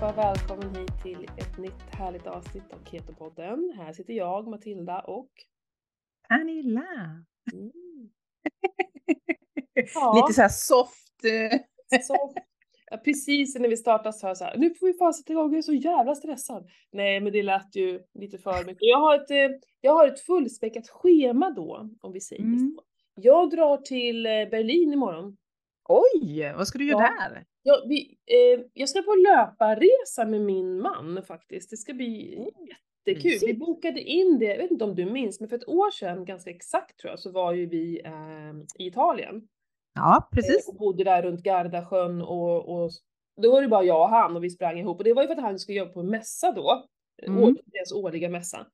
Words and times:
allihopa! 0.00 0.12
Välkommen 0.22 0.74
hit 0.74 1.02
till 1.02 1.24
ett 1.36 1.58
nytt 1.58 1.94
härligt 1.94 2.26
avsnitt 2.26 2.72
av 2.72 2.84
Ketopodden. 2.84 3.72
Här 3.76 3.92
sitter 3.92 4.12
jag, 4.12 4.48
Matilda 4.48 5.00
och... 5.00 5.30
Pernilla! 6.28 6.86
Mm. 7.52 7.72
Lite 10.14 10.32
så 10.32 10.42
här 10.42 10.48
soft. 10.48 11.24
eh, 11.24 12.00
Så, 12.02 12.34
ja, 12.90 12.96
precis 12.96 13.58
när 13.58 13.68
vi 13.68 13.76
startade 13.76 14.12
så 14.12 14.26
här, 14.44 14.56
nu 14.56 14.74
får 14.74 14.86
vi 14.86 14.92
fan 14.94 15.14
sätta 15.14 15.32
igång, 15.32 15.50
jag 15.50 15.58
är 15.58 15.62
så 15.62 15.72
jävla 15.72 16.14
stressad. 16.14 16.68
Nej, 16.92 17.20
men 17.20 17.32
det 17.32 17.42
lät 17.42 17.76
ju 17.76 18.00
lite 18.14 18.38
för 18.38 18.64
mycket. 18.64 18.78
Jag 18.80 18.98
har 18.98 19.14
ett, 19.14 19.30
eh, 19.30 19.58
jag 19.80 19.92
har 19.92 20.08
ett 20.08 20.20
fullspäckat 20.20 20.88
schema 20.88 21.50
då, 21.50 21.90
om 22.00 22.12
vi 22.12 22.20
säger 22.20 22.42
Mm. 22.42 22.58
så. 22.58 22.82
Jag 23.20 23.50
drar 23.50 23.76
till 23.76 24.26
eh, 24.26 24.32
Berlin 24.32 24.92
imorgon. 24.92 25.36
Oj, 25.88 26.52
vad 26.56 26.68
ska 26.68 26.78
du 26.78 26.84
göra 26.88 27.02
Ja. 27.02 27.28
där? 27.28 27.44
Jag, 27.62 27.88
vi, 27.88 28.18
eh, 28.26 28.60
jag 28.72 28.88
ska 28.88 29.02
på 29.02 29.14
löparresa 29.14 30.24
med 30.24 30.40
min 30.40 30.80
man 30.80 31.22
faktiskt. 31.26 31.70
Det 31.70 31.76
ska 31.76 31.94
bli 31.94 32.38
jättekul. 33.06 33.22
Vi 33.22 33.30
mysigt. 33.30 33.58
bokade 33.58 34.00
in 34.00 34.38
det, 34.38 34.44
jag 34.46 34.58
vet 34.58 34.70
inte 34.70 34.84
om 34.84 34.94
du 34.94 35.04
minns, 35.04 35.40
men 35.40 35.48
för 35.48 35.56
ett 35.56 35.68
år 35.68 35.90
sedan, 35.90 36.24
ganska 36.24 36.50
exakt 36.50 36.98
tror 36.98 37.10
jag, 37.10 37.18
så 37.20 37.30
var 37.30 37.52
ju 37.52 37.66
vi 37.66 38.00
eh, 38.04 38.82
i 38.84 38.86
Italien. 38.86 39.48
Ja, 39.94 40.28
precis. 40.32 40.68
Och 40.68 40.74
bodde 40.76 41.04
där 41.04 41.22
runt 41.22 41.42
Gardasjön 41.42 42.22
och, 42.22 42.68
och 42.82 42.90
då 43.42 43.52
var 43.52 43.62
det 43.62 43.68
bara 43.68 43.84
jag 43.84 44.02
och 44.02 44.08
han 44.08 44.36
och 44.36 44.44
vi 44.44 44.50
sprang 44.50 44.78
ihop. 44.78 44.98
Och 44.98 45.04
det 45.04 45.12
var 45.14 45.22
ju 45.22 45.28
för 45.28 45.34
att 45.34 45.42
han 45.42 45.58
skulle 45.58 45.78
jobba 45.78 45.92
på 45.92 46.00
en 46.00 46.10
mässa 46.10 46.52
då. 46.52 46.84
Mm. 47.22 47.42
Mm. 47.42 47.56
Deras 47.66 47.92
årliga 47.92 48.28
mässa. 48.28 48.66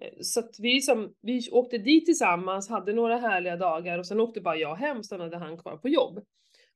Eh, 0.00 0.08
Så 0.20 0.40
att 0.40 0.56
vi, 0.58 0.80
som, 0.80 1.14
vi 1.22 1.50
åkte 1.52 1.78
dit 1.78 2.04
tillsammans, 2.06 2.68
hade 2.68 2.92
några 2.92 3.16
härliga 3.16 3.56
dagar 3.56 3.98
och 3.98 4.06
sen 4.06 4.20
åkte 4.20 4.40
bara 4.40 4.56
jag 4.56 4.74
hem, 4.74 5.02
stannade 5.02 5.36
han 5.36 5.58
kvar 5.58 5.76
på 5.76 5.88
jobb. 5.88 6.20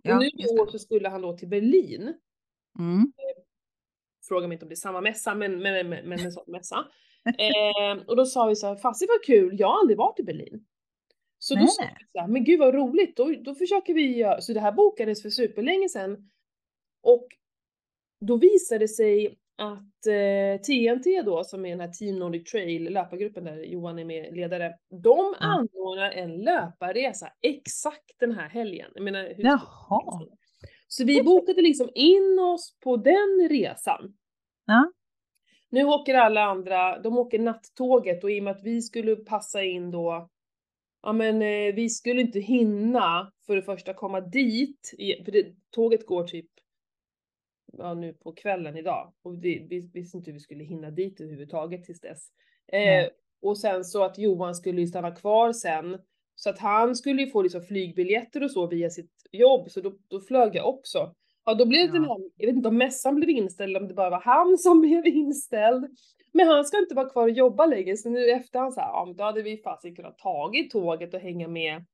Ja, 0.07 0.19
nu 0.19 0.27
i 0.27 0.47
år 0.61 0.67
så 0.67 0.79
skulle 0.79 1.09
han 1.09 1.23
då 1.23 1.37
till 1.37 1.49
Berlin. 1.49 2.15
Mm. 2.79 3.13
Fråga 4.29 4.49
mig 4.49 4.55
inte 4.55 4.65
om 4.65 4.69
det 4.69 4.73
är 4.73 4.77
samma 4.77 5.01
mässa, 5.01 5.35
men, 5.35 5.63
men, 5.63 5.89
men, 5.89 6.09
men 6.09 6.21
en 6.21 6.33
sån 6.33 6.45
mässa. 6.47 6.87
Eh, 7.39 8.07
och 8.07 8.17
då 8.17 8.27
sa 8.27 8.47
vi 8.47 8.57
så 8.57 8.67
här, 8.67 8.77
fast 8.77 9.01
det 9.01 9.07
var 9.07 9.25
kul, 9.25 9.61
jag 9.61 9.69
har 9.69 9.81
aldrig 9.81 9.99
varit 9.99 10.21
i 10.21 10.23
Berlin. 10.23 10.67
Så 11.39 11.55
då 11.55 11.61
Nej. 11.61 11.69
sa 11.69 11.83
vi 11.83 12.05
så 12.13 12.21
här, 12.21 12.29
men 12.29 12.45
gud 12.45 12.59
vad 12.59 12.75
roligt, 12.75 13.17
då, 13.17 13.35
då 13.45 13.55
försöker 13.55 13.95
vi 13.95 14.17
göra, 14.17 14.41
så 14.41 14.53
det 14.53 14.61
här 14.61 14.73
bokades 14.73 15.23
för 15.23 15.31
superlänge 15.31 15.89
sedan. 15.89 16.31
Och 17.03 17.29
då 18.21 18.37
visade 18.37 18.79
det 18.79 18.89
sig 18.89 19.39
att 19.57 20.07
eh, 20.07 20.61
TNT 20.61 21.23
då, 21.23 21.45
som 21.45 21.67
är 21.67 21.71
den 21.71 21.81
här 21.81 21.89
Team 21.89 22.19
Nordic 22.19 22.51
Trail, 22.51 22.93
löpargruppen 22.93 23.45
där 23.45 23.57
Johan 23.63 23.99
är 23.99 24.05
med 24.05 24.37
ledare, 24.37 24.75
de 25.03 25.35
Ja. 25.41 25.47
anordnar 25.47 26.11
en 26.11 26.37
löparresa 26.37 27.29
exakt 27.43 28.19
den 28.19 28.33
här 28.33 28.49
helgen. 28.49 28.91
Jag 28.95 29.05
menar, 29.05 29.23
hur 29.37 29.45
Jaha. 29.45 30.27
så 30.89 31.05
vi 31.05 31.23
bokade 31.23 31.63
liksom 31.63 31.91
in 31.95 32.39
oss 32.39 32.77
på 32.85 32.97
den 32.97 33.49
resan. 33.51 34.15
Ja. 34.67 34.93
Nu 35.71 35.85
åker 35.85 36.15
alla 36.15 36.43
andra, 36.43 36.99
de 36.99 37.19
åker 37.19 37.39
nattåget 37.39 38.25
och 38.25 38.31
i 38.31 38.41
och 38.41 38.45
med 38.45 38.51
att 38.57 38.65
vi 38.65 38.83
skulle 38.83 39.17
passa 39.17 39.63
in 39.65 39.91
då, 39.91 40.29
ja 41.03 41.13
men 41.13 41.43
eh, 41.43 41.75
vi 41.75 41.89
skulle 41.89 42.21
inte 42.21 42.41
hinna 42.41 43.33
för 43.47 43.57
det 43.57 43.63
första 43.63 43.95
komma 43.95 44.21
dit, 44.21 44.95
för 45.25 45.33
det, 45.33 45.47
tåget 45.71 46.07
går 46.07 46.25
typ 46.25 46.51
ja, 47.79 47.95
nu 47.95 48.13
på 48.13 48.33
kvällen 48.33 48.77
idag 48.77 49.13
och 49.23 49.45
vi, 49.45 49.67
vi 49.71 49.91
visste 49.95 50.17
inte 50.17 50.31
hur 50.31 50.33
vi 50.35 50.41
skulle 50.41 50.65
hinna 50.65 50.91
dit 50.91 51.21
överhuvudtaget 51.21 51.85
tills 51.85 52.01
dess. 52.01 52.29
Eh, 52.73 53.09
och 53.43 53.59
sen 53.59 53.85
så 53.85 54.05
att 54.05 54.19
Johan 54.19 54.55
skulle 54.55 54.81
ju 54.81 54.87
stanna 54.87 55.11
kvar 55.11 55.53
sen 55.53 55.99
så 56.35 56.51
att 56.51 56.59
han 56.59 56.97
skulle 56.97 57.23
ju 57.23 57.31
få 57.31 57.43
liksom 57.43 57.63
flygbiljetter 57.63 58.43
och 58.45 58.51
så 58.51 58.67
via 58.67 58.91
sitt 58.91 59.13
jobb 59.33 59.71
så 59.71 59.81
då, 59.81 59.93
då 60.09 60.21
flög 60.21 60.55
jag 60.55 60.69
också. 60.69 61.15
Ja 61.45 61.55
då 61.55 61.67
blev 61.67 61.81
det 61.81 61.87
Ja. 61.87 61.93
den 61.93 62.05
här, 62.05 62.31
jag 62.37 62.47
vet 62.47 62.57
inte 62.57 62.69
om 62.69 62.79
mässan 62.79 63.15
blev 63.17 63.31
inställd 63.31 63.77
om 63.77 63.89
det 63.89 63.95
bara 63.95 64.11
var 64.11 64.21
han 64.21 64.59
som 64.59 64.81
blev 64.81 65.07
inställd. 65.07 65.87
Men 66.33 66.47
han 66.47 66.65
ska 66.65 66.79
inte 66.79 66.95
vara 66.95 67.09
kvar 67.09 67.23
och 67.23 67.31
jobba 67.31 67.67
längre 67.67 67.97
så 67.97 68.11
nu 68.11 68.21
i 68.21 68.31
efterhand 68.33 68.75
så 68.75 68.81
här, 68.81 68.89
ja 68.89 69.05
men 69.07 69.17
då 69.17 69.25
hade 69.25 69.43
vi 69.43 69.57
faktiskt 69.57 69.97
kunnat 69.97 70.19
tagit 70.19 70.71
tåget 70.71 71.15
och 71.15 71.21
hänga 71.21 71.49
med 71.49 71.85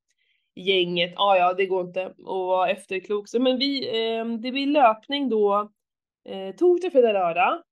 gänget. 0.54 1.12
Ja 1.16 1.36
ja 1.36 1.54
det 1.54 1.66
går 1.66 1.86
inte 1.86 2.06
att 2.06 2.14
vara 2.18 2.70
efterklok. 2.70 3.28
Så, 3.28 3.40
men 3.40 3.58
vi, 3.58 3.88
eh, 3.88 4.24
det 4.24 4.52
blir 4.52 4.66
löpning 4.66 5.28
då 5.28 5.70
eh, 6.28 6.54
torsdag, 6.56 6.90
fredag, 6.90 7.12
lördag. 7.12 7.62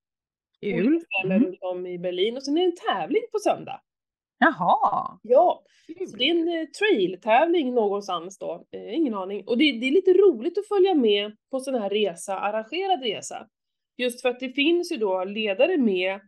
Kul. 0.60 1.04
Mm. 1.24 1.44
runt 1.44 1.58
om 1.60 1.86
i 1.86 1.98
Berlin 1.98 2.36
och 2.36 2.44
sen 2.44 2.56
är 2.56 2.60
det 2.60 2.66
en 2.66 2.76
tävling 2.76 3.22
på 3.32 3.38
söndag. 3.38 3.80
Jaha. 4.38 5.18
Ja, 5.22 5.62
så 6.10 6.16
det 6.16 6.24
är 6.24 6.30
en 6.30 6.48
eh, 6.48 6.66
trail-tävling 6.66 7.74
någonstans 7.74 8.38
då. 8.38 8.64
Eh, 8.70 8.94
ingen 8.94 9.14
aning. 9.14 9.44
Och 9.46 9.58
det, 9.58 9.72
det 9.72 9.86
är 9.86 9.90
lite 9.90 10.12
roligt 10.12 10.58
att 10.58 10.68
följa 10.68 10.94
med 10.94 11.36
på 11.50 11.60
sån 11.60 11.74
här 11.74 11.90
resa, 11.90 12.38
arrangerad 12.38 13.02
resa. 13.02 13.46
Just 13.96 14.22
för 14.22 14.28
att 14.28 14.40
det 14.40 14.52
finns 14.52 14.92
ju 14.92 14.96
då 14.96 15.24
ledare 15.24 15.76
med 15.76 16.20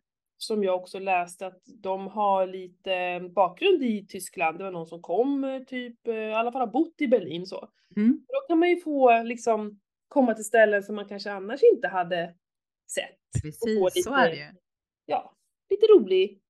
som 0.42 0.64
jag 0.64 0.76
också 0.76 0.98
läste 0.98 1.47
att 1.47 1.62
de 1.66 2.06
har 2.08 2.47
lite 2.47 3.20
bakgrund 3.34 3.82
i 3.82 4.06
Tyskland. 4.06 4.58
Det 4.58 4.64
var 4.64 4.70
någon 4.70 4.86
som 4.86 5.03
kom 5.03 5.44
eh, 5.44 5.62
typ, 5.62 6.08
eh, 6.08 6.14
i 6.14 6.32
alla 6.32 6.53
fall 6.53 6.60
har 6.60 6.66
bott 6.72 6.94
i 7.00 7.08
Berlin 7.08 7.47
så. 7.47 7.69
Mm. 7.97 8.25
Då 8.28 8.47
kan 8.48 8.58
man 8.58 8.69
ju 8.69 8.76
få 8.76 9.22
liksom 9.22 9.81
komma 10.08 10.34
till 10.34 10.44
ställen 10.44 10.82
som 10.82 10.94
man 10.97 11.08
kanske 11.08 11.32
annars 11.32 11.60
inte 11.75 11.88
hade 11.88 12.34
sett. 12.94 13.42
Precis, 13.42 14.04
så 14.04 14.14
är 14.14 14.28
det 14.31 14.36
ju. 14.36 14.47
Ja, 15.06 15.34
lite 15.70 15.86
rolig, 15.86 16.41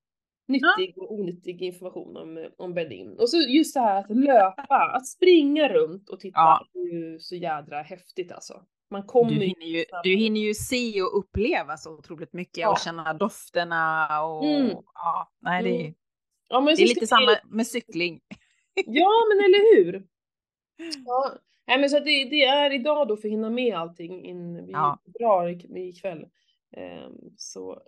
nyttig 0.49 0.99
och 0.99 1.13
onyttig 1.13 1.63
information 1.63 2.17
om, 2.17 2.47
om 2.57 2.75
Berlin. 2.75 3.17
Och 3.19 3.31
så 3.31 3.37
just 3.37 3.75
det 3.75 3.81
här 3.81 3.99
att 3.99 4.17
löpa, 4.17 4.93
att 4.95 5.07
springa 5.07 5.69
runt 5.69 6.09
och 6.09 6.21
titta 6.21 6.39
Ja. 6.39 6.67
är 6.75 6.93
ju 6.95 7.19
så 7.19 7.37
jädra 7.37 7.83
häftigt 7.83 8.33
alltså. 8.33 8.63
Man 8.93 9.03
kommer 9.07 9.31
Du 9.31 9.41
hinner, 9.41 9.67
ju, 9.67 9.85
du 10.03 10.11
hinner 10.17 10.41
ju 10.41 10.55
se 10.55 11.03
och 11.03 11.19
uppleva 11.19 11.77
så 11.77 11.95
otroligt 11.99 12.33
mycket 12.33 12.59
Ja. 12.59 12.71
och 12.73 12.79
känna 12.79 13.15
dofterna 13.15 14.09
och 14.25 14.45
Mm. 14.45 14.71
ja, 14.95 15.31
nej 15.41 15.63
det 15.63 15.71
är, 15.71 15.81
Mm. 15.81 15.95
Ja, 16.49 16.61
men 16.61 16.75
det 16.77 16.83
är 16.83 16.87
lite 16.89 17.01
vi- 17.01 17.07
samma 17.07 17.37
med 17.45 17.67
cykling. 17.67 18.21
Ja, 18.87 19.11
men 19.29 19.45
eller 19.45 19.77
hur? 19.77 20.07
Ja. 21.07 21.33
Nej, 21.67 21.79
men 21.81 21.91
så 21.91 21.99
det, 21.99 22.25
det 22.25 22.45
är 22.45 22.73
idag 22.73 23.09
då 23.09 23.17
för 23.17 23.29
att 23.29 23.33
hinna 23.33 23.51
med 23.51 23.75
allting 23.77 24.25
in 24.25 24.67
vi 24.67 24.73
Ja. 24.73 24.99
drar 25.19 25.77
ikväll. 25.79 26.27
Ehm, 26.77 27.13
så 27.37 27.83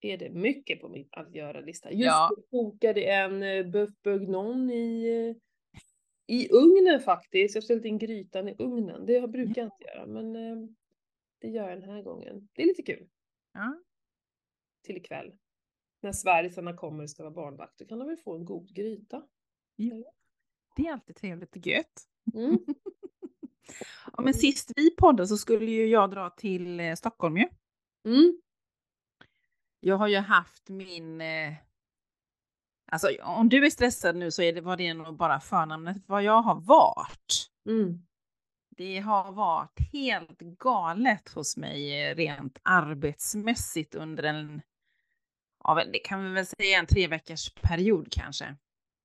är 0.00 0.18
det 0.18 0.30
mycket 0.30 0.80
på 0.80 0.88
min 0.88 1.08
att 1.10 1.34
göra-lista. 1.34 1.90
Just 1.92 2.06
Ja. 2.06 2.30
nu 2.36 2.42
kokade 2.50 3.00
en 3.02 3.42
uh, 3.42 3.70
boeuf 3.70 3.90
bourguignon 4.04 4.70
i, 4.70 5.06
eh, 5.28 5.36
i 6.30 6.48
ugnen 6.50 7.00
faktiskt. 7.00 7.54
Jag 7.54 7.64
ställt 7.64 7.84
in 7.84 7.98
grytan 7.98 8.48
i 8.48 8.54
ugnen. 8.58 9.06
Det 9.06 9.28
brukar 9.28 9.62
jag 9.62 9.66
inte 9.66 9.84
göra, 9.84 10.06
men 10.06 10.36
eh, 10.36 10.68
det 11.38 11.48
gör 11.48 11.68
jag 11.68 11.80
den 11.80 11.90
här 11.90 12.02
gången. 12.02 12.48
Det 12.52 12.62
är 12.62 12.66
lite 12.66 12.82
kul 12.82 13.08
Ja. 13.52 13.80
till 14.82 14.96
ikväll. 14.96 15.32
När 16.00 16.12
Sverigesarna 16.12 16.76
kommer 16.76 17.02
och 17.02 17.10
ska 17.10 17.22
vara 17.22 17.34
barnvakt, 17.34 17.78
då 17.78 17.84
kan 17.84 17.98
de 17.98 18.08
väl 18.08 18.16
få 18.16 18.36
en 18.36 18.44
god 18.44 18.74
gryta. 18.74 19.26
Det 20.76 20.86
är 20.86 20.92
alltid 20.92 21.16
trevligt 21.16 21.56
och 21.56 21.66
gött. 21.66 22.02
Mm. 22.34 22.58
Ja, 24.16 24.22
men 24.22 24.34
sist 24.34 24.72
vi 24.76 24.90
poddade 24.96 25.26
så 25.26 25.36
skulle 25.36 25.70
ju 25.70 25.86
jag 25.86 26.10
dra 26.10 26.30
till 26.30 26.80
eh, 26.80 26.94
Stockholm 26.94 27.36
ju. 27.36 27.48
Mm. 28.04 28.40
Jag 29.80 29.96
har 29.96 30.08
ju 30.08 30.16
haft 30.16 30.68
min... 30.68 31.20
Alltså 32.90 33.08
om 33.22 33.48
du 33.48 33.66
är 33.66 33.70
stressad 33.70 34.16
nu 34.16 34.30
så 34.30 34.42
är 34.42 34.52
det, 34.52 34.60
var 34.60 34.76
det 34.76 34.94
nog 34.94 35.16
bara 35.16 35.40
förnamnet 35.40 35.96
vad 36.06 36.22
jag 36.22 36.42
har 36.42 36.54
varit. 36.60 37.50
Mm. 37.68 38.06
Det 38.76 38.98
har 38.98 39.32
varit 39.32 39.78
helt 39.92 40.38
galet 40.38 41.28
hos 41.28 41.56
mig 41.56 42.02
eh, 42.10 42.14
rent 42.14 42.58
arbetsmässigt 42.62 43.94
under 43.94 44.22
en, 44.22 44.62
ja, 45.64 45.84
det 45.92 45.98
kan 45.98 46.24
vi 46.24 46.30
väl 46.30 46.46
säga 46.46 46.78
en 46.78 46.86
tre 46.86 47.06
veckors 47.08 47.52
period 47.54 48.08
kanske. 48.10 48.56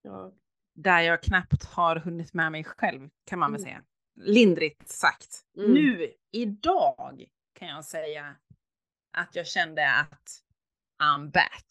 Ja. 0.02 0.32
Där 0.76 1.00
jag 1.02 1.24
knappt 1.24 1.66
har 1.66 1.96
hunnit 1.96 2.34
med 2.34 2.52
mig 2.52 2.64
själv 2.64 3.10
kan 3.26 3.40
man 3.40 3.52
väl 3.52 3.62
Mm. 3.62 3.70
säga. 3.72 3.84
Lindrigt 4.18 4.90
sagt. 4.90 5.42
Mm. 5.58 5.72
Nu, 5.74 6.14
idag 6.32 7.26
kan 7.60 7.68
jag 7.68 7.86
säga 7.86 8.36
att 9.18 9.36
jag 9.36 9.48
kände 9.48 9.92
att 9.94 10.42
I'm 11.04 11.32
back. 11.32 11.66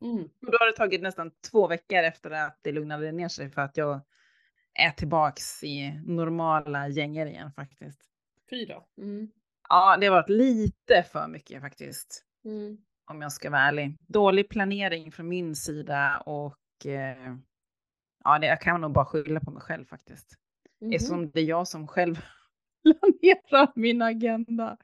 Mm. 0.00 0.22
Och 0.22 0.52
då 0.52 0.58
har 0.60 0.66
det 0.66 0.76
tagit 0.76 1.02
nästan 1.02 1.30
två 1.50 1.66
veckor 1.66 1.98
efter 1.98 2.30
att 2.30 2.58
det 2.62 2.72
lugnade 2.72 3.12
ner 3.12 3.28
sig 3.28 3.50
för 3.50 3.62
att 3.62 3.76
jag 3.76 4.00
är 4.74 4.90
tillbaks 4.90 5.64
i 5.64 6.00
normala 6.06 6.88
gänger 6.88 7.26
igen 7.26 7.52
faktiskt. 7.52 8.00
Fyra. 8.50 8.82
Mm. 8.98 9.30
Ja, 9.68 9.96
det 10.00 10.06
har 10.06 10.14
varit 10.14 10.28
lite 10.28 11.02
för 11.02 11.28
mycket 11.28 11.60
faktiskt. 11.60 12.24
Mm. 12.44 12.78
Om 13.10 13.22
jag 13.22 13.32
ska 13.32 13.50
vara 13.50 13.60
ärlig. 13.60 13.96
Dålig 14.06 14.48
planering 14.48 15.12
från 15.12 15.28
min 15.28 15.56
sida 15.56 16.22
och 16.26 16.86
eh, 16.86 17.36
ja, 18.24 18.38
det, 18.38 18.46
jag 18.46 18.60
kan 18.60 18.80
nog 18.80 18.92
bara 18.92 19.04
skylla 19.04 19.40
på 19.40 19.50
mig 19.50 19.62
själv 19.62 19.84
faktiskt. 19.84 20.38
Mhm. 20.80 20.92
Eftersom 20.92 21.30
det 21.30 21.40
är 21.40 21.44
jag 21.44 21.68
som 21.68 21.88
själv 21.88 22.14
planerar 22.82 23.72
min 23.74 24.02
agenda. 24.02 24.76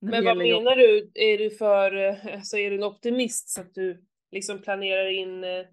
Men 0.00 0.24
vad 0.24 0.36
menar 0.36 0.76
du? 0.76 1.10
Är 1.14 1.38
du 1.38 1.50
för, 1.50 1.96
eh, 1.96 2.34
alltså 2.34 2.58
är 2.58 2.70
du 2.70 2.76
en 2.76 2.84
optimist 2.84 3.48
så 3.48 3.60
att 3.60 3.74
du 3.74 4.04
liksom 4.32 4.62
planerar 4.62 5.10
in 5.10 5.44
eh, 5.44 5.66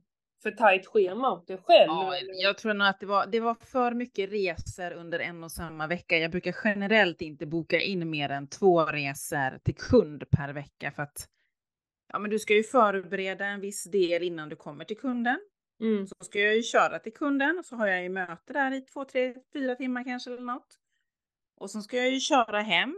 för 0.43 0.51
tajt 0.51 0.85
schema 0.85 1.31
åt 1.31 1.47
dig 1.47 1.57
själv? 1.57 1.87
Ja, 1.87 2.13
jag 2.33 2.57
tror 2.57 2.73
nog 2.73 2.87
att 2.87 2.99
det 2.99 3.05
var, 3.05 3.27
det 3.27 3.39
var 3.39 3.55
för 3.55 3.91
mycket 3.91 4.31
resor 4.31 4.91
under 4.91 5.19
en 5.19 5.43
och 5.43 5.51
samma 5.51 5.87
vecka. 5.87 6.17
Jag 6.17 6.31
brukar 6.31 6.55
generellt 6.63 7.21
inte 7.21 7.45
boka 7.45 7.81
in 7.81 8.09
mer 8.09 8.29
än 8.29 8.47
två 8.47 8.85
resor 8.85 9.57
till 9.57 9.75
kund 9.75 10.29
per 10.29 10.53
vecka 10.53 10.91
för 10.91 11.03
att 11.03 11.29
ja, 12.13 12.19
men 12.19 12.31
du 12.31 12.39
ska 12.39 12.53
ju 12.53 12.63
förbereda 12.63 13.45
en 13.45 13.61
viss 13.61 13.83
del 13.83 14.23
innan 14.23 14.49
du 14.49 14.55
kommer 14.55 14.85
till 14.85 14.97
kunden. 14.97 15.39
Mm. 15.81 16.07
Så 16.07 16.15
ska 16.19 16.39
jag 16.39 16.55
ju 16.55 16.63
köra 16.63 16.99
till 16.99 17.13
kunden 17.13 17.59
och 17.59 17.65
så 17.65 17.75
har 17.75 17.87
jag 17.87 18.03
ju 18.03 18.09
möte 18.09 18.53
där 18.53 18.71
i 18.71 18.81
två, 18.81 19.05
tre, 19.05 19.35
fyra 19.53 19.75
timmar 19.75 20.03
kanske 20.03 20.31
eller 20.31 20.41
något. 20.41 20.79
Och 21.55 21.71
så 21.71 21.81
ska 21.81 21.97
jag 21.97 22.11
ju 22.11 22.19
köra 22.19 22.61
hem 22.61 22.95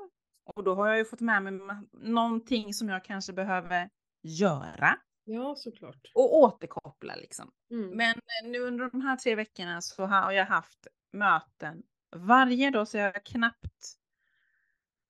och 0.55 0.63
då 0.63 0.75
har 0.75 0.87
jag 0.87 0.97
ju 0.97 1.05
fått 1.05 1.21
med 1.21 1.43
mig 1.43 1.53
någonting 1.91 2.73
som 2.73 2.89
jag 2.89 3.03
kanske 3.03 3.33
behöver 3.33 3.89
göra. 4.23 4.97
Ja, 5.33 5.55
såklart. 5.55 6.11
Och 6.15 6.37
återkoppla 6.37 7.15
liksom. 7.15 7.51
Mm. 7.71 7.89
Men 7.89 8.15
nu 8.43 8.59
under 8.59 8.89
de 8.89 9.01
här 9.01 9.15
tre 9.15 9.35
veckorna 9.35 9.81
så 9.81 10.05
har 10.05 10.31
jag 10.31 10.45
haft 10.45 10.87
möten 11.11 11.83
varje 12.15 12.69
dag 12.69 12.87
så 12.87 12.97
jag 12.97 13.13
har 13.13 13.25
knappt. 13.25 13.97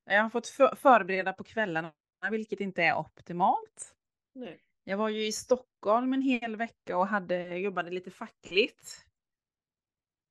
Jag 0.06 0.24
har 0.24 0.30
fått 0.30 0.48
för 0.48 0.76
förbereda 0.76 1.34
på 1.34 1.44
kvällarna, 1.44 1.94
vilket 2.32 2.60
inte 2.60 2.84
är 2.84 2.98
optimalt. 2.98 3.96
Nej. 4.34 4.64
Jag 4.84 4.98
var 4.98 5.10
ju 5.10 5.26
i 5.26 5.32
Stockholm 5.32 6.14
en 6.14 6.22
hel 6.22 6.56
vecka 6.56 6.98
och 6.98 7.08
hade, 7.08 7.58
jobbade 7.58 7.92
lite 7.92 8.12
fackligt. 8.12 9.06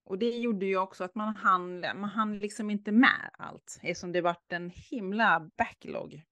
Och 0.04 0.18
det 0.18 0.30
gjorde 0.30 0.66
ju 0.66 0.78
också 0.78 1.04
att 1.04 1.14
man 1.14 1.36
hann, 1.36 1.80
man 1.80 2.04
hann 2.10 2.38
liksom 2.38 2.70
inte 2.70 2.92
med 2.92 3.30
allt 3.38 3.78
eftersom 3.82 4.12
det 4.12 4.20
vart 4.20 4.52
en 4.52 4.70
himla 4.70 5.50
backlog 5.56 6.22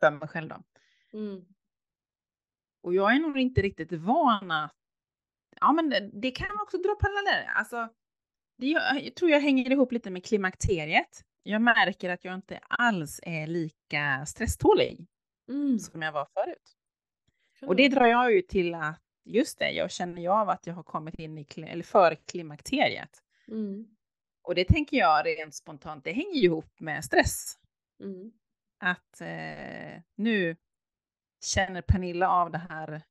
för 0.00 0.10
mig 0.10 0.28
själv 0.28 0.48
då. 0.48 0.62
Mm. 1.12 1.46
Och 2.86 2.94
jag 2.94 3.14
är 3.14 3.18
nog 3.20 3.38
inte 3.38 3.62
riktigt 3.62 3.92
van 3.92 4.50
att, 4.50 4.74
ja 5.60 5.72
men 5.72 5.90
det, 5.90 6.10
det 6.12 6.30
kan 6.30 6.60
också 6.62 6.78
dra 6.78 6.94
paralleller. 7.00 7.46
Alltså, 7.54 7.88
det, 8.58 8.66
jag 8.66 9.14
tror 9.14 9.30
jag 9.30 9.40
hänger 9.40 9.70
ihop 9.72 9.92
lite 9.92 10.10
med 10.10 10.24
klimakteriet. 10.24 11.24
Jag 11.42 11.62
märker 11.62 12.10
att 12.10 12.24
jag 12.24 12.34
inte 12.34 12.58
alls 12.58 13.20
är 13.22 13.46
lika 13.46 14.26
stresstålig 14.26 15.06
Mm. 15.48 15.78
som 15.78 16.02
jag 16.02 16.12
var 16.12 16.26
förut. 16.34 16.76
Och 17.68 17.76
det 17.76 17.88
drar 17.88 18.06
jag 18.06 18.32
ju 18.32 18.42
till 18.42 18.74
att, 18.74 19.00
just 19.24 19.58
det, 19.58 19.70
jag 19.70 19.90
känner 19.90 20.22
ju 20.22 20.28
av 20.28 20.48
att 20.48 20.66
jag 20.66 20.74
har 20.74 20.82
kommit 20.82 21.18
in 21.18 21.38
i, 21.38 21.46
eller 21.56 21.84
för 21.84 22.14
klimakteriet. 22.14 23.22
Mm. 23.48 23.86
Och 24.42 24.54
det 24.54 24.64
tänker 24.64 24.96
jag 24.96 25.26
rent 25.26 25.54
spontant, 25.54 26.04
det 26.04 26.12
hänger 26.12 26.34
ju 26.34 26.44
ihop 26.44 26.80
med 26.80 27.04
stress. 27.04 27.58
Mm. 28.00 28.32
Att 28.78 29.20
eh, 29.20 30.02
nu 30.16 30.56
känner 31.44 31.82
Pernilla 31.82 32.28
av 32.30 32.50
det 32.50 32.58
här 32.68 33.02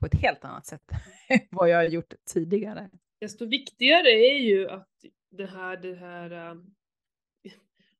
på 0.00 0.06
ett 0.06 0.14
helt 0.14 0.44
annat 0.44 0.66
sätt 0.66 0.82
än 1.28 1.40
vad 1.50 1.68
jag 1.68 1.76
har 1.76 1.84
gjort 1.84 2.14
tidigare. 2.32 2.90
Desto 3.20 3.46
viktigare 3.46 4.08
är 4.10 4.38
ju 4.38 4.68
att 4.68 4.88
det 5.30 5.46
här, 5.46 5.76
det 5.76 5.94
här... 5.94 6.30
äh, 6.30 6.54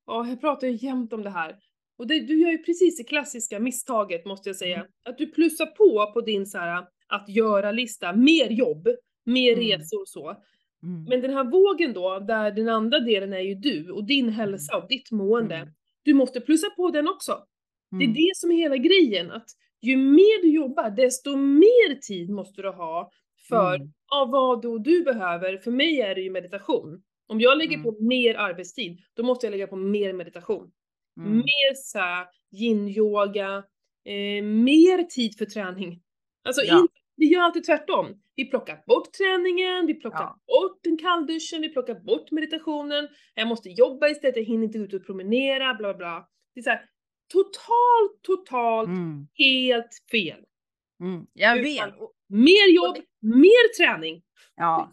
Ja, 0.06 0.26
jag 0.28 0.40
pratar 0.40 0.66
ju 0.66 0.86
jämt 0.86 1.12
om 1.12 1.22
det 1.22 1.30
här. 1.30 1.56
Och 1.98 2.06
det, 2.06 2.20
du 2.20 2.40
gör 2.40 2.50
ju 2.50 2.58
precis 2.58 2.96
det 2.98 3.04
klassiska 3.04 3.58
misstaget 3.60 4.24
måste 4.26 4.48
jag 4.48 4.56
säga. 4.56 4.76
Mm. 4.76 4.88
Att 5.04 5.18
du 5.18 5.26
plussar 5.26 5.66
på 5.66 6.12
på 6.12 6.20
din 6.20 6.46
så 6.46 6.58
här 6.58 6.86
att 7.06 7.28
göra-lista. 7.28 8.12
Mer 8.12 8.50
jobb, 8.50 8.88
mer 9.24 9.52
Mm. 9.52 9.64
resor 9.64 10.00
och 10.00 10.08
så. 10.08 10.28
Mm. 10.82 11.04
Men 11.04 11.20
den 11.20 11.32
här 11.34 11.44
vågen 11.44 11.92
då, 11.92 12.18
där 12.18 12.50
den 12.50 12.68
andra 12.68 13.00
delen 13.00 13.32
är 13.32 13.38
ju 13.40 13.54
du 13.54 13.90
och 13.90 14.04
din 14.06 14.28
hälsa 14.28 14.76
och 14.76 14.88
ditt 14.88 15.10
mående. 15.10 15.54
Mm. 15.56 15.74
Du 16.02 16.14
måste 16.14 16.40
plussa 16.40 16.70
på 16.76 16.90
den 16.90 17.08
också. 17.08 17.44
Det 17.90 17.96
är 17.96 18.08
Mm. 18.08 18.14
det 18.14 18.30
som 18.36 18.50
är 18.50 18.56
hela 18.56 18.76
grejen, 18.76 19.30
att 19.30 19.46
ju 19.82 19.96
mer 19.96 20.42
du 20.42 20.48
jobbar, 20.48 20.90
desto 20.90 21.36
mer 21.36 21.94
tid 22.00 22.30
måste 22.30 22.62
du 22.62 22.68
ha 22.70 23.10
för 23.48 23.74
Mm. 23.74 23.88
ja, 24.10 24.28
vad 24.32 24.62
då 24.62 24.78
du 24.78 25.02
behöver. 25.02 25.58
För 25.58 25.70
mig 25.70 26.00
är 26.00 26.14
det 26.14 26.20
ju 26.20 26.30
meditation. 26.30 27.02
Om 27.26 27.40
jag 27.40 27.58
lägger 27.58 27.74
Mm. 27.76 27.84
på 27.84 27.96
mer 28.04 28.34
arbetstid, 28.34 28.98
då 29.16 29.22
måste 29.22 29.46
jag 29.46 29.50
lägga 29.50 29.66
på 29.66 29.76
mer 29.76 30.12
meditation. 30.12 30.70
Mm. 31.20 31.36
Mer 31.38 31.74
såhär 31.74 32.26
yin-yoga, 32.52 33.56
eh, 34.04 34.44
mer 34.44 35.02
tid 35.02 35.38
för 35.38 35.44
träning. 35.44 36.00
Alltså 36.44 36.62
Ja. 36.64 36.78
in, 36.80 36.88
vi 37.16 37.26
gör 37.32 37.40
alltid 37.40 37.64
tvärtom. 37.64 38.06
Vi 38.36 38.44
plockar 38.50 38.82
bort 38.86 39.12
träningen, 39.12 39.86
vi 39.86 39.94
plockar 39.94 40.18
Ja. 40.18 40.38
bort 40.46 40.78
den 40.82 40.96
kallduschen, 40.98 41.60
vi 41.62 41.68
plockar 41.68 41.94
bort 41.94 42.30
meditationen. 42.30 43.08
Jag 43.34 43.48
måste 43.48 43.68
jobba 43.68 44.08
istället, 44.08 44.36
jag 44.36 44.44
hinner 44.44 44.64
inte 44.64 44.78
ut 44.78 44.94
och 44.94 45.06
promenera, 45.06 45.74
bla 45.74 45.94
bla. 45.94 46.28
Det 46.54 46.60
är 46.60 46.62
såhär 46.62 46.80
totalt, 47.28 48.22
totalt 48.22 48.88
Mm. 48.88 49.26
helt 49.34 50.02
fel. 50.10 50.40
Mm. 51.00 51.26
Jag 51.32 51.58
Utan- 51.58 51.90
vet. 51.90 51.94
Mer 52.28 52.74
jobb, 52.74 52.96
mer 53.20 53.76
träning. 53.76 54.22
Ja. 54.56 54.92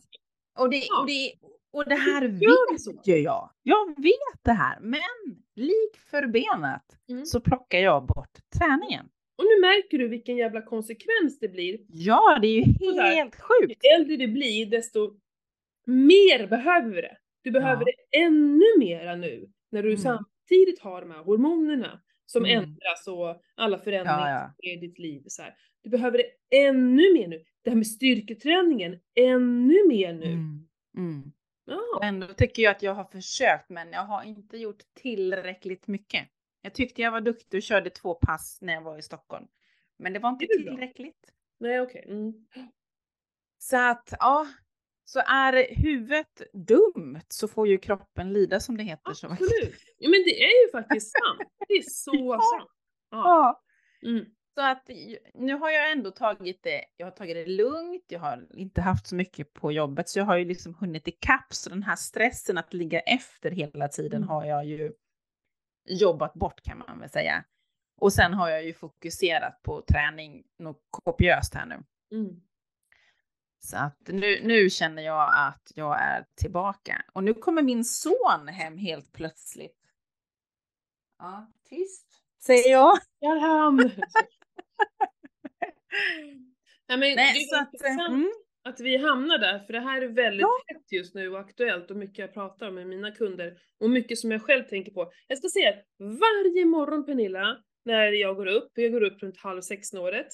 Och 0.59 0.69
det, 0.69 0.77
Ja. 0.77 1.01
och 1.01 1.07
det, 1.07 1.33
och 1.73 1.89
det 1.89 1.95
här 1.95 2.21
vet 2.27 3.07
ju 3.07 3.15
jag. 3.17 3.49
Jag 3.63 3.87
vet 4.03 4.43
det 4.43 4.51
här. 4.51 4.79
Men 4.81 4.99
lik 5.55 5.97
förbenat 6.11 6.85
Mm. 7.09 7.25
så 7.25 7.39
plockar 7.41 7.79
jag 7.79 8.05
bort 8.05 8.37
träningen. 8.59 9.05
Och 9.37 9.43
nu 9.43 9.61
märker 9.61 9.97
du 9.97 10.07
vilken 10.07 10.37
jävla 10.37 10.61
konsekvens 10.61 11.39
det 11.39 11.47
blir. 11.47 11.79
Ja, 11.89 12.39
det 12.41 12.47
är 12.47 12.51
ju 12.55 12.63
helt 13.01 13.35
sjukt. 13.41 13.83
Ju 13.83 13.89
äldre 13.95 14.17
vi 14.17 14.27
blir, 14.27 14.65
desto 14.65 15.11
mer 15.85 16.47
behöver 16.47 16.89
vi 16.95 17.01
det. 17.01 17.17
Du 17.43 17.51
behöver 17.51 17.83
Ja. 17.87 17.91
det 18.11 18.17
ännu 18.17 18.65
mera 18.79 19.15
nu, 19.15 19.49
när 19.71 19.83
du 19.83 19.89
Mm. 19.89 20.01
samtidigt 20.01 20.79
har 20.79 21.01
de 21.01 21.11
här 21.11 21.23
hormonerna 21.23 22.01
som 22.25 22.45
Mm. 22.45 22.63
ändras 22.63 23.07
och 23.07 23.41
alla 23.55 23.77
förändringar 23.79 24.29
Ja, 24.29 24.53
ja. 24.61 24.71
i 24.71 24.75
ditt 24.75 24.99
liv. 24.99 25.23
Så 25.27 25.41
här. 25.41 25.55
Du 25.83 25.89
behöver 25.89 26.17
det 26.17 26.57
ännu 26.57 27.13
mer 27.13 27.27
nu. 27.27 27.43
Det 27.63 27.69
här 27.69 27.77
med 27.77 27.87
styrketräningen, 27.87 28.99
ännu 29.15 29.87
mer 29.87 30.13
nu. 30.13 30.25
Mm. 30.31 30.67
Mm. 30.97 31.31
Ja. 31.65 31.99
Ändå 32.03 32.27
tycker 32.27 32.63
jag 32.63 32.71
att 32.71 32.81
jag 32.83 32.93
har 32.93 33.03
försökt, 33.05 33.69
men 33.69 33.91
jag 33.91 34.01
har 34.05 34.23
inte 34.23 34.57
gjort 34.57 34.83
tillräckligt 34.93 35.87
mycket. 35.87 36.27
Jag 36.61 36.73
tyckte 36.73 37.01
jag 37.01 37.11
var 37.11 37.21
duktig 37.21 37.57
och 37.57 37.63
körde 37.63 37.89
två 37.89 38.13
pass 38.13 38.57
när 38.61 38.73
jag 38.73 38.81
var 38.81 38.97
i 38.97 39.01
Stockholm. 39.01 39.47
Men 39.97 40.13
det 40.13 40.19
var 40.19 40.29
inte 40.29 40.45
Det 40.45 40.57
tillräckligt. 40.63 41.31
Nej 41.59 41.81
okej. 41.81 42.05
Mm. 42.07 42.33
Så 43.57 43.77
att, 43.77 44.13
ja, 44.19 44.47
så 45.05 45.19
är 45.19 45.75
huvudet 45.75 46.41
dumt 46.53 47.21
så 47.29 47.47
får 47.47 47.67
ju 47.67 47.77
kroppen 47.77 48.33
lida 48.33 48.59
som 48.59 48.77
det 48.77 48.83
heter. 48.83 49.13
Så. 49.13 49.27
Absolut. 49.27 49.75
Ja, 49.97 50.09
men 50.09 50.23
det 50.23 50.43
är 50.43 50.65
ju 50.65 50.71
faktiskt 50.71 51.11
sant. 51.11 51.49
Det 51.67 51.73
är 51.73 51.81
så 51.89 52.11
Ja. 52.15 52.41
sant. 52.59 52.71
Ja. 53.11 53.61
Mm. 54.05 54.25
Så 54.55 54.61
att 54.61 54.89
nu 55.33 55.53
har 55.53 55.69
jag 55.69 55.91
ändå 55.91 56.11
tagit 56.11 56.63
det, 56.63 56.85
jag 56.97 57.05
har 57.05 57.11
tagit 57.11 57.35
det 57.35 57.45
lugnt, 57.45 58.03
jag 58.07 58.19
har 58.19 58.47
inte 58.53 58.81
haft 58.81 59.07
så 59.07 59.15
mycket 59.15 59.53
på 59.53 59.71
jobbet 59.71 60.09
så 60.09 60.19
jag 60.19 60.25
har 60.25 60.37
ju 60.37 60.45
liksom 60.45 60.73
hunnit 60.79 61.07
ikapp 61.07 61.53
så 61.53 61.69
den 61.69 61.83
här 61.83 61.95
stressen 61.95 62.57
att 62.57 62.73
ligga 62.73 62.99
efter 62.99 63.51
hela 63.51 63.87
tiden 63.87 64.17
Mm. 64.17 64.29
har 64.29 64.45
jag 64.45 64.65
ju 64.65 64.93
jobbat 65.89 66.33
bort 66.33 66.61
kan 66.63 66.77
man 66.77 66.99
väl 66.99 67.09
säga. 67.09 67.43
Och 67.97 68.13
sen 68.13 68.33
har 68.33 68.49
jag 68.49 68.65
ju 68.65 68.73
fokuserat 68.73 69.61
på 69.63 69.81
träning 69.81 70.43
något 70.59 70.81
kopiöst 70.89 71.53
här 71.53 71.65
nu. 71.65 71.75
Mm. 72.17 72.41
Så 73.65 73.77
att 73.77 73.97
nu, 74.07 74.39
nu 74.43 74.69
känner 74.69 75.03
jag 75.03 75.31
att 75.35 75.71
jag 75.75 76.01
är 76.01 76.25
tillbaka. 76.35 77.05
Och 77.13 77.23
nu 77.23 77.33
kommer 77.33 77.61
min 77.61 77.85
son 77.85 78.47
hem 78.47 78.77
helt 78.77 79.11
plötsligt. 79.11 79.77
Ja, 81.19 81.51
tyst, 81.69 82.07
säger 82.43 82.71
jag. 82.71 82.97
Där 83.21 83.39
han! 83.39 83.77
Nej 86.87 86.97
men 86.97 86.99
Nej, 86.99 87.15
det 87.15 87.21
är 87.21 87.61
att, 87.61 87.73
intressant 87.73 88.09
mm, 88.09 88.31
att 88.63 88.79
vi 88.79 88.97
hamnar 88.97 89.37
där, 89.37 89.59
för 89.59 89.73
det 89.73 89.79
här 89.79 90.01
är 90.01 90.07
väldigt 90.07 90.41
Ja. 90.41 90.61
hett 90.67 90.91
just 90.91 91.15
nu 91.15 91.29
och 91.29 91.39
aktuellt 91.39 91.91
och 91.91 91.97
mycket 91.97 92.17
jag 92.17 92.33
pratar 92.33 92.67
om 92.67 92.75
med 92.75 92.87
mina 92.87 93.11
kunder 93.11 93.57
och 93.79 93.89
mycket 93.89 94.19
som 94.19 94.31
jag 94.31 94.41
själv 94.41 94.63
tänker 94.63 94.91
på. 94.91 95.11
Jag 95.27 95.37
ska 95.37 95.49
säga 95.49 95.69
att 95.69 95.85
varje 95.99 96.65
morgon 96.65 97.05
Pernilla, 97.05 97.57
när 97.85 98.11
jag 98.11 98.35
går 98.35 98.47
upp, 98.47 98.71
jag 98.73 98.91
går 98.91 99.03
upp 99.03 99.23
runt 99.23 99.37
halv 99.37 99.61
sex-snåret, 99.61 100.27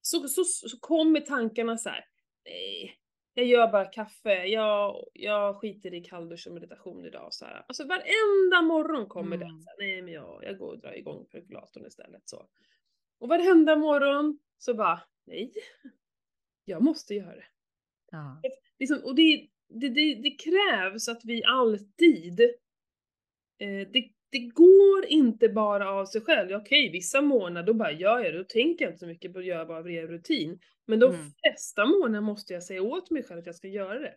så, 0.00 0.28
så, 0.28 0.44
så 0.44 0.78
kommer 0.80 1.20
tankarna 1.20 1.78
så 1.78 1.88
här. 1.88 2.04
Nej, 2.44 2.96
jag 3.34 3.46
gör 3.46 3.72
bara 3.72 3.84
kaffe, 3.84 4.44
jag, 4.46 5.04
jag 5.12 5.56
skiter 5.56 5.94
i 5.94 6.00
kalldusch 6.00 6.46
och 6.46 6.54
meditation 6.54 7.04
idag. 7.04 7.34
Så 7.34 7.44
här. 7.44 7.64
Alltså 7.68 7.84
varenda 7.86 8.62
morgon 8.62 9.06
kommer 9.06 9.36
Mm. 9.36 9.48
det. 9.48 9.62
Så 9.62 9.70
här, 9.70 9.76
nej 9.78 10.02
men 10.02 10.14
jag, 10.14 10.44
jag 10.44 10.58
går 10.58 10.68
och 10.72 10.78
drar 10.78 10.92
igång 10.98 11.26
perkulatorn 11.26 11.86
istället. 11.86 12.28
Så. 12.28 12.46
Och 13.18 13.28
varenda 13.28 13.76
morgon 13.76 14.38
så 14.58 14.74
bara, 14.74 15.00
nej, 15.26 15.52
jag 16.64 16.82
måste 16.82 17.14
göra 17.14 17.36
det. 17.36 17.46
ja. 18.10 18.40
Liksom, 18.78 19.00
och 19.04 19.14
det, 19.14 19.48
det, 19.68 19.88
det, 19.88 20.14
det 20.14 20.30
krävs 20.30 21.08
att 21.08 21.24
vi 21.24 21.44
alltid, 21.44 22.40
eh, 23.58 23.88
det, 23.92 24.10
det 24.34 24.38
går 24.48 25.04
inte 25.08 25.48
bara 25.48 25.90
av 25.90 26.06
sig 26.06 26.20
själv. 26.20 26.52
Okej, 26.52 26.90
vissa 26.90 27.22
månader 27.22 27.66
då 27.66 27.74
bara 27.74 27.92
gör 27.92 28.18
jag 28.24 28.34
det, 28.34 28.38
då 28.38 28.44
tänker 28.44 28.84
jag 28.84 28.92
inte 28.92 28.98
så 29.00 29.06
mycket 29.06 29.32
på 29.32 29.38
att 29.38 29.44
göra 29.44 29.66
bara 29.66 29.82
ren 29.82 30.06
rutin. 30.08 30.58
Men 30.86 30.98
de 31.00 31.10
Mm. 31.14 31.26
flesta 31.42 31.86
månader 31.86 32.20
måste 32.20 32.52
jag 32.54 32.62
säga 32.62 32.82
åt 32.82 33.10
mig 33.10 33.22
själv 33.22 33.38
att 33.40 33.46
jag 33.46 33.54
ska 33.54 33.68
göra 33.68 33.98
det. 33.98 34.14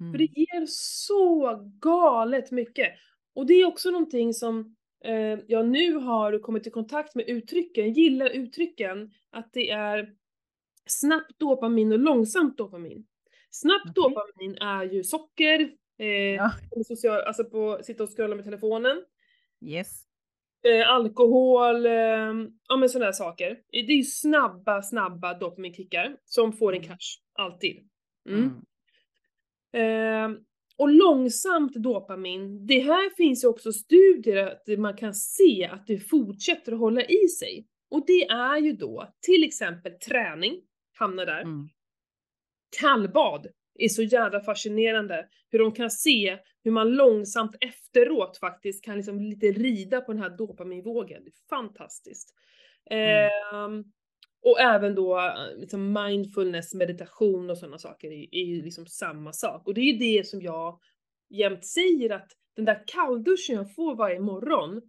Mm. 0.00 0.12
För 0.12 0.18
det 0.18 0.24
ger 0.36 0.66
så 0.68 1.54
galet 1.80 2.50
mycket. 2.50 2.92
Och 3.34 3.46
det 3.46 3.54
är 3.54 3.64
också 3.66 3.90
någonting 3.90 4.34
som 4.34 4.76
eh, 5.04 5.38
jag 5.48 5.68
nu 5.68 5.94
har 5.94 6.38
kommit 6.38 6.66
i 6.66 6.70
kontakt 6.70 7.14
med 7.14 7.28
uttrycken, 7.28 7.92
gillar 7.92 8.30
uttrycken, 8.30 9.10
att 9.30 9.52
det 9.52 9.70
är 9.70 10.10
snabbt 10.86 11.38
dopamin 11.38 11.92
och 11.92 11.98
långsamt 11.98 12.58
dopamin. 12.58 13.06
Snabbt 13.50 13.98
Okej. 13.98 14.14
dopamin 14.14 14.56
är 14.60 14.84
ju 14.84 15.04
socker, 15.04 15.70
eh, 15.98 16.06
Ja. 16.06 16.50
social, 16.86 17.20
alltså 17.20 17.44
på 17.44 17.78
sitta 17.82 18.02
och 18.02 18.16
scrolla 18.16 18.34
med 18.36 18.44
telefonen, 18.44 19.02
Yes. 19.66 20.04
eh, 20.64 20.90
alkohol, 20.90 21.86
eh, 21.86 21.92
ja 22.68 22.76
men 22.78 22.88
sådana 22.88 23.12
saker. 23.12 23.58
Det 23.70 23.92
är 23.92 24.02
snabba, 24.02 24.82
snabba 24.82 25.34
dopaminkickar 25.34 26.16
som 26.24 26.52
får 26.52 26.72
en 26.72 26.76
Mm. 26.78 26.88
krasch, 26.88 27.22
alltid. 27.32 27.88
Mm. 28.28 28.50
Mm. 29.72 30.34
Eh, 30.34 30.40
och 30.76 30.88
långsamt 30.88 31.74
dopamin, 31.74 32.66
det 32.66 32.78
här 32.80 33.16
finns 33.16 33.44
ju 33.44 33.48
också 33.48 33.72
studier 33.72 34.36
att 34.46 34.78
man 34.78 34.96
kan 34.96 35.14
se 35.14 35.64
att 35.72 35.86
det 35.86 35.98
fortsätter 35.98 36.72
att 36.72 36.78
hålla 36.78 37.02
i 37.04 37.28
sig. 37.28 37.66
Och 37.90 38.04
det 38.06 38.26
är 38.28 38.56
ju 38.58 38.72
då 38.72 39.08
till 39.20 39.44
exempel 39.44 39.92
träning, 39.92 40.62
hamnar 40.98 41.26
där. 41.26 41.40
Mm. 41.40 41.68
Kallbad 42.80 43.46
är 43.84 43.88
så 43.88 44.02
jävla 44.02 44.40
fascinerande. 44.40 45.26
Hur 45.50 45.58
de 45.58 45.72
kan 45.72 45.90
se 45.90 46.38
hur 46.64 46.70
man 46.70 46.90
långsamt 46.90 47.56
efteråt 47.60 48.38
faktiskt 48.38 48.84
kan 48.84 48.96
liksom 48.96 49.20
lite 49.20 49.46
rida 49.46 50.00
på 50.00 50.12
den 50.12 50.22
här 50.22 50.36
dopaminvågen. 50.36 51.24
Det 51.24 51.28
är 51.30 51.48
fantastiskt. 51.56 52.34
Mm. 52.90 53.30
Ehm, 53.54 53.84
och 54.42 54.60
även 54.60 54.94
då 54.94 55.18
eh, 55.18 55.60
liksom 55.60 55.92
mindfulness, 55.92 56.74
meditation 56.74 57.50
och 57.50 57.58
sådana 57.58 57.78
saker 57.78 58.08
är, 58.08 58.34
är 58.34 58.44
ju 58.44 58.62
liksom 58.62 58.86
samma 58.86 59.32
sak. 59.32 59.66
Och 59.66 59.74
det 59.74 59.80
är 59.80 59.92
ju 59.92 59.98
det 59.98 60.26
som 60.26 60.42
jag 60.42 60.78
jämt 61.30 61.66
säger 61.66 62.10
att 62.10 62.28
den 62.56 62.64
där 62.64 62.82
kallduschen 62.86 63.56
jag 63.56 63.74
får 63.74 63.96
varje 63.96 64.20
morgon, 64.20 64.82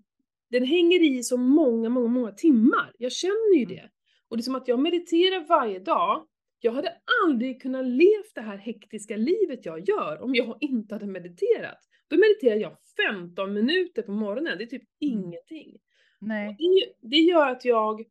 den 0.50 0.66
hänger 0.66 1.04
i 1.04 1.24
så 1.24 1.38
många, 1.38 1.90
många, 1.90 2.08
många 2.08 2.32
timmar. 2.32 2.92
Jag 2.98 3.12
känner 3.12 3.58
ju 3.58 3.64
Mm. 3.64 3.76
det. 3.76 3.90
Och 4.30 4.38
det 4.38 4.42
är 4.42 4.44
som 4.44 4.56
att 4.56 4.68
jag 4.68 4.80
mediterar 4.80 5.48
varje 5.48 5.80
dag. 5.80 6.26
Jag 6.60 6.72
hade 6.72 6.98
aldrig 7.26 7.62
kunnat 7.62 7.86
levt 7.86 8.36
det 8.36 8.42
här 8.42 8.58
hektiska 8.58 9.18
livet 9.18 9.66
jag 9.66 9.90
gör 9.90 10.22
om 10.22 10.36
jag 10.36 10.58
inte 10.62 10.96
hade 10.96 11.06
mediterat. 11.08 11.80
Då 12.08 12.18
mediterar 12.18 12.56
jag 12.56 12.78
15 13.10 13.54
minuter 13.54 14.02
på 14.02 14.12
morgonen, 14.12 14.58
det 14.58 14.64
är 14.64 14.68
typ 14.68 14.84
Mm. 15.02 15.24
ingenting. 15.24 15.78
Nej. 16.20 16.56
Det, 16.60 17.08
det 17.10 17.18
gör 17.18 17.50
att 17.50 17.66
jag, 17.66 18.04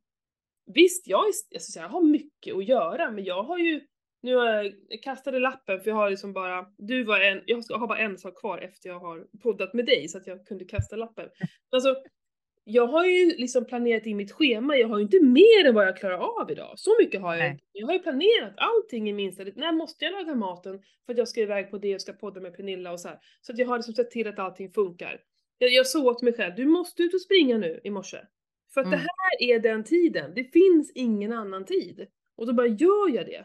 visst 0.74 1.08
jag, 1.08 1.28
är, 1.28 1.32
jag, 1.50 1.62
säga, 1.62 1.82
jag 1.84 1.90
har 1.90 2.02
mycket 2.02 2.54
att 2.56 2.64
göra 2.68 3.10
men 3.10 3.24
jag 3.24 3.42
har 3.42 3.58
ju, 3.58 3.80
nu 4.22 4.34
har 4.34 4.48
jag, 4.50 4.74
jag 4.88 5.02
kastade 5.02 5.38
lappen 5.38 5.80
för 5.80 5.90
jag 5.90 5.96
har 5.96 6.10
liksom 6.10 6.32
bara, 6.32 6.66
du 6.78 7.04
var 7.04 7.20
en, 7.20 7.42
jag 7.46 7.62
har 7.78 7.86
bara 7.86 7.98
en 7.98 8.18
sak 8.18 8.40
kvar 8.40 8.58
efter 8.58 8.88
jag 8.88 9.00
har 9.00 9.26
poddat 9.42 9.74
med 9.74 9.86
dig 9.86 10.08
så 10.08 10.18
att 10.18 10.26
jag 10.26 10.46
kunde 10.46 10.64
kasta 10.64 10.96
lappen. 10.96 11.28
Alltså, 11.70 11.96
jag 12.70 12.86
har 12.86 13.04
ju 13.06 13.26
liksom 13.36 13.64
planerat 13.64 14.06
in 14.06 14.16
mitt 14.16 14.32
schema, 14.32 14.76
jag 14.76 14.88
har 14.88 14.98
ju 14.98 15.02
inte 15.04 15.20
mer 15.24 15.64
än 15.68 15.74
vad 15.74 15.86
jag 15.86 15.96
klarar 15.96 16.40
av 16.40 16.50
idag. 16.50 16.72
Så 16.76 16.90
mycket 17.00 17.20
har 17.20 17.34
jag 17.34 17.42
Nej. 17.44 17.58
Jag 17.72 17.86
har 17.86 17.92
ju 17.92 17.98
planerat 17.98 18.54
allting 18.56 19.10
i 19.10 19.12
minsta. 19.12 19.44
När 19.56 19.72
måste 19.72 20.04
jag 20.04 20.12
laga 20.12 20.34
maten 20.34 20.82
för 21.06 21.12
att 21.12 21.18
jag 21.18 21.28
ska 21.28 21.40
iväg 21.40 21.70
på 21.70 21.78
det 21.78 21.94
och 21.94 22.00
ska 22.00 22.12
podda 22.12 22.40
med 22.40 22.56
Pernilla 22.56 22.92
och 22.92 23.00
så 23.00 23.08
här. 23.08 23.18
Så 23.40 23.52
att 23.52 23.58
jag 23.58 23.66
har 23.66 23.76
liksom 23.78 23.94
sett 23.94 24.10
till 24.10 24.26
att 24.28 24.38
allting 24.38 24.70
funkar. 24.70 25.20
Jag, 25.58 25.70
jag 25.70 25.86
sa 25.86 26.02
åt 26.02 26.22
mig 26.22 26.32
själv, 26.32 26.54
du 26.56 26.66
måste 26.66 27.02
ut 27.02 27.14
och 27.14 27.20
springa 27.20 27.58
nu 27.58 27.80
i 27.84 27.90
morse. 27.90 28.18
För 28.74 28.80
att 28.80 28.90
det 28.90 28.96
Mm. 28.96 29.06
här 29.08 29.50
är 29.50 29.58
den 29.58 29.84
tiden, 29.84 30.32
det 30.34 30.44
finns 30.44 30.92
ingen 30.94 31.32
annan 31.32 31.64
tid. 31.64 32.06
Och 32.36 32.46
då 32.46 32.52
bara 32.52 32.66
gör 32.66 33.14
jag 33.14 33.26
det. 33.26 33.40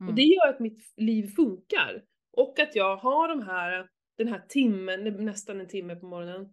Och 0.00 0.02
Mm. 0.02 0.14
det 0.14 0.22
gör 0.22 0.48
att 0.48 0.60
mitt 0.60 0.78
liv 0.96 1.26
funkar. 1.36 2.02
Och 2.32 2.58
att 2.60 2.76
jag 2.76 2.96
har 2.96 3.28
de 3.28 3.42
här, 3.42 3.86
den 4.18 4.28
här 4.28 4.42
timmen, 4.48 5.04
nästan 5.24 5.60
en 5.60 5.68
timme 5.68 5.96
på 5.96 6.06
morgonen, 6.06 6.48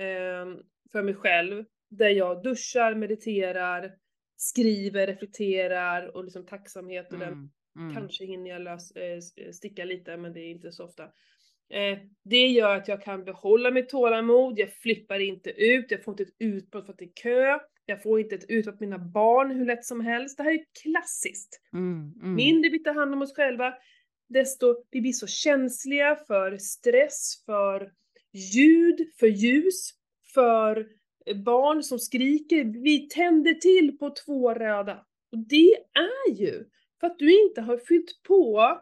ehm, 0.00 0.56
för 0.92 1.02
mig 1.02 1.14
själv. 1.14 1.64
Där 1.90 2.08
jag 2.08 2.42
duschar, 2.42 2.94
mediterar, 2.94 3.92
skriver, 4.36 5.06
reflekterar 5.06 6.16
och 6.16 6.24
liksom 6.24 6.46
tacksamhet 6.46 7.12
och 7.12 7.18
den 7.18 7.28
Mm. 7.32 7.50
Mm. 7.90 7.94
Kanske 7.94 8.24
hinner 8.24 8.50
jag 8.50 8.62
lös, 8.62 8.90
eh, 8.92 9.16
s- 9.18 9.56
sticka 9.56 9.84
lite, 9.84 10.16
men 10.16 10.32
det 10.32 10.40
är 10.40 10.50
inte 10.50 10.72
så 10.72 10.84
ofta. 10.84 11.02
Eh, 11.70 11.98
det 12.24 12.46
gör 12.46 12.76
att 12.76 12.88
jag 12.88 13.02
kan 13.02 13.24
behålla 13.24 13.70
mitt 13.70 13.88
tålamod, 13.88 14.58
jag 14.58 14.72
flippar 14.72 15.18
inte 15.18 15.50
ut, 15.50 15.90
jag 15.90 16.04
får 16.04 16.12
inte 16.12 16.22
ett 16.22 16.36
utbrott 16.38 16.86
för 16.86 16.92
att 16.92 16.98
det 16.98 17.04
är 17.04 17.12
kö, 17.22 17.58
jag 17.86 18.02
får 18.02 18.20
inte 18.20 18.34
ett 18.34 18.44
utbrott 18.50 18.78
på 18.78 18.84
mina 18.84 18.98
barn 18.98 19.50
hur 19.50 19.66
lätt 19.66 19.84
som 19.84 20.00
helst. 20.00 20.36
Det 20.36 20.42
här 20.42 20.52
är 20.52 20.64
klassiskt. 20.82 21.60
Mm. 21.72 22.12
Mm. 22.22 22.34
Mindre 22.34 22.70
vi 22.70 22.78
tar 22.78 22.94
hand 22.94 23.14
om 23.14 23.22
oss 23.22 23.36
själva, 23.36 23.74
desto 24.28 24.84
vi 24.90 25.00
blir 25.00 25.12
så 25.12 25.26
känsliga 25.26 26.16
för 26.26 26.56
stress, 26.58 27.42
för 27.46 27.92
ljud, 28.54 29.10
för 29.20 29.26
ljus, 29.26 29.90
för 30.34 30.86
barn 31.44 31.82
som 31.82 31.98
skriker. 31.98 32.64
Vi 32.64 33.08
tänder 33.08 33.54
till 33.54 33.98
på 33.98 34.10
två 34.10 34.54
röda. 34.54 35.06
Och 35.32 35.38
det 35.38 35.74
är 35.94 36.32
ju 36.34 36.64
för 37.00 37.06
att 37.06 37.18
du 37.18 37.42
inte 37.42 37.60
har 37.60 37.78
fyllt 37.78 38.22
på, 38.28 38.72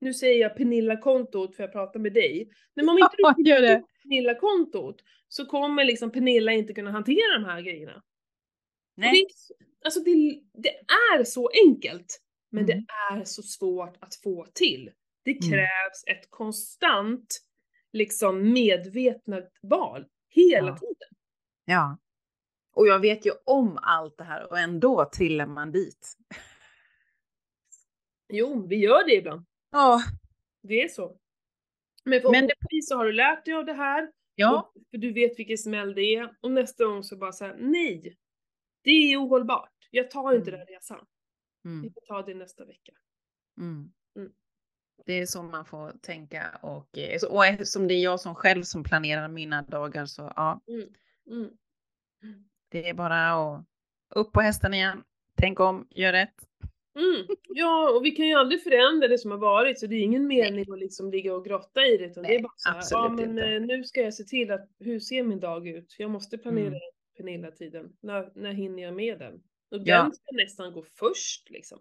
nu 0.00 0.14
säger 0.14 0.40
jag 0.40 0.56
Pernilla-kontot 0.56 1.56
för 1.56 1.62
jag 1.62 1.72
pratar 1.72 2.00
med 2.00 2.12
dig, 2.12 2.48
men 2.76 2.88
om 2.88 2.98
inte 2.98 3.14
Ja, 3.18 3.34
du 3.36 3.42
gör 3.50 3.60
det. 3.62 3.78
på 3.80 3.86
Pernilla-kontot 4.02 4.96
så 5.28 5.46
kommer 5.46 5.84
liksom 5.84 6.10
Pernilla 6.12 6.52
inte 6.52 6.72
kunna 6.74 6.90
hantera 6.90 7.38
de 7.38 7.44
här 7.44 7.60
grejerna. 7.60 8.02
Det, 8.96 9.00
Nej. 9.02 9.26
s- 9.30 9.52
alltså 9.84 10.00
det, 10.00 10.40
det 10.54 10.68
är 11.18 11.24
så 11.24 11.50
enkelt, 11.66 12.20
men 12.50 12.64
Mm. 12.64 12.76
det 12.76 12.86
är 13.14 13.24
så 13.24 13.42
svårt 13.42 13.96
att 14.00 14.14
få 14.14 14.46
till. 14.54 14.90
Det 15.24 15.30
Mm. 15.30 15.50
krävs 15.50 16.04
ett 16.06 16.30
konstant, 16.30 17.38
liksom 17.92 18.52
medvetet 18.52 19.48
val, 19.62 20.04
hela 20.42 20.68
Ja. 20.68 20.76
tiden. 20.78 21.08
Ja. 21.64 21.98
Och 22.72 22.86
jag 22.86 22.98
vet 23.00 23.26
ju 23.26 23.30
om 23.44 23.78
allt 23.82 24.16
det 24.18 24.24
här 24.24 24.50
och 24.50 24.58
ändå 24.58 25.10
trillar 25.16 25.46
man 25.46 25.72
dit. 25.72 26.16
Jo, 28.28 28.66
vi 28.66 28.76
gör 28.76 29.06
det 29.06 29.14
ibland. 29.14 29.44
Ja. 29.70 30.02
Det 30.62 30.82
är 30.82 30.88
så. 30.88 31.18
Men 32.04 32.12
det- 32.12 32.20
förhoppningsvis 32.20 32.88
så 32.88 32.96
har 32.96 33.04
du 33.04 33.12
lärt 33.12 33.44
dig 33.44 33.54
av 33.54 33.64
det 33.64 33.72
här, 33.72 34.12
Ja. 34.34 34.72
och, 34.74 34.82
för 34.90 34.98
du 34.98 35.12
vet 35.12 35.38
vilken 35.38 35.58
smäll 35.58 35.94
det 35.94 36.02
är, 36.14 36.36
och 36.40 36.50
nästa 36.50 36.84
gång 36.84 37.02
så 37.04 37.16
bara 37.16 37.32
säga 37.32 37.54
nej, 37.58 38.16
det 38.82 38.90
är 38.90 39.16
ohållbart. 39.26 39.72
Jag 39.90 40.10
tar 40.10 40.34
inte 40.34 40.50
Mm. 40.50 40.58
den 40.60 40.66
resan. 40.66 41.06
Vi 41.82 41.90
får 41.92 42.00
ta 42.00 42.22
det 42.22 42.34
nästa 42.34 42.64
vecka. 42.64 42.92
Mm. 43.60 43.92
Det 45.06 45.12
är 45.12 45.26
så 45.26 45.42
man 45.42 45.64
får 45.64 45.92
tänka 46.02 46.58
och, 46.62 46.98
eh, 46.98 47.22
och 47.30 47.46
eftersom 47.46 47.88
det 47.88 47.94
är 47.94 48.02
jag 48.02 48.20
som 48.20 48.34
själv 48.34 48.62
som 48.62 48.84
planerar 48.84 49.28
mina 49.28 49.62
dagar 49.62 50.06
så 50.06 50.32
ja, 50.36 50.60
Mm. 50.68 50.88
Mm. 52.22 52.44
det 52.68 52.88
är 52.88 52.94
bara 52.94 53.30
att 53.32 53.64
upp 54.14 54.32
på 54.32 54.40
hästen 54.40 54.74
igen. 54.74 55.02
Tänk 55.36 55.60
om, 55.60 55.86
gör 55.90 56.12
rätt. 56.12 56.34
Mm. 56.96 57.26
Ja, 57.48 57.90
och 57.96 58.04
vi 58.04 58.10
kan 58.10 58.26
ju 58.26 58.34
aldrig 58.34 58.62
förändra 58.62 59.08
det 59.08 59.18
som 59.18 59.30
har 59.30 59.38
varit, 59.38 59.78
så 59.80 59.86
det 59.86 59.94
är 59.96 60.02
ingen 60.02 60.26
mening 60.26 60.72
att 60.72 60.78
liksom 60.78 61.10
ligga 61.10 61.34
och 61.34 61.44
grotta 61.44 61.86
i 61.86 61.96
det, 61.96 62.04
utan 62.04 62.22
det 62.22 62.28
är 62.28 62.32
Nej, 62.32 62.42
bara 62.42 62.52
så 62.80 62.96
här, 62.98 63.04
ja 63.04 63.08
men 63.08 63.30
inte. 63.30 63.42
eh, 63.44 63.60
nu 63.60 63.84
ska 63.84 64.00
jag 64.00 64.14
se 64.14 64.24
till 64.24 64.50
att, 64.50 64.68
hur 64.78 65.00
ser 65.00 65.22
min 65.22 65.40
dag 65.40 65.68
ut? 65.68 65.94
Jag 65.98 66.10
måste 66.10 66.38
planera 66.38 66.66
Mm. 66.66 66.80
Pernilla-tiden. 67.16 67.92
När, 68.00 68.32
när 68.34 68.52
hinner 68.52 68.82
jag 68.82 68.94
med 68.94 69.18
den? 69.18 69.34
Och 69.70 69.78
Ja. 69.84 70.02
den 70.02 70.12
ska 70.12 70.24
nästan 70.32 70.72
gå 70.72 70.82
först 70.82 71.50
liksom. 71.50 71.78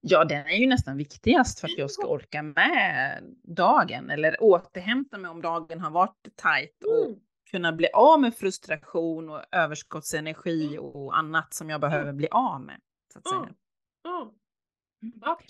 Ja, 0.00 0.24
den 0.24 0.46
är 0.46 0.56
ju 0.56 0.66
nästan 0.66 0.96
viktigast 0.96 1.60
för 1.60 1.68
att 1.68 1.78
jag 1.78 1.90
ska 1.90 2.06
orka 2.06 2.42
med 2.42 3.22
dagen 3.42 4.10
eller 4.10 4.42
återhämta 4.42 5.18
mig 5.18 5.30
om 5.30 5.42
dagen 5.42 5.80
har 5.80 5.90
varit 5.90 6.28
tajt 6.36 6.84
och 6.84 7.06
Mm. 7.06 7.20
kunna 7.50 7.72
bli 7.72 7.88
av 7.94 8.20
med 8.20 8.34
frustration 8.34 9.30
och 9.30 9.42
överskottsenergi 9.52 10.78
och 10.78 11.18
annat 11.18 11.54
som 11.54 11.70
jag 11.70 11.80
behöver 11.80 12.12
bli 12.12 12.28
av 12.30 12.60
med. 12.60 12.80
Så 13.12 13.18
att 13.18 13.28
säga. 13.28 13.54
Ja, 14.02 14.32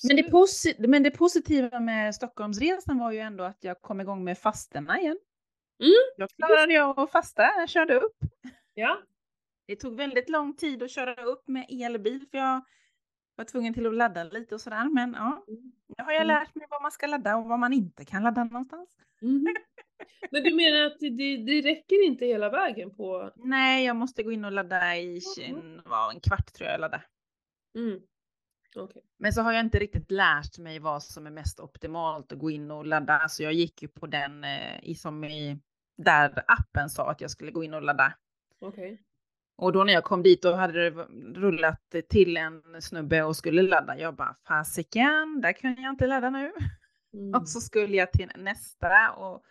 Men 0.05 0.17
det, 0.17 0.23
posi- 0.31 0.88
men 0.88 1.02
det 1.02 1.11
positiva 1.11 1.81
med 1.81 2.14
Stockholmsresan 2.14 2.99
var 2.99 3.12
ju 3.12 3.19
ändå 3.19 3.45
att 3.45 3.59
jag 3.61 3.81
kom 3.83 4.00
igång 4.00 4.25
med 4.25 4.38
fasterna 4.38 5.00
igen. 5.00 5.19
Mm. 5.83 5.93
Jag 6.17 6.31
klarade 6.31 6.73
jag 6.73 6.99
att 7.00 7.11
fasta, 7.12 7.43
jag 7.43 7.69
körde 7.69 7.95
upp. 8.00 8.17
Ja. 8.75 8.99
Det 9.67 9.76
tog 9.76 9.97
väldigt 9.97 10.28
lång 10.28 10.57
tid 10.57 10.83
att 10.83 10.90
köra 10.90 11.25
upp 11.25 11.49
med 11.49 11.67
elbil 11.71 12.26
för 12.31 12.38
jag 12.38 12.62
var 13.38 13.45
tvungen 13.45 13.75
till 13.75 13.87
att 13.87 13.95
ladda 13.95 14.25
lite 14.25 14.54
och 14.54 14.61
sådär. 14.61 14.95
Men 14.95 15.12
ja, 15.14 15.45
Mm. 15.49 15.73
nu 15.99 16.04
har 16.04 16.12
jag 16.12 16.23
Mm. 16.23 16.26
lärt 16.37 16.54
mig 16.54 16.66
vad 16.71 16.83
man 16.83 16.90
ska 16.90 17.07
ladda 17.07 17.37
och 17.37 17.45
vad 17.45 17.59
man 17.59 17.73
inte 17.73 18.04
kan 18.04 18.23
ladda 18.23 18.45
någonstans. 18.45 18.88
Mhm. 19.21 19.47
Men 20.30 20.42
du 20.42 20.54
menar 20.54 20.87
att 20.87 20.99
det, 21.00 21.37
det, 21.37 21.61
räcker 21.61 22.07
inte 22.07 22.25
hela 22.26 22.50
vägen 22.50 22.95
på... 22.95 23.33
Nej, 23.37 23.85
jag 23.87 23.97
måste 23.97 24.23
gå 24.23 24.33
in 24.33 24.45
och 24.45 24.52
ladda 24.52 24.97
i 24.97 25.21
en, 25.47 25.83
vad, 25.85 26.14
en 26.14 26.21
kvart 26.21 26.52
tror 26.52 26.66
jag 26.66 26.75
jag 26.75 26.80
laddade. 26.80 27.02
Mm. 27.75 28.00
Okej. 28.76 29.02
Men 29.18 29.33
så 29.33 29.42
har 29.42 29.52
jag 29.52 29.61
inte 29.61 29.78
riktigt 29.78 30.11
lärt 30.11 30.59
mig 30.59 30.78
vad 30.78 31.02
som 31.02 31.26
är 31.26 31.30
mest 31.30 31.61
optimalt 31.61 32.33
att 32.33 32.38
gå 32.38 32.50
in 32.50 32.71
och 32.71 32.87
ladda. 32.87 33.28
Så 33.28 33.42
jag 33.42 33.52
gick 33.52 33.83
ju 33.83 33.88
på 33.88 34.07
den 34.07 34.45
eh, 34.45 34.80
i, 34.85 34.95
som 34.95 35.25
i, 35.25 35.59
där 35.97 36.45
appen 36.47 36.90
sa 36.90 37.11
att 37.11 37.21
jag 37.21 37.30
skulle 37.30 37.50
gå 37.50 37.64
in 37.64 37.75
och 37.75 37.83
ladda. 37.83 38.12
Okej. 38.61 39.02
Och 39.59 39.73
då 39.73 39.85
när 39.85 39.93
jag 39.93 40.05
kom 40.05 40.23
dit 40.23 40.43
då 40.43 40.55
hade 40.55 40.91
det 40.91 41.05
rullat 41.41 41.95
till 42.09 42.37
en 42.37 42.62
snubbe 42.81 43.23
och 43.23 43.37
skulle 43.37 43.62
ladda. 43.62 43.99
Jag 43.99 44.15
bara 44.15 44.37
fasiken, 44.47 45.41
där 45.41 45.53
kan 45.53 45.83
jag 45.83 45.93
inte 45.93 46.07
ladda 46.07 46.31
nu. 46.31 46.53
Mm. 47.12 47.35
Och 47.41 47.49
så 47.49 47.61
skulle 47.61 47.97
jag 47.97 48.12
till 48.12 48.33
nästa 48.37 49.11
och 49.11 49.43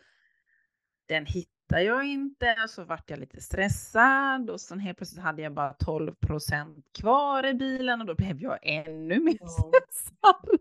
den 1.07 1.25
hit, 1.25 1.49
hittar 1.67 1.81
jag 1.81 2.05
inte. 2.05 2.55
Så 2.67 2.83
vart 2.83 3.09
jag 3.09 3.19
lite 3.19 3.41
stressad 3.41 4.49
och 4.49 4.61
sen 4.61 4.79
helt 4.79 4.97
plötsligt 4.97 5.23
hade 5.23 5.41
jag 5.41 5.53
bara 5.53 5.73
12% 5.73 6.83
kvar 6.99 7.45
i 7.45 7.53
bilen 7.53 8.01
och 8.01 8.07
då 8.07 8.15
blev 8.15 8.41
jag 8.41 8.59
ännu 8.61 9.19
mer 9.19 9.37
stressad. 9.47 10.59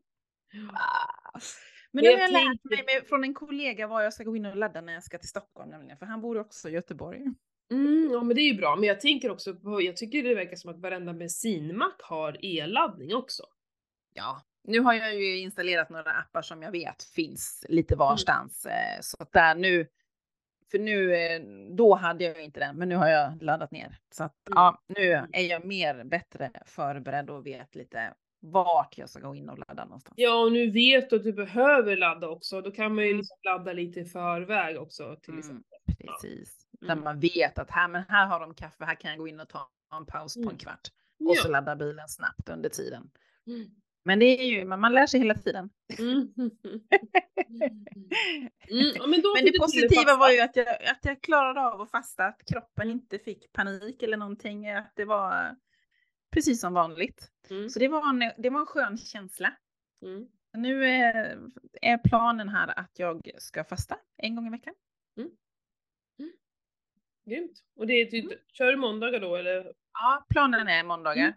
Men 1.93 2.05
nu 2.05 2.11
har 2.11 2.19
jag 2.19 2.33
lärt 2.33 2.65
mig 2.87 3.07
från 3.09 3.25
en 3.25 3.35
kollega 3.35 3.87
vad 3.87 4.05
jag 4.05 4.13
ska 4.13 4.25
gå 4.25 4.37
in 4.37 4.47
och 4.47 4.57
ladda 4.57 4.81
när 4.81 4.93
jag 4.93 5.05
ska 5.05 5.19
till 5.19 5.29
Stockholm 5.29 5.71
nämligen, 5.71 5.99
för 5.99 6.07
han 6.07 6.21
bor 6.21 6.39
också 6.39 6.69
i 6.69 6.73
Göteborg. 6.73 7.25
Mm, 7.73 8.09
ja 8.13 8.23
men 8.23 8.37
det 8.37 8.43
är 8.43 8.53
ju 8.53 8.55
bra, 8.57 8.77
men 8.77 8.85
jag 8.85 9.01
tänker 9.01 9.31
också 9.31 9.55
på, 9.55 9.83
jag 9.83 9.97
tycker 9.97 10.23
det 10.23 10.35
verkar 10.35 10.57
som 10.57 10.71
att 10.71 10.79
varenda 10.81 11.13
bensinmack 11.13 12.01
har 12.03 12.39
elladdning 12.43 13.15
också. 13.15 13.43
Ja, 14.15 14.43
nu 14.65 14.81
har 14.81 14.95
jag 14.95 15.15
ju 15.15 15.39
installerat 15.39 15.91
några 15.91 16.11
appar 16.11 16.43
som 16.43 16.63
jag 16.63 16.71
vet 16.71 17.03
finns 17.03 17.65
lite 17.69 17.97
varstans. 17.97 18.67
eh, 18.67 19.01
Så 19.01 19.17
att 19.23 19.33
där 19.33 19.55
nu, 19.55 19.87
för 20.71 20.79
nu, 20.79 21.15
eh, 21.17 21.41
då 21.77 21.95
hade 21.95 22.25
jag 22.25 22.45
inte 22.45 22.61
den, 22.61 22.77
men 22.77 22.89
nu 22.89 22.97
har 22.97 23.09
jag 23.09 23.43
laddat 23.43 23.71
ner. 23.71 23.99
Så 24.15 24.25
att 24.25 24.49
Mm. 24.49 24.57
ja, 24.57 24.83
nu 24.89 25.11
är 25.33 25.43
jag 25.51 25.65
mer 25.65 26.05
bättre 26.05 26.51
förberedd 26.67 27.31
och 27.31 27.47
vet 27.47 27.75
lite 27.75 28.15
vart 28.41 28.99
jag 28.99 29.09
ska 29.11 29.21
gå 29.21 29.35
in 29.35 29.49
och 29.49 29.59
ladda 29.59 29.85
någonstans. 29.85 30.15
Ja, 30.17 30.43
och 30.45 30.53
nu 30.53 30.71
vet 30.71 31.11
du 31.11 31.17
att 31.17 31.23
du 31.25 31.33
behöver 31.33 31.97
ladda 31.97 32.29
också, 32.29 32.61
då 32.61 32.71
kan 32.71 32.95
man 32.95 33.05
ju 33.05 33.11
Mm. 33.11 33.19
liksom 33.19 33.37
ladda 33.43 33.73
lite 33.73 34.01
i 34.01 34.05
förväg 34.05 34.79
också 34.81 35.17
till 35.23 35.31
Mm, 35.35 35.41
exempel. 35.41 36.07
precis. 36.07 36.66
Där 36.81 36.93
Mm. 36.93 37.05
man 37.05 37.21
vet 37.21 37.59
att 37.59 37.71
här, 37.71 37.89
men 37.89 38.03
här 38.09 38.27
har 38.27 38.41
de 38.41 38.55
kaffe, 38.55 38.85
här 38.85 38.95
kan 38.95 39.11
jag 39.11 39.19
gå 39.19 39.29
in 39.29 39.41
och 39.41 39.49
ta 39.49 39.71
en 39.99 40.07
paus 40.07 40.35
på 40.35 40.41
en 40.41 40.47
Mm. 40.47 40.59
kvart. 40.59 40.89
Och 41.29 41.37
så 41.37 41.49
Ja. 41.49 41.53
ladda 41.53 41.77
bilen 41.77 42.09
snabbt 42.09 42.49
under 42.49 42.69
tiden. 42.69 43.11
Mm. 43.47 43.69
Men 44.05 44.19
det 44.19 44.25
är 44.41 44.45
ju, 44.47 44.65
man 44.65 44.93
lär 44.95 45.07
sig 45.07 45.21
hela 45.21 45.35
tiden. 45.35 45.71
Mm. 45.99 46.33
Mm, 46.37 46.51
ja, 48.95 49.07
men 49.07 49.23
Men 49.35 49.45
det 49.45 49.59
positiva 49.59 50.17
var 50.17 50.31
ju 50.31 50.41
att 50.41 50.57
jag, 50.57 50.69
att 50.69 50.99
jag 51.03 51.21
klarade 51.23 51.61
av 51.61 51.81
att 51.81 51.91
fasta, 51.91 52.25
att 52.27 52.43
kroppen 52.47 52.91
inte 52.91 53.19
fick 53.19 53.53
panik 53.53 54.03
eller 54.03 54.17
någonting, 54.17 54.71
att 54.71 54.93
det 54.97 55.05
var 55.05 55.57
precis 56.33 56.61
som 56.61 56.73
vanligt. 56.75 57.31
Mm. 57.51 57.69
Så 57.71 57.79
det 57.79 57.89
var 57.89 58.09
en, 58.09 58.33
det 58.39 58.51
var 58.51 58.61
en 58.61 58.67
skön 58.67 58.99
känsla. 58.99 59.53
Nu 60.53 60.85
är, 60.87 61.39
är 61.83 61.99
planen 61.99 62.49
här 62.49 62.79
att 62.79 62.99
jag 62.99 63.31
ska 63.39 63.65
fasta 63.65 63.97
en 64.17 64.35
gång 64.37 64.47
i 64.47 64.51
veckan. 64.51 64.75
Grymt. 67.27 67.63
Och 67.77 67.87
det 67.87 67.93
är 67.93 68.07
typ, 68.07 68.53
kör 68.53 68.71
du 68.71 68.77
måndagar 68.77 69.21
då 69.21 69.37
eller 69.37 69.75
Ja, 69.93 70.27
planen 70.31 70.69
är 70.69 70.85
måndagar. 70.85 71.23
Mm. 71.23 71.33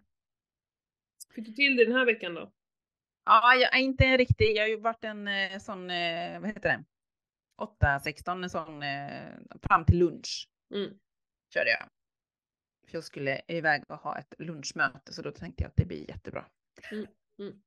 fick 1.35 1.45
du 1.45 1.51
till 1.51 1.75
det 1.75 1.85
den 1.85 1.95
här 1.95 2.05
veckan 2.05 2.33
då? 2.33 2.51
Ja, 3.25 3.55
jag 3.55 3.75
är 3.75 3.79
inte 3.79 4.17
riktigt. 4.17 4.55
Jag 4.55 4.63
har 4.63 4.67
ju 4.69 4.79
varit 4.79 5.03
en 5.03 5.27
eh, 5.27 5.59
sån, 5.59 5.89
eh, 5.89 6.39
vad 6.39 6.49
heter 6.49 6.61
det? 6.61 6.83
8-16, 7.57 8.43
en 8.43 8.49
sån 8.49 8.83
eh, 8.83 9.33
fram 9.63 9.85
till 9.85 9.97
lunch 9.99 10.49
Mm. 10.73 10.99
körde 11.53 11.69
jag. 11.69 11.89
För 12.87 12.97
jag 12.97 13.03
skulle 13.03 13.41
iväg 13.47 13.83
och 13.87 13.97
ha 13.97 14.17
ett 14.19 14.33
lunchmöte 14.39 15.13
så 15.13 15.21
då 15.21 15.31
tänkte 15.31 15.63
jag 15.63 15.69
att 15.69 15.75
det 15.75 15.85
blir 15.85 16.09
jättebra. 16.09 16.45
Mm. 16.91 17.61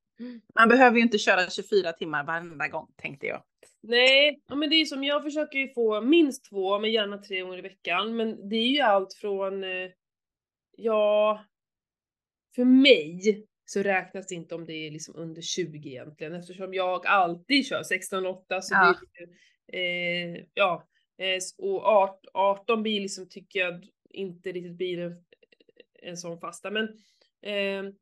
Man 0.58 0.68
behöver 0.68 0.96
ju 0.96 1.02
inte 1.02 1.18
köra 1.18 1.50
24 1.50 1.92
timmar 1.92 2.24
varenda 2.24 2.68
gång 2.68 2.88
tänkte 2.96 3.26
jag. 3.26 3.42
Nej, 3.80 4.40
ja, 4.48 4.54
men 4.54 4.70
det 4.70 4.76
är 4.76 4.84
som 4.84 5.04
jag 5.04 5.22
försöker 5.22 5.58
ju 5.58 5.68
få 5.68 6.00
minst 6.00 6.44
två, 6.44 6.78
men 6.78 6.92
gärna 6.92 7.18
tre 7.18 7.40
gånger 7.40 7.58
i 7.58 7.62
veckan. 7.62 8.16
Men 8.16 8.48
det 8.48 8.56
är 8.56 8.68
ju 8.68 8.80
allt 8.80 9.14
från, 9.14 9.64
eh, 9.64 9.90
ja, 10.76 11.44
för 12.54 12.64
mig 12.64 13.46
så 13.64 13.82
räknas 13.82 14.26
det 14.26 14.34
inte 14.34 14.54
om 14.54 14.66
det 14.66 14.72
är 14.86 14.90
liksom 14.90 15.16
under 15.16 15.42
20 15.42 15.88
egentligen 15.88 16.34
eftersom 16.34 16.74
jag 16.74 17.06
alltid 17.06 17.66
kör 17.66 17.82
16-8 17.82 18.60
så 18.62 18.74
Ja. 18.74 18.94
blir 19.16 19.26
det, 19.26 20.38
eh, 20.38 20.44
ja, 20.54 20.88
eh, 21.18 21.38
och 21.58 21.84
art- 21.86 22.26
18 22.34 22.82
blir 22.82 23.00
liksom 23.00 23.28
tycker 23.28 23.60
jag 23.60 23.86
inte 24.10 24.52
riktigt 24.52 24.76
blir 24.76 24.98
en, 24.98 25.24
en 26.02 26.16
sån 26.16 26.40
fasta. 26.40 26.70
Men 26.70 26.84
eh, 27.42 27.92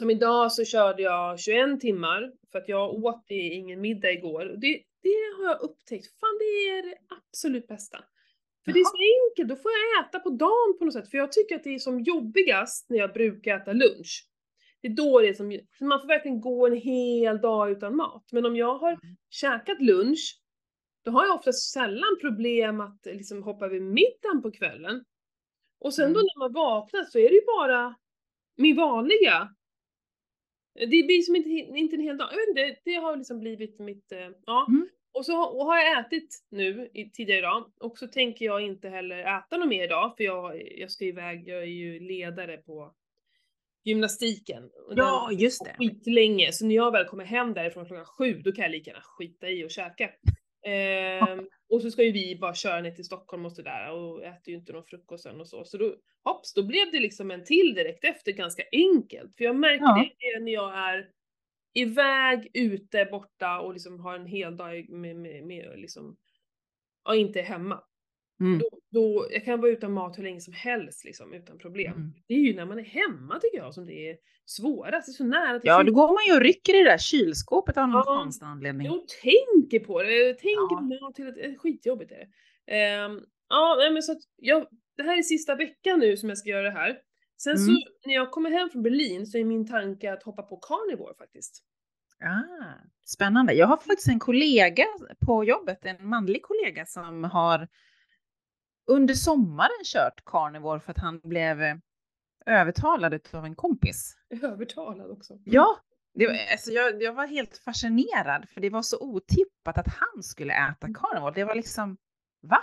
som 0.00 0.10
idag 0.10 0.52
så 0.52 0.64
körde 0.64 1.02
jag 1.02 1.40
21 1.40 1.80
timmar 1.80 2.32
för 2.52 2.58
att 2.58 2.68
jag 2.68 3.04
åt 3.04 3.24
ingen 3.28 3.80
middag 3.80 4.10
igår. 4.12 4.44
Det, 4.44 4.82
det 5.02 5.18
har 5.36 5.44
jag 5.44 5.60
upptäckt, 5.60 6.06
fan 6.20 6.38
det 6.38 6.44
är 6.68 6.82
det 6.82 6.94
absolut 7.08 7.66
bästa. 7.66 7.98
För 8.64 8.72
det 8.72 8.80
är 8.80 8.84
så 8.84 9.30
enkelt, 9.30 9.48
då 9.48 9.62
får 9.62 9.70
jag 9.72 10.04
äta 10.06 10.18
på 10.20 10.30
dagen 10.30 10.78
på 10.78 10.84
något 10.84 10.94
sätt. 10.94 11.10
För 11.10 11.18
jag 11.18 11.32
tycker 11.32 11.54
att 11.56 11.64
det 11.64 11.74
är 11.74 11.78
som 11.78 12.00
jobbigast 12.00 12.90
när 12.90 12.98
jag 12.98 13.12
brukar 13.12 13.56
äta 13.56 13.72
lunch. 13.72 14.26
Det 14.82 14.88
är 14.88 14.92
då 14.92 15.20
det 15.20 15.28
är 15.28 15.34
som, 15.34 15.58
man 15.88 16.00
får 16.00 16.08
verkligen 16.08 16.40
gå 16.40 16.66
en 16.66 16.76
hel 16.76 17.40
dag 17.40 17.70
utan 17.70 17.96
mat. 17.96 18.24
Men 18.32 18.46
om 18.46 18.56
jag 18.56 18.74
har 18.78 18.92
Mm. 18.92 19.16
käkat 19.30 19.80
lunch, 19.82 20.40
då 21.04 21.10
har 21.10 21.26
jag 21.26 21.34
oftast 21.34 21.72
sällan 21.72 22.16
problem 22.20 22.80
att 22.80 23.00
liksom 23.06 23.42
hoppa 23.42 23.64
över 23.66 23.80
middagen 23.80 24.42
på 24.42 24.50
kvällen. 24.50 25.04
Och 25.80 25.94
sen 25.94 26.12
då 26.12 26.20
Mm. 26.20 26.26
när 26.34 26.38
man 26.38 26.52
vaknar 26.52 27.04
så 27.04 27.18
är 27.18 27.28
det 27.28 27.34
ju 27.34 27.46
bara 27.58 27.94
min 28.56 28.76
vanliga. 28.76 29.48
Det 30.74 30.86
blir 31.06 31.22
som 31.22 31.36
inte, 31.36 31.50
inte 31.50 31.96
en 31.96 32.02
hel 32.02 32.18
dag. 32.18 32.28
Jag 32.32 32.36
vet 32.36 32.48
inte, 32.48 32.80
det 32.84 32.94
har 32.94 33.16
liksom 33.16 33.40
blivit 33.40 33.78
mitt, 33.78 34.12
eh, 34.12 34.28
ja. 34.46 34.66
Mm. 34.68 34.88
Och 35.12 35.26
så 35.26 35.32
har, 35.32 35.56
och 35.56 35.66
har 35.66 35.76
jag 35.76 36.00
ätit 36.00 36.38
nu 36.50 36.90
i, 36.94 37.10
tidigare 37.10 37.38
idag 37.38 37.72
och 37.80 37.98
så 37.98 38.06
tänker 38.06 38.44
jag 38.44 38.60
inte 38.60 38.88
heller 38.88 39.38
äta 39.38 39.56
något 39.56 39.68
mer 39.68 39.84
idag 39.84 40.14
för 40.16 40.24
jag, 40.24 40.62
jag 40.78 40.90
ska 40.90 41.04
iväg, 41.04 41.48
jag 41.48 41.62
är 41.62 41.66
ju 41.66 42.00
ledare 42.00 42.56
på 42.56 42.94
gymnastiken. 43.84 44.70
Ja, 44.90 45.30
just 45.32 45.64
det. 45.64 45.74
skitlänge, 45.78 46.52
så 46.52 46.66
när 46.66 46.74
jag 46.74 46.92
väl 46.92 47.04
kommer 47.04 47.24
hem 47.24 47.54
därifrån 47.54 47.86
klockan 47.86 48.04
sju, 48.04 48.32
då 48.44 48.52
kan 48.52 48.62
jag 48.62 48.72
lika 48.72 48.90
gärna 48.90 49.02
skita 49.02 49.48
i 49.48 49.64
och 49.64 49.70
käka. 49.70 50.10
Ehm, 50.66 51.48
och 51.68 51.82
så 51.82 51.90
ska 51.90 52.02
ju 52.02 52.12
vi 52.12 52.36
bara 52.36 52.54
köra 52.54 52.80
ner 52.80 52.90
till 52.90 53.04
Stockholm 53.04 53.46
och 53.46 53.52
sådär 53.52 53.92
och 53.92 54.24
äter 54.24 54.48
ju 54.48 54.54
inte 54.54 54.72
någon 54.72 54.84
frukost 54.84 55.22
sen 55.24 55.40
och 55.40 55.48
så. 55.48 55.64
Så 55.64 55.76
då, 55.78 55.96
hopps, 56.24 56.54
då 56.54 56.62
blev 56.62 56.90
det 56.92 57.00
liksom 57.00 57.30
en 57.30 57.44
till 57.44 57.74
direkt 57.74 58.04
efter 58.04 58.32
ganska 58.32 58.62
enkelt. 58.72 59.36
För 59.36 59.44
jag 59.44 59.56
märker 59.56 59.84
Ja. 59.84 60.08
det 60.18 60.40
när 60.44 60.52
jag 60.52 60.74
är 60.78 61.08
iväg, 61.74 62.50
ute, 62.54 63.04
borta 63.04 63.60
och 63.60 63.72
liksom 63.72 64.00
har 64.00 64.14
en 64.14 64.26
hel 64.26 64.56
dag 64.56 64.88
med, 64.90 65.16
med, 65.16 65.44
med 65.46 65.72
liksom, 65.76 66.16
ja 67.04 67.14
inte 67.14 67.40
hemma. 67.42 67.84
Mm. 68.40 68.58
Då, 68.58 68.68
då, 68.90 69.26
jag 69.30 69.44
kan 69.44 69.60
vara 69.60 69.70
utan 69.70 69.92
mat 69.92 70.18
hur 70.18 70.22
länge 70.22 70.40
som 70.40 70.52
helst 70.54 71.04
liksom, 71.04 71.32
utan 71.34 71.58
problem. 71.58 71.92
Mm. 71.92 72.12
Det 72.28 72.34
är 72.34 72.38
ju 72.38 72.54
när 72.54 72.64
man 72.66 72.78
är 72.78 72.82
hemma 72.84 73.38
tycker 73.40 73.58
jag 73.58 73.74
som 73.74 73.86
det 73.86 74.10
är 74.10 74.16
svårast. 74.44 75.06
Det 75.06 75.10
är 75.10 75.12
så 75.12 75.24
nära 75.24 75.60
till 75.60 75.68
Ja, 75.68 75.82
då 75.82 75.92
går 75.92 76.08
man 76.08 76.24
ju 76.28 76.34
och 76.34 76.40
rycker 76.40 76.74
i 76.80 76.84
det 76.84 76.90
där 76.90 76.98
kylskåpet 76.98 77.76
av 77.76 77.88
någon 77.88 78.02
Ja. 78.06 78.20
konstig 78.22 78.46
anledning. 78.46 78.86
Jag 78.86 79.00
tänker 79.22 79.86
på 79.86 80.02
det, 80.02 80.34
tänker 80.34 80.98
på 81.00 81.12
till 81.12 81.26
ett, 81.28 81.36
ett 81.38 81.60
skitjobbigt 81.60 82.12
är 82.12 82.16
det. 82.16 82.28
Ehm, 82.76 83.20
ja, 83.48 83.76
men 83.92 84.02
så 84.02 84.12
att 84.12 84.22
jag, 84.36 84.66
det 84.96 85.02
här 85.02 85.18
är 85.18 85.22
sista 85.22 85.54
veckan 85.54 85.98
nu 86.00 86.16
som 86.16 86.28
jag 86.28 86.38
ska 86.38 86.48
göra 86.48 86.62
det 86.62 86.70
här. 86.70 86.98
Sen 87.42 87.58
så 87.58 87.70
Mm. 87.70 87.82
när 88.06 88.14
jag 88.14 88.30
kommer 88.30 88.50
hem 88.50 88.70
från 88.70 88.82
Berlin 88.82 89.26
så 89.26 89.38
är 89.38 89.44
min 89.44 89.66
tanke 89.68 90.12
att 90.12 90.22
hoppa 90.22 90.42
på 90.42 90.56
carnivore 90.56 91.14
faktiskt. 91.18 91.64
Ah, 92.24 92.72
spännande. 93.06 93.52
Jag 93.52 93.66
har 93.66 93.76
faktiskt 93.76 94.08
en 94.08 94.18
kollega 94.18 94.84
på 95.26 95.44
jobbet, 95.44 95.78
en 95.86 96.08
manlig 96.08 96.42
kollega 96.42 96.86
som 96.86 97.24
har 97.24 97.68
under 98.90 99.14
sommaren 99.14 99.84
kört 99.84 100.24
carnivore 100.24 100.80
för 100.80 100.90
att 100.90 100.98
han 100.98 101.20
blev 101.20 101.62
eh, 101.62 101.76
övertalad 102.46 103.20
av 103.32 103.44
en 103.44 103.54
kompis. 103.54 104.16
Övertalad 104.42 105.10
också. 105.10 105.38
Ja, 105.44 105.80
det 106.14 106.26
var, 106.26 106.34
alltså 106.52 106.70
jag, 106.70 107.02
jag 107.02 107.12
var 107.12 107.26
helt 107.26 107.58
fascinerad 107.58 108.48
för 108.48 108.60
det 108.60 108.70
var 108.70 108.82
så 108.82 109.00
otippat 109.00 109.78
att 109.78 109.88
han 109.88 110.22
skulle 110.22 110.52
äta 110.52 110.86
carnivore. 110.94 111.34
Det 111.34 111.44
var 111.44 111.54
liksom, 111.54 111.96
va? 112.42 112.62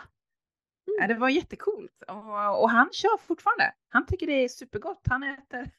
Mm. 0.87 0.97
Ja, 1.01 1.07
det 1.07 1.19
var 1.19 1.29
jättecoolt 1.29 2.03
och, 2.07 2.61
och 2.61 2.69
han 2.69 2.89
kör 2.91 3.17
fortfarande. 3.17 3.73
Han 3.89 4.05
tycker 4.05 4.27
det 4.27 4.43
är 4.43 4.49
supergott. 4.49 5.01
Han 5.09 5.23
äter, 5.23 5.71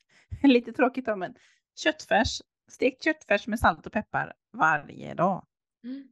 lite 0.42 0.72
tråkigt 0.72 1.08
om 1.08 1.18
men 1.18 1.34
köttfärs, 1.76 2.42
stekt 2.68 3.04
köttfärs 3.04 3.46
med 3.46 3.58
salt 3.58 3.86
och 3.86 3.92
peppar 3.92 4.34
varje 4.52 5.14
dag. 5.14 5.46
Mm. 5.84 6.08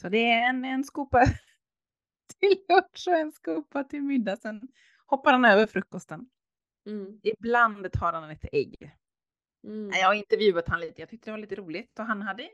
Så 0.00 0.08
det 0.08 0.32
är 0.32 0.48
en, 0.48 0.64
en 0.64 0.84
skopa 0.84 1.24
till 2.42 2.64
lunch 2.68 3.04
och 3.08 3.14
en 3.18 3.32
skopa 3.32 3.84
till 3.84 4.02
middag. 4.02 4.36
Sen 4.36 4.68
hoppar 5.06 5.32
han 5.32 5.44
över 5.44 5.66
frukosten. 5.66 6.26
Mm. 6.86 7.20
Ibland 7.22 7.92
tar 7.92 8.12
han 8.12 8.30
ett 8.30 8.44
ägg. 8.52 8.96
Mm. 9.64 9.90
Jag 9.94 10.06
har 10.06 10.14
intervjuat 10.14 10.68
han 10.68 10.80
lite. 10.80 11.02
Jag 11.02 11.08
tyckte 11.08 11.30
det 11.30 11.32
var 11.32 11.38
lite 11.38 11.54
roligt 11.56 11.98
och 11.98 12.04
han 12.04 12.22
hade. 12.22 12.48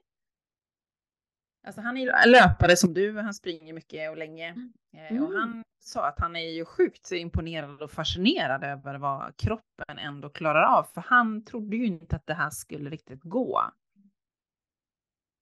Alltså 1.67 1.81
han 1.81 1.97
är 1.97 2.01
ju 2.01 2.13
löpare 2.33 2.77
som 2.77 2.95
du. 2.95 3.19
Han 3.19 3.35
springer 3.35 3.73
mycket 3.73 4.11
och 4.11 4.17
länge 4.17 4.55
Eh, 4.93 5.23
och 5.23 5.29
Mm. 5.31 5.41
han 5.41 5.65
sa 5.81 6.07
att 6.09 6.19
han 6.19 6.37
är 6.37 6.49
ju 6.51 6.65
sjukt 6.65 7.13
imponerad 7.13 7.83
och 7.83 7.91
fascinerad 7.91 8.65
över 8.65 8.95
vad 8.99 9.37
kroppen 9.37 9.99
ändå 9.99 10.31
klarar 10.31 10.63
av. 10.63 10.85
För 10.85 11.01
han 11.01 11.45
trodde 11.45 11.77
ju 11.77 11.87
inte 11.87 12.17
att 12.17 12.27
det 12.27 12.35
här 12.35 12.51
skulle 12.51 12.91
riktigt 12.91 13.23
gå. 13.23 13.61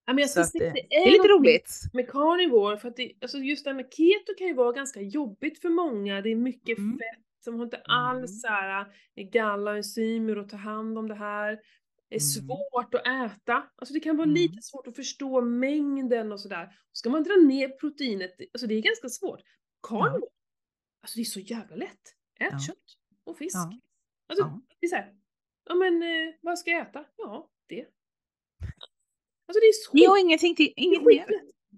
Ja, 0.06 0.12
men 0.12 0.18
jag 0.18 0.30
Så 0.30 0.58
det 0.58 0.70
det 0.70 0.94
är 0.96 1.10
lite 1.10 1.28
roligt. 1.28 1.70
med 1.92 2.08
carnivore, 2.10 2.78
för 2.78 2.88
att 2.88 2.96
det, 2.96 3.12
alltså 3.20 3.38
just 3.38 3.64
det 3.64 3.70
här 3.70 3.74
med 3.76 3.84
keto 3.94 4.34
kan 4.38 4.46
ju 4.46 4.54
vara 4.54 4.72
ganska 4.72 5.00
jobbigt 5.00 5.60
för 5.60 5.68
många. 5.68 6.20
Det 6.20 6.30
är 6.30 6.36
mycket 6.36 6.78
Mm. 6.78 6.98
fett 6.98 7.24
som 7.44 7.54
har 7.54 7.64
inte 7.64 7.76
alls 7.84 8.40
så 8.40 8.48
här, 8.48 8.86
eh, 9.16 9.28
galla 9.30 9.70
och 9.70 9.76
enzymer 9.76 10.38
och 10.38 10.48
ta 10.48 10.56
hand 10.56 10.98
om 10.98 11.08
det 11.08 11.14
här. 11.14 11.50
Det 12.08 12.14
är 12.16 12.20
Mm. 12.20 12.46
svårt 12.48 12.94
att 12.94 13.06
äta. 13.06 13.66
Alltså 13.76 13.94
det 13.94 14.00
kan 14.00 14.16
vara 14.16 14.24
Mm. 14.24 14.34
lite 14.34 14.62
svårt 14.62 14.86
att 14.86 14.96
förstå 14.96 15.40
mängden 15.40 16.32
och 16.32 16.40
sådär. 16.40 16.78
Ska 16.92 17.10
man 17.10 17.22
dra 17.22 17.34
ner 17.36 17.68
proteinet, 17.68 18.34
alltså 18.52 18.66
det 18.66 18.74
är 18.74 18.82
ganska 18.82 19.08
svårt. 19.08 19.40
Carnivore, 19.88 20.30
alltså 21.02 21.16
det 21.16 21.22
är 21.22 21.24
så 21.24 21.40
jävla 21.40 21.76
lätt. 21.76 22.14
Ät 22.40 22.48
Ja. 22.52 22.58
kött 22.58 22.96
och 23.24 23.38
fisk. 23.38 23.56
Ja. 23.56 23.72
Alltså 24.28 24.44
Ja. 24.46 24.60
det 24.80 24.86
är 24.86 24.90
såhär, 24.90 25.14
ja 25.68 25.74
men 25.74 26.02
eh, 26.02 26.34
vad 26.40 26.58
ska 26.58 26.70
jag 26.70 26.82
äta? 26.82 27.04
Ja, 27.16 27.50
det. 27.66 27.86
Alltså 29.48 29.60
det 29.60 29.66
är 29.66 29.72
så 29.72 29.90
Jo, 29.94 30.16
ingenting 30.16 30.54
till, 30.56 30.72
inget 30.76 31.02
mer. 31.04 31.26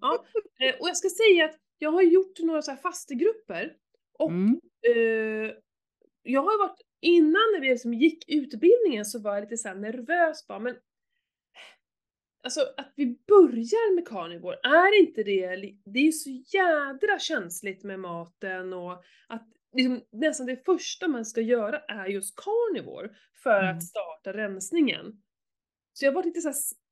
Ja, 0.01 0.25
eh, 0.61 0.75
och 0.81 0.89
jag 0.89 0.97
ska 0.97 1.09
säga 1.09 1.45
att 1.45 1.57
jag 1.79 1.91
har 1.91 2.03
gjort 2.03 2.39
några 2.39 2.63
så 2.63 2.71
här 2.71 2.79
fastegrupper 2.79 3.77
och 4.19 4.31
Mm. 4.31 4.61
eh, 4.89 5.53
jag 6.23 6.43
har 6.43 6.59
varit, 6.59 6.81
innan 7.01 7.33
när 7.55 7.61
vi 7.61 7.69
liksom 7.69 7.95
gick 7.95 8.25
utbildningen 8.29 9.05
så 9.05 9.19
var 9.19 9.35
jag 9.35 9.41
lite 9.41 9.57
så 9.57 9.69
här 9.69 9.75
nervös 9.75 10.47
bara, 10.47 10.59
men 10.59 10.77
Alltså 12.43 12.61
att 12.77 12.93
vi 12.97 13.07
börjar 13.27 13.95
med 13.95 14.09
carnivore, 14.09 14.57
är 14.63 14.99
inte 15.01 15.23
det, 15.23 15.57
det 15.85 15.99
är 15.99 16.05
ju 16.05 16.13
så 16.13 16.31
jädra 16.31 17.19
känsligt 17.19 17.85
med 17.85 18.01
maten 18.01 18.73
och 18.73 18.93
att 19.29 19.49
liksom, 19.73 20.01
nästan 20.13 20.47
det 20.47 20.65
första 20.65 21.09
man 21.09 21.25
ska 21.25 21.41
göra 21.41 21.79
är 21.79 22.07
just 22.07 22.35
carnivore 22.37 23.11
för 23.43 23.63
Mm. 23.63 23.77
att 23.77 23.85
starta 23.85 24.33
rensningen. 24.33 25.23
Så 25.93 26.05
jag 26.05 26.13
var 26.13 26.25
lite 26.25 26.41
så 26.41 26.49
här, 26.49 26.55
s- 26.55 26.73
l- 26.73 26.88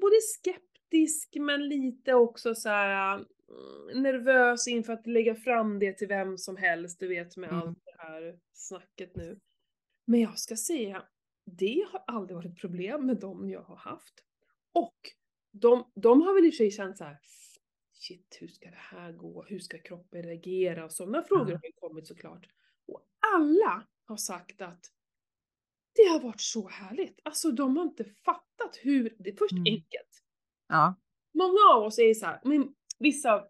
både 0.00 0.16
skeptisk 0.20 1.36
men 1.40 1.68
lite 1.68 2.14
också 2.14 2.54
så 2.54 2.68
här 2.68 3.14
mm, 3.16 4.02
nervös 4.02 4.68
inför 4.68 4.92
att 4.92 5.06
lägga 5.06 5.34
fram 5.34 5.78
det 5.78 5.92
till 5.92 6.08
vem 6.08 6.38
som 6.38 6.56
helst, 6.56 7.00
du 7.00 7.08
vet 7.08 7.36
med 7.36 7.48
Mm. 7.50 7.60
allt 7.62 7.78
det 7.84 8.02
här 8.02 8.38
snacket 8.52 9.16
nu. 9.16 9.40
Men 10.04 10.20
jag 10.20 10.38
ska 10.38 10.56
säga, 10.56 11.02
det 11.44 11.86
har 11.92 12.04
aldrig 12.06 12.36
varit 12.36 12.52
ett 12.52 12.60
problem 12.60 13.06
med 13.06 13.16
dem 13.16 13.50
jag 13.50 13.62
har 13.62 13.76
haft. 13.76 14.14
Och 14.72 14.96
de, 15.52 15.90
de 15.94 16.22
har 16.22 16.34
väl 16.34 16.44
i 16.44 16.48
och 16.50 16.52
för 16.52 16.56
sig 16.56 16.70
känt 16.70 16.98
så 16.98 17.04
här. 17.04 17.18
Shit, 17.92 18.36
hur 18.40 18.48
ska 18.48 18.70
det 18.70 18.76
här 18.76 19.12
gå? 19.12 19.42
Hur 19.48 19.58
ska 19.58 19.78
kroppen 19.78 20.22
reagera? 20.22 20.84
Och 20.84 20.92
sådana 20.92 21.22
frågor 21.22 21.50
Ja. 21.50 21.56
har 21.56 21.64
ju 21.66 21.72
kommit 21.72 22.06
såklart. 22.06 22.46
Och 22.86 23.00
alla 23.34 23.86
har 24.04 24.16
sagt 24.16 24.60
att 24.62 24.86
det 25.94 26.02
har 26.02 26.20
varit 26.20 26.40
så 26.40 26.68
härligt. 26.68 27.20
Alltså 27.24 27.50
de 27.50 27.76
har 27.76 27.84
inte 27.84 28.04
fattat 28.04 28.78
hur, 28.82 29.14
det 29.18 29.30
är 29.30 29.36
först 29.36 29.52
Mm. 29.52 29.64
enkelt. 29.66 30.22
Ja. 30.68 30.94
Många 31.34 31.58
av 31.74 31.82
oss 31.82 31.98
är 31.98 32.14
så 32.14 32.26
här, 32.26 32.40
men 32.44 32.68
vissa, 32.98 33.44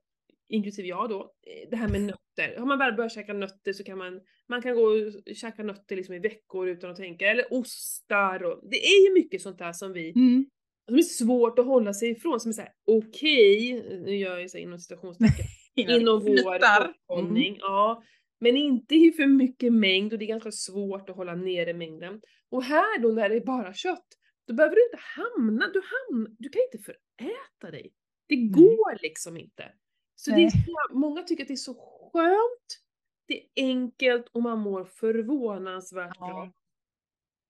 inklusive 0.49 0.89
jag 0.89 1.09
då, 1.09 1.21
eh, 1.23 1.69
det 1.71 1.77
här 1.77 1.89
med 1.89 2.01
nötter. 2.01 2.59
Har 2.59 2.67
man 2.67 2.79
väl 2.79 2.95
börjat 2.95 3.13
käka 3.13 3.33
nötter 3.33 3.73
så 3.73 3.85
kan 3.85 3.99
man, 3.99 4.21
man 4.49 4.63
kan 4.63 4.75
gå 4.75 4.83
och 4.83 5.37
käka 5.37 5.63
nötter 5.63 5.97
liksom 5.97 6.15
i 6.15 6.19
veckor 6.19 6.69
utan 6.69 6.91
att 6.91 6.97
tänka. 6.97 7.27
Eller 7.31 7.47
ostar 7.53 8.45
och, 8.45 8.69
det 8.71 8.87
är 8.87 9.09
ju 9.09 9.15
mycket 9.15 9.43
sånt 9.43 9.59
där 9.59 9.73
som 9.73 9.93
vi 9.93 10.13
Mm. 10.17 10.47
som 10.89 10.99
är 10.99 11.03
svårt 11.03 11.59
att 11.59 11.67
hålla 11.67 11.95
sig 11.95 12.11
ifrån, 12.11 12.41
som 12.41 12.49
är 12.49 12.53
såhär 12.53 12.73
okej, 12.87 13.73
nu 14.05 14.17
gör 14.17 14.31
jag 14.31 14.43
ju 14.43 14.49
så 14.49 14.57
här 14.57 14.65
inom 14.65 14.79
citationstecken, 14.79 15.47
inom 15.75 16.21
vår 16.21 16.29
Fnuttar. 16.39 16.81
Mm. 16.85 16.95
hållning, 17.09 17.57
ja. 17.61 18.03
Men 18.45 18.57
inte 18.57 18.95
i 18.95 19.13
för 19.13 19.27
mycket 19.27 19.73
mängd 19.73 20.13
och 20.13 20.19
det 20.19 20.25
är 20.25 20.29
ganska 20.29 20.53
svårt 20.53 21.11
att 21.11 21.17
hålla 21.17 21.35
nere 21.35 21.75
mängden. 21.75 22.21
Och 22.51 22.63
här 22.65 22.99
då 22.99 23.09
när 23.09 23.29
det 23.29 23.37
är 23.37 23.45
bara 23.45 23.75
kött, 23.75 24.07
då 24.47 24.55
behöver 24.55 24.77
du 24.77 24.85
inte 24.85 24.99
hamna, 25.17 25.67
du, 25.73 25.83
hamn, 25.95 26.37
du 26.39 26.49
kan 26.49 26.63
inte 26.73 26.85
föräta 26.85 27.71
dig. 27.71 27.93
Det 28.29 28.37
går 28.37 29.03
liksom 29.03 29.37
inte. 29.37 29.73
Så 30.15 30.31
det 30.31 30.43
är 30.43 30.95
många 30.95 31.23
tycker 31.23 31.45
att 31.45 31.49
det 31.49 31.55
är 31.55 31.57
så 31.57 31.75
skönt, 32.13 32.81
det 33.29 33.35
är 33.35 33.47
enkelt 33.57 34.29
och 34.33 34.43
man 34.43 34.59
mår 34.59 34.85
förvånansvärt 34.85 36.19
bra. 36.19 36.29
Ja. 36.29 36.53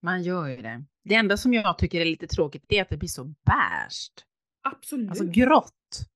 Man 0.01 0.23
gör 0.23 0.47
ju 0.47 0.61
det. 0.61 0.85
Det 1.03 1.15
enda 1.15 1.37
som 1.37 1.53
jag 1.53 1.77
tycker 1.77 2.01
är 2.01 2.05
lite 2.05 2.27
tråkigt 2.27 2.65
är 2.69 2.81
att 2.81 2.89
det 2.89 2.97
blir 2.97 3.09
så 3.09 3.23
bärst. 3.23 4.13
Absolut. 4.61 5.09
Alltså 5.09 5.25
grått. 5.25 5.73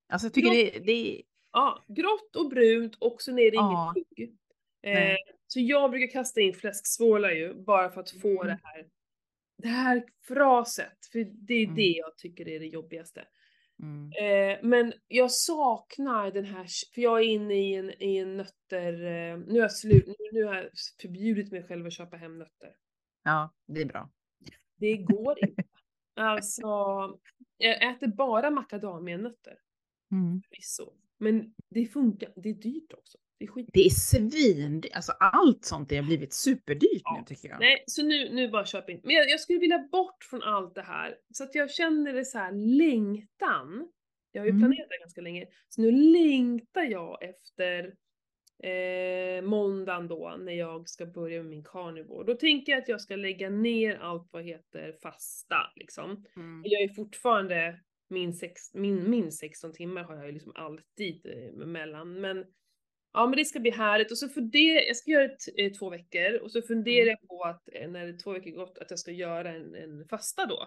Alltså 0.08 0.26
jag 0.26 0.34
tycker 0.34 0.50
det, 0.50 0.78
det 0.78 1.22
Ja, 1.52 1.84
grått 1.88 2.36
och 2.36 2.48
brunt 2.50 2.96
och 2.98 3.22
sen 3.22 3.38
är 3.38 3.50
det 3.50 3.56
Ja. 3.56 3.94
inget 3.96 4.08
tugg. 4.16 4.36
Eh, 4.82 5.16
så 5.46 5.60
jag 5.60 5.90
brukar 5.90 6.06
kasta 6.12 6.40
in 6.40 6.54
fläsksvålar 6.54 7.30
ju, 7.30 7.54
bara 7.54 7.90
för 7.90 8.00
att 8.00 8.10
få 8.10 8.42
Mm. 8.42 8.46
det 8.46 8.60
här, 8.62 8.88
det 9.58 9.68
här 9.68 10.04
fraset. 10.28 11.06
För 11.12 11.18
det 11.24 11.54
är 11.54 11.64
Mm. 11.64 11.76
det 11.76 11.82
jag 11.88 12.18
tycker 12.18 12.48
är 12.48 12.60
det 12.60 12.66
jobbigaste. 12.66 13.26
mm. 13.82 14.12
Eh, 14.12 14.58
men 14.62 14.92
jag 15.08 15.32
saknar 15.32 16.30
den 16.30 16.44
här, 16.44 16.66
för 16.94 17.02
jag 17.02 17.18
är 17.20 17.24
inne 17.24 17.54
i 17.54 17.74
en, 17.74 18.02
i 18.02 18.16
en 18.16 18.36
nötter, 18.36 18.92
eh, 18.92 19.38
nu 19.38 19.52
har 19.52 19.60
jag 19.60 19.72
slut, 19.72 20.06
nu, 20.06 20.14
nu 20.32 20.44
har 20.44 20.54
jag 20.54 20.68
förbjudit 21.02 21.52
mig 21.52 21.62
själv 21.62 21.86
att 21.86 21.92
köpa 21.92 22.16
hem 22.16 22.38
nötter. 22.38 22.74
Ja, 23.22 23.54
det 23.66 23.80
är 23.80 23.84
bra. 23.86 24.10
Det 24.76 24.96
går 24.96 25.44
inte. 25.48 25.62
Alltså, 26.14 26.66
jag 27.56 27.90
äter 27.90 28.06
bara 28.06 28.50
macadamianötter, 28.50 29.58
Mm. 30.12 30.42
förvisso. 30.48 30.92
Men 31.18 31.54
det 31.68 31.86
funkar, 31.86 32.32
det 32.36 32.48
är 32.48 32.54
dyrt 32.54 32.92
också. 32.92 33.18
Det 33.40 33.44
är 33.44 33.48
skit. 33.48 33.68
Det 33.72 33.80
är 33.86 33.90
svin, 33.90 34.82
alltså 34.94 35.12
allt 35.12 35.64
sånt 35.64 35.90
har 35.92 36.02
blivit 36.02 36.32
superdyrt 36.32 37.02
Ja. 37.04 37.16
nu 37.18 37.24
tycker 37.34 37.48
jag. 37.48 37.60
Nej, 37.60 37.84
så 37.86 38.02
nu, 38.02 38.34
nu 38.34 38.48
bara 38.48 38.66
köp 38.66 38.90
in. 38.90 39.00
Men 39.04 39.14
jag, 39.14 39.30
jag 39.30 39.40
skulle 39.40 39.58
vilja 39.58 39.78
bort 39.92 40.24
från 40.30 40.42
allt 40.42 40.74
det 40.74 40.82
här. 40.82 41.16
Så 41.34 41.44
att 41.44 41.54
jag 41.54 41.70
känner 41.70 42.12
det 42.12 42.24
så 42.24 42.38
här 42.38 42.52
längtan. 42.52 43.88
Jag 44.32 44.40
har 44.42 44.46
ju 44.46 44.50
Mm. 44.50 44.60
planerat 44.62 44.88
det 44.88 44.98
ganska 45.00 45.20
länge. 45.20 45.46
Så 45.68 45.80
nu 45.82 45.90
längtar 45.92 46.82
jag 46.82 47.22
efter 47.22 47.94
eh, 48.62 49.42
måndagen 49.42 50.08
då, 50.08 50.36
när 50.40 50.52
jag 50.52 50.88
ska 50.88 51.06
börja 51.06 51.42
med 51.42 51.50
min 51.50 51.64
carnivore. 51.64 52.24
Då 52.26 52.34
tänker 52.34 52.72
jag 52.72 52.82
att 52.82 52.88
jag 52.88 53.00
ska 53.00 53.16
lägga 53.16 53.50
ner 53.50 53.96
allt 53.98 54.28
vad 54.32 54.44
heter 54.44 54.92
fasta 55.02 55.56
liksom. 55.76 56.24
Mm. 56.36 56.62
Jag 56.64 56.82
är 56.82 56.88
fortfarande 56.94 57.80
min, 58.08 58.32
sex, 58.34 58.74
min, 58.74 59.10
min 59.10 59.32
16 59.32 59.72
timmar 59.72 60.02
har 60.02 60.16
jag 60.16 60.26
ju 60.26 60.32
liksom 60.32 60.52
alltid 60.54 61.26
eh, 61.26 61.66
mellan. 61.66 62.20
Men 62.20 62.44
ja, 63.12 63.26
men 63.26 63.36
det 63.36 63.44
ska 63.44 63.60
bli 63.60 63.70
härligt. 63.70 64.10
Och 64.10 64.18
så 64.18 64.28
funderar 64.28 64.80
jag, 64.86 64.96
ska 64.96 65.10
göra 65.10 65.28
det 65.28 65.64
eh, 65.66 65.72
två 65.72 65.90
veckor 65.90 66.38
och 66.42 66.52
så 66.52 66.62
funderar 66.62 67.02
Mm. 67.06 67.16
jag 67.20 67.28
på 67.28 67.42
att 67.44 67.68
eh, 67.72 67.88
när 67.90 68.18
två 68.18 68.32
veckor 68.32 68.50
gått 68.50 68.78
att 68.78 68.90
jag 68.90 68.98
ska 68.98 69.10
göra 69.10 69.50
en, 69.54 69.74
en 69.74 70.08
fasta 70.08 70.46
då. 70.46 70.60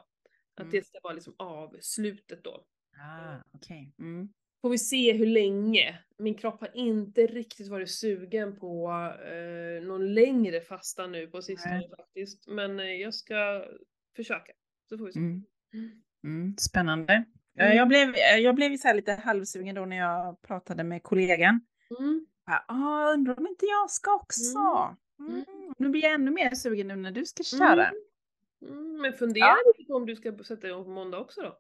Att 0.56 0.60
Mm. 0.60 0.72
det 0.72 0.86
ska 0.86 1.00
vara 1.04 1.14
liksom 1.14 1.36
avslutet 1.38 2.44
då. 2.44 2.64
Ah, 3.02 3.36
okej. 3.54 3.94
Mm. 4.00 4.30
Får 4.62 4.70
vi 4.70 4.78
se 4.78 5.14
hur 5.14 5.26
länge. 5.26 6.00
Min 6.18 6.36
kropp 6.36 6.60
har 6.62 6.72
inte 6.78 7.28
riktigt 7.28 7.68
varit 7.68 7.92
sugen 7.92 8.60
på 8.60 8.90
eh, 9.32 9.88
någon 9.88 10.14
längre 10.14 10.62
fasta 10.62 11.08
nu 11.08 11.28
på 11.28 11.42
sistone 11.42 11.78
Nej. 11.78 11.90
faktiskt. 11.98 12.48
Men 12.48 12.80
eh, 12.80 12.86
jag 12.86 13.14
ska 13.14 13.66
försöka. 14.16 14.52
Så 14.90 14.98
får 14.98 15.06
vi 15.06 15.12
se. 15.12 15.20
Mm. 15.20 15.44
Mm. 15.74 15.92
Mm. 16.24 16.56
Spännande. 16.58 17.24
Jag 17.56 17.88
blev, 17.88 18.10
eh, 18.10 18.38
jag 18.44 18.56
blev 18.56 18.78
så 18.78 18.94
lite 18.94 19.12
halvsugen 19.12 19.76
då 19.76 19.86
när 19.86 19.98
jag 19.98 20.42
pratade 20.42 20.84
med 20.84 21.04
kollegan. 21.04 21.62
Mm. 22.00 22.26
Ah, 22.46 23.14
undrar 23.14 23.40
om 23.40 23.48
inte 23.48 23.66
jag 23.66 23.92
ska 23.92 24.16
också. 24.16 24.58
Mm. 25.20 25.34
Mm. 25.34 25.46
Nu 25.78 25.90
blir 25.90 26.04
jag 26.04 26.14
ännu 26.14 26.32
mer 26.32 26.56
sugen 26.56 26.88
nu 26.88 26.96
när 26.96 27.12
du 27.12 27.26
ska 27.26 27.44
köra. 27.44 27.92
Mm, 28.62 29.02
men 29.02 29.14
fundera 29.14 29.46
Ja. 29.46 29.58
lite 29.78 29.88
på 29.88 29.96
om 29.96 30.06
du 30.06 30.16
ska 30.16 30.38
sätta 30.44 30.68
igång 30.68 30.84
på 30.84 30.90
måndag 30.90 31.20
också 31.20 31.42
då. 31.42 31.58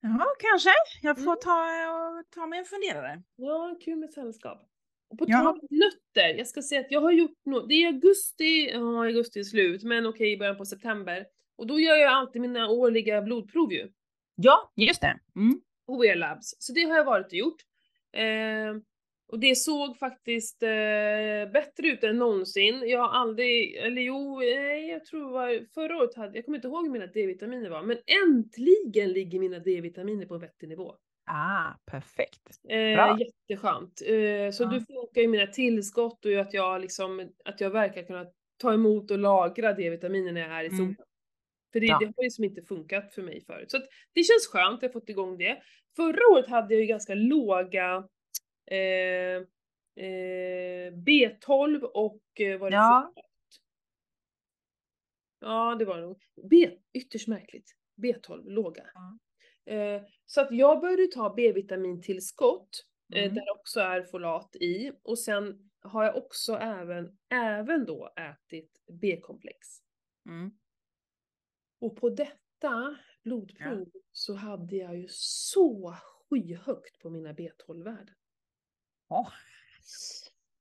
Ja, 0.00 0.26
kanske. 0.38 0.70
Jag 1.02 1.16
får 1.16 1.22
Mm. 1.32 1.38
ta, 1.42 2.24
ta 2.40 2.46
mig 2.46 2.58
en 2.58 2.64
funderare. 2.64 3.22
Ja, 3.36 3.76
kul 3.84 3.96
med 3.96 4.10
sällskap. 4.10 4.66
Och 5.10 5.18
på 5.18 5.24
Ja. 5.28 5.38
tal 5.38 5.46
om 5.60 5.60
nötter, 5.70 6.38
jag 6.38 6.46
ska 6.46 6.62
säga 6.62 6.80
att 6.80 6.90
jag 6.90 7.00
har 7.00 7.12
gjort 7.12 7.38
något, 7.44 7.68
det 7.68 7.74
är 7.74 7.86
augusti, 7.86 8.70
ja 8.72 9.04
augusti 9.04 9.38
är 9.40 9.44
slut, 9.44 9.82
men 9.82 10.06
okej 10.06 10.32
i 10.32 10.36
början 10.38 10.56
på 10.56 10.64
september. 10.64 11.26
Och 11.56 11.66
då 11.66 11.80
gör 11.80 11.94
jag 11.96 12.12
alltid 12.12 12.42
mina 12.42 12.68
årliga 12.68 13.22
blodprov 13.22 13.72
ju. 13.72 13.88
Ja, 14.34 14.72
just 14.76 15.00
det. 15.00 15.18
Mm. 15.36 15.60
Labs. 16.18 16.54
Så 16.58 16.72
det 16.72 16.84
har 16.84 16.96
jag 16.96 17.04
varit 17.04 17.26
och 17.26 17.32
gjort. 17.34 17.62
Eh, 18.12 18.22
och 19.32 19.38
det 19.38 19.54
såg 19.54 19.98
faktiskt 19.98 20.62
eh, 20.62 21.52
bättre 21.52 21.86
ut 21.88 22.04
än 22.04 22.18
någonsin. 22.18 22.82
Jag 22.88 23.00
har 23.00 23.08
aldrig, 23.08 23.76
eller 23.76 24.02
jo, 24.02 24.42
jag 24.42 25.04
tror 25.04 25.30
var 25.32 25.72
förra 25.74 25.96
året 25.96 26.14
hade, 26.16 26.38
jag 26.38 26.44
kommer 26.44 26.58
inte 26.58 26.68
ihåg 26.68 26.84
hur 26.84 26.92
mina 26.92 27.06
D-vitaminer 27.06 27.70
var, 27.70 27.82
men 27.82 27.98
äntligen 28.26 29.12
ligger 29.12 29.38
mina 29.38 29.58
D-vitaminer 29.58 30.26
på 30.26 30.34
en 30.34 30.40
vettig 30.40 30.68
nivå. 30.68 30.94
Ah, 31.26 31.72
perfekt. 31.90 32.40
Eh, 32.68 33.16
jätteskönt. 33.18 34.02
Eh, 34.06 34.50
så 34.52 34.62
Ja. 34.62 34.68
du 34.72 34.80
funkar 34.80 35.20
ju 35.20 35.28
mina 35.28 35.46
tillskott 35.46 36.24
och 36.26 36.32
att 36.32 36.54
jag 36.54 36.80
liksom, 36.80 37.30
att 37.44 37.60
jag 37.60 37.70
verkar 37.70 38.02
kunna 38.02 38.26
ta 38.62 38.72
emot 38.74 39.10
och 39.10 39.18
lagra 39.18 39.72
D-vitaminer 39.72 40.32
när 40.32 40.40
jag 40.40 40.50
är 40.50 40.64
i 40.64 40.66
Mm. 40.66 40.78
solen. 40.78 40.96
För 41.72 41.80
det, 41.80 41.86
Ja. 41.86 41.98
det 42.00 42.06
har 42.16 42.22
liksom 42.22 42.44
inte 42.44 42.62
funkat 42.62 43.14
för 43.14 43.22
mig 43.22 43.44
förut. 43.46 43.70
Så 43.70 43.76
att 43.76 43.88
det 44.14 44.22
känns 44.22 44.46
skönt, 44.52 44.82
jag 44.82 44.88
har 44.88 44.92
fått 44.92 45.08
igång 45.08 45.38
det. 45.38 45.62
Förra 45.96 46.32
året 46.32 46.48
hade 46.48 46.74
jag 46.74 46.80
ju 46.80 46.86
ganska 46.86 47.14
låga 47.14 48.04
eh, 48.76 49.36
eh, 50.04 50.92
B12 50.92 51.82
och 51.82 52.22
eh, 52.40 52.58
vad 52.58 52.72
det 52.72 52.76
Ja. 52.76 53.12
folat. 53.14 53.26
Ja, 55.40 55.74
det 55.78 55.84
var 55.84 55.96
det 55.96 56.02
nog. 56.02 56.22
B, 56.50 56.78
ytterst 56.92 57.28
märkligt. 57.28 57.74
B12, 58.02 58.50
låga. 58.50 58.90
Ja. 58.94 59.18
Eh, 59.74 60.02
så 60.26 60.40
att 60.40 60.50
jag 60.50 60.80
började 60.80 61.06
ta 61.06 61.34
B-vitamintillskott, 61.34 62.86
Mm. 63.14 63.34
där 63.34 63.50
också 63.50 63.80
är 63.80 64.02
folat 64.02 64.56
i. 64.56 64.92
Och 65.02 65.18
sen 65.18 65.70
har 65.80 66.04
jag 66.04 66.16
också 66.16 66.52
även, 66.54 67.18
även 67.28 67.84
då 67.86 68.12
ätit 68.16 68.82
B-komplex. 69.00 69.58
Mm. 70.26 70.50
Och 71.80 71.96
på 71.96 72.10
detta 72.10 72.96
blodprov 73.24 73.90
så 74.12 74.34
hade 74.34 74.76
jag 74.76 74.96
ju 74.98 75.06
så 75.10 75.94
skyhögt 76.30 76.98
på 76.98 77.10
mina 77.10 77.32
B12-värden. 77.32 78.14
Ja. 79.10 79.32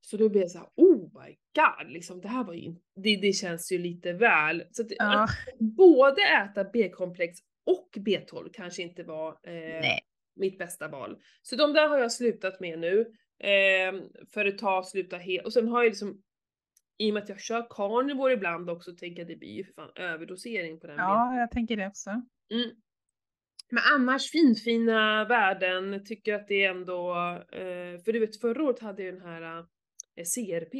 Så 0.01 0.17
då 0.17 0.29
blev 0.29 0.41
jag 0.41 0.51
såhär, 0.51 0.67
oh 0.75 1.23
my 1.23 1.37
god, 1.55 1.91
liksom, 1.91 2.21
det 2.21 2.27
här 2.27 2.43
var 2.43 2.53
ju, 2.53 2.75
det, 2.95 3.15
det 3.15 3.33
känns 3.33 3.71
ju 3.71 3.77
lite 3.77 4.13
väl. 4.13 4.63
Så 4.71 4.81
att, 4.81 4.87
Ja. 4.97 5.23
att 5.23 5.59
både 5.59 6.21
äta 6.21 6.63
B-komplex 6.63 7.39
och 7.65 7.89
B12 7.97 8.49
kanske 8.53 8.81
inte 8.81 9.03
var 9.03 9.29
eh, 9.43 9.97
mitt 10.35 10.57
bästa 10.57 10.87
val. 10.87 11.21
Så 11.41 11.55
de 11.55 11.73
där 11.73 11.87
har 11.89 11.97
jag 11.97 12.11
slutat 12.11 12.59
med 12.59 12.79
nu. 12.79 12.99
Eh, 13.39 14.01
för 14.33 14.45
ett 14.45 14.57
tag 14.57 14.85
sluta 14.85 15.17
helt. 15.17 15.45
Och 15.45 15.53
sen 15.53 15.67
har 15.67 15.83
jag 15.83 15.89
liksom, 15.89 16.21
i 16.97 17.09
och 17.09 17.13
med 17.13 17.23
att 17.23 17.29
jag 17.29 17.39
kör 17.39 17.67
carnivore 17.69 18.33
ibland 18.33 18.69
också, 18.69 18.95
tänker 18.95 19.21
jag 19.21 19.27
det 19.27 19.35
blir 19.35 19.53
ju 19.53 19.63
för 19.63 19.73
fan 19.73 19.91
överdosering 19.95 20.79
på 20.79 20.87
den 20.87 20.97
Ja, 20.97 21.35
jag 21.35 21.51
tänker 21.51 21.77
det 21.77 21.87
också. 21.87 22.09
Mm. 22.51 22.69
Men 23.69 23.83
annars 23.93 24.31
finfina 24.31 25.25
värden, 25.25 26.05
tycker 26.05 26.33
att 26.33 26.47
det 26.47 26.63
är 26.65 26.69
ändå, 26.69 27.11
eh, 27.51 28.01
för 28.03 28.13
du 28.13 28.19
vet 28.19 28.41
förra 28.41 28.63
året 28.63 28.79
hade 28.79 29.03
jag 29.03 29.13
den 29.13 29.21
här 29.21 29.65
eh, 30.15 30.25
CRP. 30.25 30.73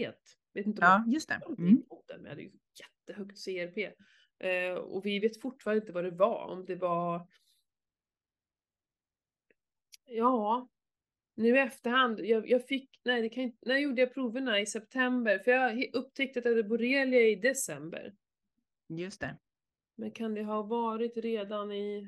Vet 0.54 0.65
inte 0.65 0.82
om 0.82 0.88
Ja, 0.88 1.04
jag 1.06 1.13
just 1.13 1.30
det. 1.30 1.41
Mm. 1.58 1.84
den, 2.08 2.21
men 2.21 2.30
hade 2.30 2.41
ju 2.41 2.52
jättehögt 2.80 3.45
CRP. 3.45 3.91
Eh, 4.39 4.73
och 4.73 5.06
vi 5.06 5.19
vet 5.19 5.41
fortfarande 5.41 5.82
inte 5.82 5.93
vad 5.93 6.04
det 6.04 6.12
var, 6.12 6.45
om 6.45 6.65
det 6.65 6.75
var 6.75 7.28
Ja, 10.12 10.69
nu 11.36 11.56
i 11.56 11.60
efterhand, 11.60 12.19
jag, 12.19 12.49
jag 12.49 12.67
fick, 12.67 13.02
nej 13.06 13.21
det 13.21 13.30
kan 13.30 13.43
inte, 13.43 13.58
när 13.62 13.78
gjorde 13.78 14.02
jag 14.02 14.13
proverna? 14.13 14.60
I 14.60 14.65
september? 14.65 15.39
För 15.39 15.52
jag 15.52 15.89
upptäckte 15.93 16.39
att 16.39 16.45
jag 16.45 16.52
hade 16.52 16.63
borrelia 16.63 17.21
i 17.21 17.36
december. 17.36 18.13
Just 18.88 19.21
det. 19.21 19.38
Men 19.99 20.12
kan 20.12 20.33
det 20.33 20.43
ha 20.43 20.62
varit 20.62 21.17
redan 21.17 21.71
i 21.71 22.07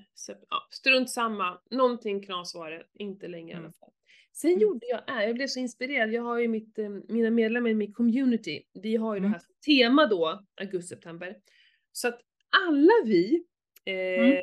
ja, 0.50 0.68
strunt 0.70 1.10
samma. 1.10 1.62
Någonting 1.72 2.24
knas 2.24 2.56
var 2.56 2.72
det, 2.72 2.84
inte 2.94 3.28
länge 3.28 3.52
i 3.52 3.56
alla 3.56 3.60
Mm. 3.60 3.74
fall. 3.74 3.90
Sen 4.34 4.50
Mm. 4.52 4.62
gjorde 4.62 4.86
jag, 4.88 5.10
äh, 5.10 5.26
jag 5.26 5.36
blev 5.36 5.48
så 5.48 5.60
inspirerad, 5.60 6.12
jag 6.14 6.22
har 6.22 6.40
ju 6.40 6.48
mitt, 6.48 6.80
eh, 6.80 6.90
mina 6.90 7.30
medlemmar 7.30 7.70
i 7.70 7.74
min 7.74 7.94
community, 7.94 8.64
vi 8.74 8.96
har 8.96 9.14
ju 9.16 9.18
Mm. 9.18 9.32
det 9.32 9.38
här 9.38 9.44
tema 9.66 10.06
då, 10.08 10.42
augusti-september. 10.62 11.36
Så 11.92 12.08
att 12.08 12.20
alla 12.68 12.92
vi, 13.06 13.44
eh, 13.86 13.94
Mm. 13.94 14.34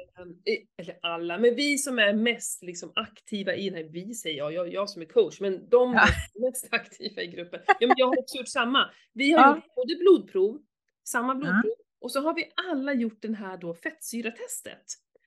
eh, 0.45 0.59
eller 0.77 0.99
alla, 1.03 1.39
men 1.39 1.55
vi 1.55 1.79
som 1.79 1.99
är 1.99 2.13
mest 2.15 2.63
liksom 2.63 2.93
aktiva 2.95 3.55
i 3.55 3.71
den 3.71 3.79
här, 3.85 3.85
vi 3.93 4.15
säger 4.15 4.37
jag, 4.39 4.53
jag, 4.53 4.73
jag 4.73 4.91
som 4.91 5.03
är 5.03 5.07
coach, 5.07 5.41
men 5.41 5.69
de 5.69 5.93
Ja. 5.95 6.01
är 6.01 6.41
mest 6.41 6.69
aktiva 6.73 7.23
i 7.23 7.27
gruppen. 7.27 7.61
Ja 7.81 7.87
men 7.87 7.95
jag 7.99 8.07
har 8.07 8.19
också 8.19 8.37
gjort 8.39 8.49
samma. 8.49 8.91
Vi 9.13 9.33
har 9.33 9.41
Ja. 9.41 9.55
gjort 9.57 9.75
både 9.75 9.95
blodprov, 9.97 10.61
samma 11.05 11.35
blodprov, 11.35 11.73
och 12.01 12.13
så 12.13 12.21
har 12.21 12.35
vi 12.35 12.45
alla 12.71 12.93
gjort 12.95 13.23
den 13.23 13.35
här 13.35 13.57
då 13.57 13.75
fettsyratestet. 13.75 14.85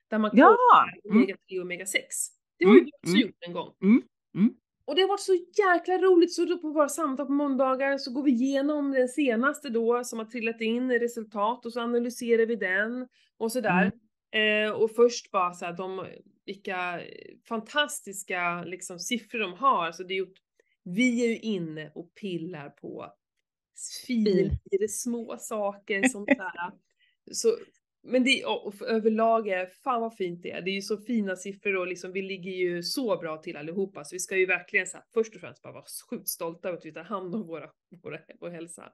Där 0.08 0.18
man 0.18 0.30
Ja! 0.34 0.46
kollar 0.46 1.10
Mm. 1.10 1.16
omega 1.22 1.36
3 1.48 1.58
och 1.58 1.64
omega 1.64 1.86
6. 1.86 2.06
Det 2.58 2.64
har 2.64 2.72
ju 2.74 2.78
Mm, 2.78 2.84
vi 2.84 2.92
också 3.02 3.16
mm. 3.16 3.20
gjort 3.26 3.36
en 3.46 3.52
gång. 3.52 3.74
Mm, 3.82 4.02
mm. 4.34 4.54
Och 4.84 4.94
det 4.94 5.00
har 5.02 5.08
varit 5.08 5.20
så 5.20 5.34
jäkla 5.34 5.98
roligt, 5.98 6.32
så 6.32 6.44
då 6.44 6.58
på 6.58 6.70
våra 6.70 6.88
samtal 6.88 7.26
på 7.26 7.32
måndagar 7.32 7.98
så 7.98 8.12
går 8.12 8.22
vi 8.22 8.30
igenom 8.30 8.90
den 8.90 9.08
senaste 9.08 9.68
då 9.68 10.04
som 10.04 10.18
har 10.18 10.26
trillat 10.26 10.60
in 10.60 10.92
resultat 10.92 11.66
och 11.66 11.72
så 11.72 11.80
analyserar 11.80 12.46
vi 12.46 12.56
den 12.56 13.08
och 13.36 13.52
sådär. 13.52 13.92
Mm. 14.32 14.68
Eh, 14.68 14.72
och 14.72 14.90
först 14.90 15.30
bara 15.30 15.52
så 15.54 15.64
här, 15.64 15.72
de, 15.72 16.06
vilka 16.46 17.00
fantastiska 17.48 18.62
liksom 18.64 18.98
siffror 18.98 19.38
de 19.38 19.52
har. 19.52 19.86
Alltså 19.86 20.04
det 20.04 20.14
är 20.14 20.18
gjort, 20.18 20.38
vi 20.84 21.24
är 21.24 21.28
ju 21.28 21.38
inne 21.38 21.92
och 21.94 22.14
pillar 22.14 22.68
på 22.70 23.12
Fin. 24.06 24.50
fin, 24.70 24.88
små 24.88 25.36
saker 25.38 26.08
som 26.08 26.26
så 26.26 26.42
här. 26.42 26.72
Så, 27.32 27.56
men 28.04 28.24
det, 28.24 28.44
och 28.44 28.82
överlag 28.82 29.48
är, 29.48 29.66
fan 29.66 30.00
vad 30.00 30.16
fint 30.16 30.42
det 30.42 30.50
är. 30.50 30.62
Det 30.62 30.70
är 30.70 30.74
ju 30.74 30.82
så 30.82 30.96
fina 30.98 31.36
siffror 31.36 31.76
och 31.76 31.86
liksom, 31.86 32.12
vi 32.12 32.22
ligger 32.22 32.50
ju 32.50 32.82
så 32.82 33.16
bra 33.16 33.36
till 33.36 33.56
allihopa. 33.56 34.04
Så 34.04 34.14
vi 34.14 34.18
ska 34.20 34.36
ju 34.36 34.46
verkligen 34.46 34.86
så 34.86 34.96
här, 34.96 35.04
först 35.14 35.34
och 35.34 35.40
främst 35.40 35.62
bara 35.62 35.72
vara 35.72 35.84
sjukt 36.10 36.28
stolta 36.28 36.68
över 36.68 36.78
att 36.78 36.86
vi 36.86 36.92
tar 36.92 37.04
hand 37.04 37.34
om 37.34 37.46
våra, 37.46 37.70
våra, 38.02 38.18
vår 38.40 38.50
hälsa. 38.50 38.92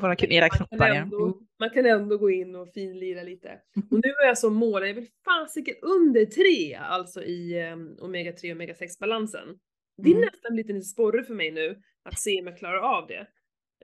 Våra, 0.00 0.16
era 0.20 0.48
man 0.70 0.78
kan 0.78 0.96
ändå, 0.96 1.26
Mm. 1.26 1.38
Man 1.58 1.70
kan 1.70 1.86
ändå 1.86 2.18
gå 2.18 2.30
in 2.30 2.54
och 2.54 2.68
finlira 2.74 3.22
lite. 3.22 3.48
Och 3.90 4.00
nu 4.04 4.08
är 4.22 4.26
jag 4.26 4.38
som 4.38 4.54
mål, 4.54 4.86
jag 4.86 4.94
vill 4.94 5.08
fasiken 5.24 5.74
under 5.82 6.24
tre, 6.26 6.74
alltså 6.74 7.24
i 7.24 7.70
um, 7.72 7.96
omega 8.00 8.32
3 8.32 8.50
och 8.50 8.56
omega 8.56 8.74
6 8.74 8.98
balansen. 8.98 9.48
Det 9.96 10.10
är 10.10 10.14
Mm. 10.14 10.20
nästan 10.32 10.56
lite 10.56 10.72
en 10.72 10.82
sporre 10.82 11.24
för 11.24 11.34
mig 11.34 11.50
nu 11.50 11.82
att 12.02 12.18
se 12.20 12.40
om 12.40 12.46
jag 12.46 12.58
klarar 12.58 12.78
av 12.98 13.06
det. 13.06 13.26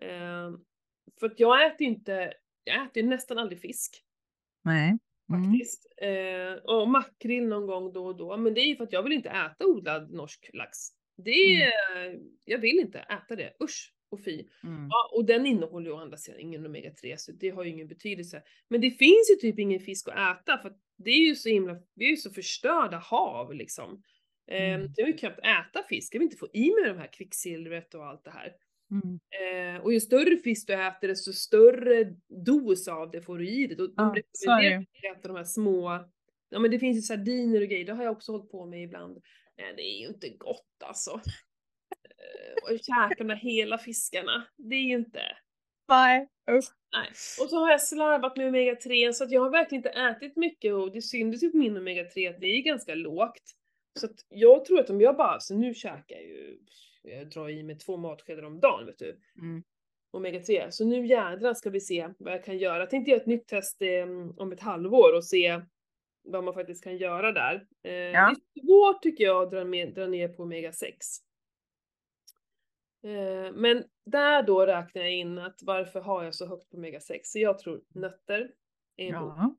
Ehm, 0.01 0.59
för 1.21 1.27
att 1.27 1.41
jag 1.41 1.67
äter 1.67 1.87
inte, 1.87 2.33
jag 2.65 2.87
äter 2.87 3.03
nästan 3.03 3.39
aldrig 3.39 3.61
fisk 3.61 4.03
Nej. 4.65 4.99
Mm. 5.31 5.43
faktiskt. 5.45 5.87
Eh, 6.03 6.53
och 6.65 6.89
makrill 6.89 7.49
någon 7.49 7.67
gång 7.67 7.93
då 7.93 8.07
och 8.07 8.17
då, 8.17 8.37
men 8.37 8.55
det 8.55 8.61
är 8.61 8.67
ju 8.67 8.77
för 8.77 8.85
att 8.85 8.93
jag 8.93 9.03
vill 9.03 9.13
inte 9.13 9.29
äta 9.31 9.67
odlad 9.67 10.11
norsk 10.13 10.51
lax. 10.53 10.79
Det 11.17 11.63
är, 11.63 11.73
jag 12.45 12.59
vill 12.59 12.79
inte 12.79 12.99
äta 12.99 13.37
det, 13.37 13.53
usch 13.63 13.93
och 14.11 14.25
fy. 14.25 14.49
Mm. 14.65 14.89
Ja, 14.91 15.11
och 15.15 15.25
den 15.25 15.47
innehåller 15.47 15.87
ju 15.87 15.93
å 15.93 15.99
andra 15.99 16.17
sidan 16.17 16.41
ingen 16.41 16.67
omega 16.67 16.91
3 16.91 17.19
så 17.19 17.33
det 17.33 17.51
har 17.51 17.65
ju 17.65 17.71
ingen 17.71 17.89
betydelse. 17.89 18.43
Men 18.71 18.81
det 18.81 18.91
finns 18.91 19.31
ju 19.31 19.35
typ 19.41 19.59
ingen 19.59 19.81
fisk 19.81 20.09
att 20.09 20.41
äta 20.43 20.59
för 20.59 20.69
att 20.69 20.79
det 20.99 21.11
är 21.11 21.29
ju 21.29 21.35
så 21.35 21.49
himla, 21.49 21.77
vi 21.95 22.07
är 22.07 22.11
ju 22.11 22.17
så 22.17 22.31
förstörda 22.31 22.97
hav 22.97 23.55
liksom. 23.55 24.03
Eh, 24.51 24.75
Mm. 24.75 24.93
Jag 24.97 25.05
har 25.05 25.13
ju 25.13 25.17
knappt 25.19 25.39
äta 25.39 25.83
fisk, 25.89 26.15
jag 26.15 26.19
vill 26.19 26.27
inte 26.27 26.37
få 26.37 26.49
i 26.53 26.71
mig 26.75 26.89
de 26.89 26.99
här 26.99 27.13
kvicksilvret 27.13 27.95
och 27.95 28.07
allt 28.07 28.25
det 28.25 28.31
här. 28.31 28.53
Mm. 28.91 29.21
Eh, 29.77 29.81
och 29.83 29.93
ju 29.93 30.01
större 30.01 30.37
fisk 30.37 30.67
du 30.67 30.75
äter 30.75 31.09
desto 31.09 31.33
större 31.33 32.05
dos 32.29 32.89
av 32.89 33.11
det 33.11 33.23
får 33.23 33.39
du 33.39 33.49
i 33.49 33.67
dig. 33.67 33.81
Och 33.81 33.89
de 33.89 33.95
Ja, 33.97 34.15
rekommenderar 34.17 34.79
att 34.81 35.19
äta 35.19 35.29
de 35.29 35.37
här 35.37 35.45
små, 35.45 36.05
ja 36.49 36.59
men 36.59 36.71
det 36.71 36.79
finns 36.79 36.97
ju 36.97 37.03
sardiner 37.03 37.61
och 37.61 37.69
grejer, 37.69 37.85
det 37.85 37.93
har 37.93 38.05
jag 38.05 38.13
också 38.13 38.33
hållit 38.33 38.51
på 38.51 38.67
med 38.67 38.83
ibland. 38.83 39.23
Nej 39.59 39.75
det 39.77 39.83
är 39.83 40.01
ju 40.01 40.07
inte 40.07 40.29
gott 40.29 40.83
alltså. 40.85 41.11
Eh, 41.11 42.73
och 42.73 42.79
käka 42.79 43.15
de 43.19 43.29
där 43.29 43.37
hela 43.37 43.79
fiskarna, 43.79 44.47
det 44.57 44.77
är 44.77 44.83
ju 44.83 44.95
inte. 44.95 45.21
Nej. 45.89 46.29
Usch. 46.51 46.65
Nej. 46.93 47.09
Och 47.41 47.51
så 47.51 47.59
har 47.59 47.71
jag 47.71 47.83
slarvat 47.83 48.37
med 48.37 48.49
omega 48.49 48.77
3 48.77 49.13
så 49.13 49.25
att 49.25 49.31
jag 49.31 49.41
har 49.41 49.51
verkligen 49.51 49.79
inte 49.79 50.01
ätit 50.01 50.37
mycket 50.37 50.75
och 50.75 50.93
det 50.93 51.03
syntes 51.03 51.43
ju 51.43 51.51
på 51.51 51.57
min 51.57 51.77
omega 51.77 52.05
3 52.05 52.29
att 52.29 52.41
det 52.41 52.47
är 52.47 52.63
ganska 52.63 52.95
lågt. 52.95 53.43
Så 54.01 54.07
att 54.07 54.17
jag 54.29 54.65
tror 54.65 54.81
att 54.81 54.91
om 54.91 55.01
jag 55.01 55.17
bara, 55.17 55.41
så 55.41 55.55
nu 55.55 55.75
käkar 55.75 56.17
jag 56.17 56.25
ju, 56.25 56.59
jag 57.07 57.31
drar 57.31 57.49
i 57.49 57.63
mig 57.63 57.79
två 57.79 57.97
matskedar 57.97 58.43
om 58.43 58.61
dagen 58.61 58.87
vet 58.87 58.99
du. 58.99 59.21
Mm. 59.39 59.65
Omega 60.11 60.41
3. 60.41 60.73
Så 60.73 60.85
nu 60.85 61.07
jädrar 61.07 61.55
ska 61.55 61.71
vi 61.71 61.81
se 61.81 62.09
vad 62.19 62.33
jag 62.33 62.45
kan 62.45 62.59
göra. 62.59 62.79
Jag 62.79 62.91
tänkte 62.91 63.11
göra 63.11 63.21
ett 63.21 63.27
nytt 63.27 63.49
test 63.49 63.83
eh, 63.83 64.07
om 64.37 64.53
ett 64.53 64.61
halvår 64.61 65.17
och 65.17 65.25
se 65.25 65.61
vad 66.23 66.45
man 66.45 66.55
faktiskt 66.55 66.85
kan 66.85 66.97
göra 66.97 67.33
där. 67.33 67.67
Eh, 67.83 67.93
Ja. 67.93 68.35
Det 68.55 68.61
är 68.61 68.65
svårt 68.67 69.03
tycker 69.03 69.25
jag 69.25 69.43
att 69.43 69.51
dra, 69.51 69.65
med, 69.65 69.95
dra 69.95 70.07
ner 70.07 70.29
på 70.29 70.43
omega 70.43 70.73
6. 70.73 71.07
Eh, 73.03 73.53
men 73.55 73.85
där 74.05 74.43
då 74.43 74.67
räknar 74.67 75.03
jag 75.03 75.13
in 75.13 75.39
att 75.39 75.63
varför 75.63 76.01
har 76.01 76.25
jag 76.25 76.35
så 76.35 76.47
högt 76.47 76.71
på 76.71 76.77
omega 76.77 77.01
6? 77.01 77.29
Så 77.29 77.39
jag 77.39 77.59
tror 77.59 77.83
nötter 77.95 78.53
är 78.97 79.07
en. 79.07 79.13
Ja. 79.13 79.57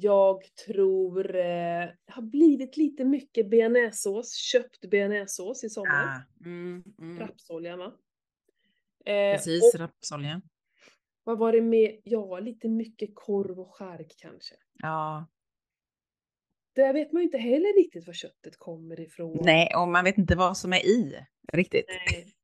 Jag 0.00 0.42
tror 0.66 1.36
eh, 1.36 1.88
har 2.06 2.22
blivit 2.22 2.76
lite 2.76 3.04
mycket 3.04 3.50
bearnaisesås, 3.50 4.34
köpt 4.34 4.90
bearnaisesås 4.90 5.64
i 5.64 5.68
sommar. 5.70 6.04
Ah. 6.04 6.44
Mm. 6.44 6.84
Mm. 6.98 7.18
Rapsolja 7.18 7.76
va? 7.76 7.92
Eh, 9.04 9.36
Precis, 9.36 9.74
och 9.74 9.80
rapsolja. 9.80 10.40
vad 11.24 11.38
var 11.38 11.52
det 11.52 11.62
med, 11.62 12.00
ja 12.04 12.38
lite 12.40 12.68
mycket 12.68 13.10
korv 13.14 13.60
och 13.60 13.74
skärk 13.74 14.14
kanske. 14.16 14.54
Ja. 14.82 15.26
Där 16.74 16.92
vet 16.92 17.12
man 17.12 17.22
ju 17.22 17.24
inte 17.24 17.38
heller 17.38 17.76
riktigt 17.76 18.06
var 18.06 18.14
köttet 18.14 18.56
kommer 18.58 19.00
ifrån. 19.00 19.38
Nej, 19.44 19.72
och 19.76 19.88
man 19.88 20.04
vet 20.04 20.18
inte 20.18 20.36
vad 20.36 20.56
som 20.56 20.72
är 20.72 20.86
i 20.86 21.24
riktigt. 21.52 21.86
Nej. 21.88 22.34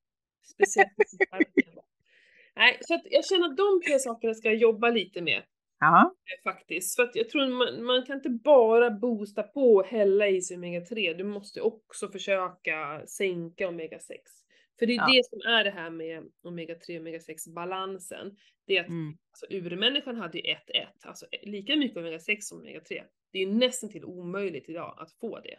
Speciellt. 0.42 0.90
Nej, 2.56 2.78
så 2.80 2.94
att 2.94 3.02
jag 3.04 3.24
känner 3.24 3.46
att 3.46 3.56
de 3.56 3.80
tre 3.86 3.98
sakerna 3.98 4.34
ska 4.34 4.48
jag 4.48 4.56
jobba 4.56 4.90
lite 4.90 5.22
med. 5.22 5.42
Ja. 5.78 6.14
eh, 6.38 6.52
Faktiskt. 6.52 6.96
För 6.96 7.02
att 7.02 7.16
jag 7.16 7.28
tror 7.28 7.46
man, 7.48 7.84
man 7.84 8.06
kan 8.06 8.16
inte 8.16 8.30
bara 8.30 8.90
boosta 8.90 9.42
på 9.42 9.74
och 9.74 9.86
hälla 9.86 10.28
i 10.28 10.40
sig 10.42 10.56
omega 10.56 10.80
3. 10.86 11.14
Du 11.14 11.24
måste 11.24 11.60
också 11.60 12.08
försöka 12.08 13.02
sänka 13.06 13.68
omega 13.68 13.98
6. 13.98 14.20
För 14.78 14.86
det 14.86 14.92
är 14.92 14.96
Ja. 14.96 15.06
det 15.06 15.24
som 15.24 15.52
är 15.52 15.64
det 15.64 15.70
här 15.70 15.90
med 15.90 16.24
omega 16.42 16.74
3 16.74 16.96
och 16.96 17.00
omega 17.00 17.20
6 17.20 17.48
balansen. 17.48 18.36
Det 18.66 18.76
är 18.76 18.80
att 18.80 18.88
Mm. 18.88 19.16
alltså, 19.30 19.46
urmänniskan 19.50 20.16
hade 20.16 20.38
ju 20.38 20.44
1-1, 20.44 21.06
alltså 21.06 21.26
lika 21.42 21.76
mycket 21.76 21.96
omega 21.98 22.18
6 22.18 22.46
som 22.46 22.58
omega 22.58 22.80
3. 22.80 23.04
Det 23.32 23.38
är 23.38 23.46
ju 23.46 23.52
nästan 23.54 23.90
till 23.90 24.04
omöjligt 24.04 24.68
idag 24.68 24.94
att 24.98 25.12
få 25.12 25.40
det. 25.40 25.58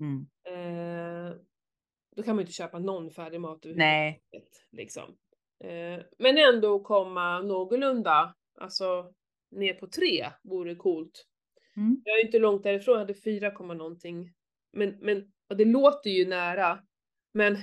Mm. 0.00 0.26
Eh, 0.48 1.34
då 2.16 2.22
kan 2.22 2.36
man 2.36 2.42
ju 2.42 2.46
inte 2.46 2.52
köpa 2.52 2.78
någon 2.78 3.10
färdig 3.10 3.40
mat 3.40 3.64
Nej. 3.64 4.22
överhuvudtaget. 4.32 4.66
Liksom. 4.72 5.16
Eh, 5.64 6.04
men 6.18 6.38
ändå 6.38 6.80
komma 6.80 7.40
någorlunda, 7.42 8.34
alltså 8.60 9.12
ner 9.52 9.74
på 9.74 9.86
3 9.86 10.26
vore 10.42 10.74
coolt. 10.74 11.26
Mm. 11.76 12.02
Jag 12.04 12.20
är 12.20 12.24
inte 12.24 12.38
långt 12.38 12.62
därifrån, 12.62 12.92
jag 12.92 13.00
hade 13.00 13.14
4, 13.14 13.50
komma 13.50 13.74
någonting. 13.74 14.30
Men, 14.72 14.96
men 15.00 15.32
ja, 15.48 15.54
det 15.54 15.64
låter 15.64 16.10
ju 16.10 16.26
nära. 16.28 16.78
Men 17.34 17.54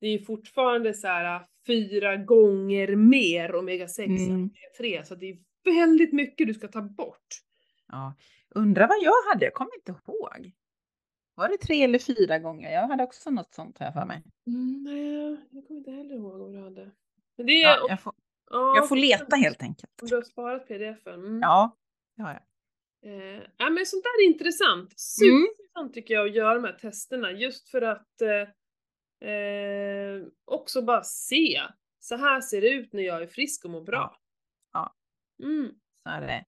det 0.00 0.06
är 0.06 0.12
ju 0.12 0.18
fortfarande 0.24 0.94
så 0.94 1.06
här 1.06 1.46
fyra 1.66 2.16
gånger 2.16 2.96
mer 2.96 3.54
omega 3.54 3.88
6 3.88 4.08
än 4.08 4.16
Mm. 4.16 4.32
omega 4.34 4.68
3. 4.78 5.04
Så 5.04 5.14
det 5.14 5.26
är 5.30 5.38
väldigt 5.64 6.12
mycket 6.12 6.46
du 6.46 6.54
ska 6.54 6.68
ta 6.68 6.82
bort. 6.82 7.26
Ja. 7.88 8.14
Undrar 8.50 8.88
vad 8.88 9.02
jag 9.02 9.32
hade, 9.32 9.44
jag 9.44 9.54
kommer 9.54 9.74
inte 9.74 9.90
ihåg. 10.06 10.52
Var 11.34 11.48
det 11.48 11.56
tre 11.56 11.82
eller 11.82 11.98
fyra 11.98 12.38
gånger? 12.38 12.72
Jag 12.72 12.88
hade 12.88 13.02
också 13.02 13.30
något 13.30 13.54
sånt 13.54 13.78
här 13.78 13.92
för 13.92 14.06
mig. 14.06 14.22
Mm, 14.46 14.82
nej, 14.82 15.38
jag 15.50 15.66
kommer 15.66 15.78
inte 15.78 15.90
heller 15.90 16.14
ihåg 16.14 16.38
vad 16.38 16.52
du 16.52 16.58
hade. 16.60 16.90
Men 17.36 17.46
det 17.46 17.52
är, 17.52 17.68
Ja, 17.68 17.86
jag, 17.88 18.00
får, 18.00 18.12
ja, 18.52 18.76
jag 18.76 18.88
får 18.88 18.96
leta 18.96 19.36
helt 19.36 19.62
enkelt. 19.62 20.02
Om 20.02 20.08
du 20.08 20.14
har 20.14 20.22
sparat 20.22 20.68
pdf-en. 20.68 21.14
Mm. 21.14 21.40
Ja, 21.40 21.76
det 22.16 22.22
har 22.22 22.30
jag. 22.30 22.42
Eh, 23.04 23.42
ja, 23.56 23.70
men 23.70 23.86
sånt 23.86 24.04
där 24.04 24.24
är 24.24 24.26
intressant. 24.26 24.80
Mm. 24.80 24.96
Superintressant 24.96 25.94
tycker 25.94 26.14
jag 26.14 26.28
att 26.28 26.34
göra 26.34 26.54
de 26.54 26.64
här 26.64 26.72
testerna 26.72 27.32
just 27.32 27.68
för 27.68 27.82
att 27.82 28.20
eh, 28.20 29.28
eh, 29.30 30.22
också 30.44 30.82
bara 30.82 31.02
se. 31.02 31.62
Så 32.00 32.16
här 32.16 32.40
ser 32.40 32.60
det 32.60 32.68
ut 32.68 32.92
när 32.92 33.02
jag 33.02 33.22
är 33.22 33.26
frisk 33.26 33.64
och 33.64 33.70
mår 33.70 33.80
bra. 33.82 34.16
Ja. 34.72 34.94
Mm. 35.42 35.70
Så 36.02 36.08
är 36.08 36.20
det. 36.20 36.44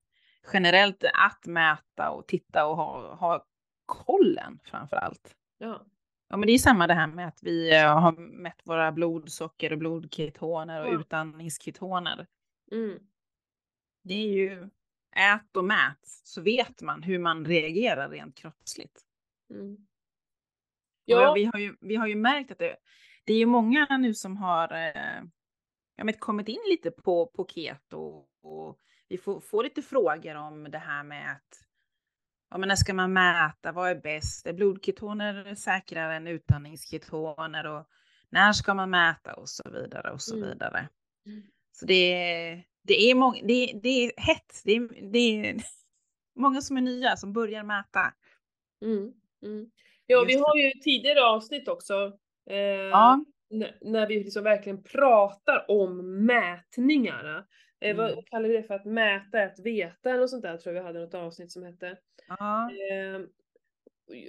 Generellt 0.52 1.04
att 1.04 1.46
mäta 1.46 2.10
och 2.10 2.26
titta 2.26 2.66
och 2.66 2.76
ha, 2.76 3.14
ha 3.14 3.46
kollen 3.86 4.58
framför 4.64 4.96
allt. 4.96 5.36
Ja. 5.58 5.86
Ja, 6.28 6.37
men 6.37 6.46
det 6.46 6.52
är 6.52 6.58
samma 6.58 6.87
det 6.87 6.94
här 6.94 7.06
med 7.06 7.28
att 7.28 7.42
vi 7.42 7.74
eh, 7.76 8.00
har 8.00 8.12
mätt 8.12 8.60
våra 8.64 8.92
blodsocker 8.92 9.72
och 9.72 9.78
blodketoner 9.78 10.80
och 10.80 10.88
Ja. 10.94 11.00
utandningsketoner. 11.00 12.26
Mm. 12.72 12.98
Det 14.02 14.14
är 14.14 14.28
ju 14.32 14.68
ät 15.16 15.56
och 15.56 15.64
mät 15.64 15.98
så 16.02 16.40
vet 16.40 16.82
man 16.82 17.02
hur 17.02 17.18
man 17.18 17.44
reagerar 17.44 18.08
rent 18.08 18.37
kroppsligt. 18.37 19.00
Mm. 19.50 19.76
Ja. 21.04 21.32
Vi, 21.32 21.44
har 21.44 21.58
ju, 21.58 21.76
vi 21.80 21.96
har 21.96 22.06
ju 22.06 22.14
märkt 22.16 22.50
att 22.50 22.58
det, 22.58 22.76
det 23.24 23.32
är 23.32 23.38
ju 23.38 23.46
många 23.46 23.87
nu 23.98 24.14
som 24.14 24.37
har 24.37 24.72
eh, 24.72 25.22
ja, 25.96 26.04
men 26.04 26.14
kommit 26.14 26.48
in 26.48 26.60
lite 26.70 26.90
på, 26.90 27.26
på 27.26 27.46
keto 27.46 28.26
och 28.42 28.80
vi 29.08 29.18
får, 29.18 29.40
får 29.40 29.64
lite 29.64 29.82
frågor 29.82 30.34
om 30.34 30.70
det 30.70 30.78
här 30.78 31.02
med 31.04 31.32
att 31.32 31.64
ja, 32.54 32.58
men 32.58 32.68
när 32.68 32.76
ska 32.76 32.94
man 32.94 33.12
mäta, 33.12 33.72
vad 33.72 33.90
är 33.90 33.94
bäst, 33.94 34.46
är 34.46 34.52
blodketoner 34.52 35.54
säkrare 35.54 36.16
än 36.16 36.26
utandningsketoner 36.26 37.66
och 37.66 37.88
när 38.30 38.52
ska 38.52 38.74
man 38.74 38.90
mäta 38.90 39.34
och 39.34 39.48
så 39.48 39.70
vidare 39.70 40.10
och 40.10 40.22
så 40.22 40.36
Mm. 40.36 40.48
vidare. 40.48 40.88
Mm. 41.26 41.42
Så 41.72 41.86
det 41.86 41.94
är, 42.12 42.64
det 42.82 43.10
är, 43.10 43.14
många, 43.14 43.40
det, 43.42 43.80
det 43.82 43.88
är 43.88 44.12
hett, 44.16 44.60
det 44.64 44.88
det 45.12 45.18
är 45.18 45.56
många 46.36 46.60
som 46.60 46.76
är 46.76 46.80
nya 46.80 47.16
som 47.16 47.32
börjar 47.32 47.62
mäta. 47.62 48.12
mm. 48.82 49.12
Mm. 49.42 49.70
ja 50.06 50.24
vi 50.26 50.34
har 50.34 50.56
ju 50.56 50.70
tidigare 50.70 51.24
avsnitt 51.24 51.68
också 51.68 52.12
eh, 52.50 52.56
Ja, 52.56 53.24
när 53.80 54.06
vi 54.06 54.24
liksom 54.24 54.44
verkligen 54.44 54.82
pratar 54.82 55.70
om 55.70 56.24
mätningarna. 56.26 57.46
Eh, 57.85 57.90
Mm. 57.90 58.14
Vad 58.14 58.27
kallar 58.29 58.49
vi 58.49 58.57
det 58.57 58.62
för? 58.62 58.75
Att 58.75 58.85
mäta 58.85 59.38
är 59.40 59.47
att 59.47 59.59
veta 59.59 60.11
eller 60.11 60.20
något 60.20 60.31
sånt 60.31 60.42
där 60.42 60.57
tror 60.57 60.75
jag 60.75 60.83
vi 60.83 60.87
hade 60.87 61.01
något 61.01 61.14
avsnitt 61.14 61.53
som 61.53 61.62
hette. 61.62 61.99
ja, 62.29 62.70
Eh, 62.92 63.20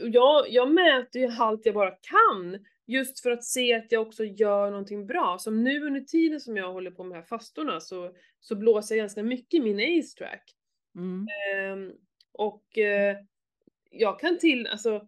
jag, 0.03 0.49
jag 0.49 0.71
mäter 0.71 1.21
ju 1.21 1.27
allt 1.39 1.65
jag 1.65 1.75
bara 1.75 1.91
kan 1.91 2.65
just 2.85 3.19
för 3.19 3.31
att 3.31 3.43
se 3.43 3.73
att 3.73 3.91
jag 3.91 4.07
också 4.07 4.23
gör 4.23 4.69
någonting 4.71 5.07
bra. 5.07 5.37
Som 5.39 5.63
nu 5.63 5.85
under 5.85 6.01
tiden 6.01 6.39
som 6.39 6.57
jag 6.57 6.73
håller 6.73 6.91
på 6.91 7.03
med 7.03 7.15
de 7.15 7.19
här 7.19 7.25
fastorna 7.25 7.79
så, 7.79 8.15
så 8.39 8.55
blåser 8.55 8.95
jag 8.95 9.03
ganska 9.03 9.23
mycket 9.23 9.53
i 9.53 9.61
min 9.63 9.99
ace 9.99 10.17
track. 10.17 10.55
mm, 10.95 11.27
Ehm, 11.55 11.93
och 12.31 12.77
eh, 12.77 13.17
jag 13.91 14.19
kan 14.19 14.39
till, 14.39 14.67
alltså 14.67 15.07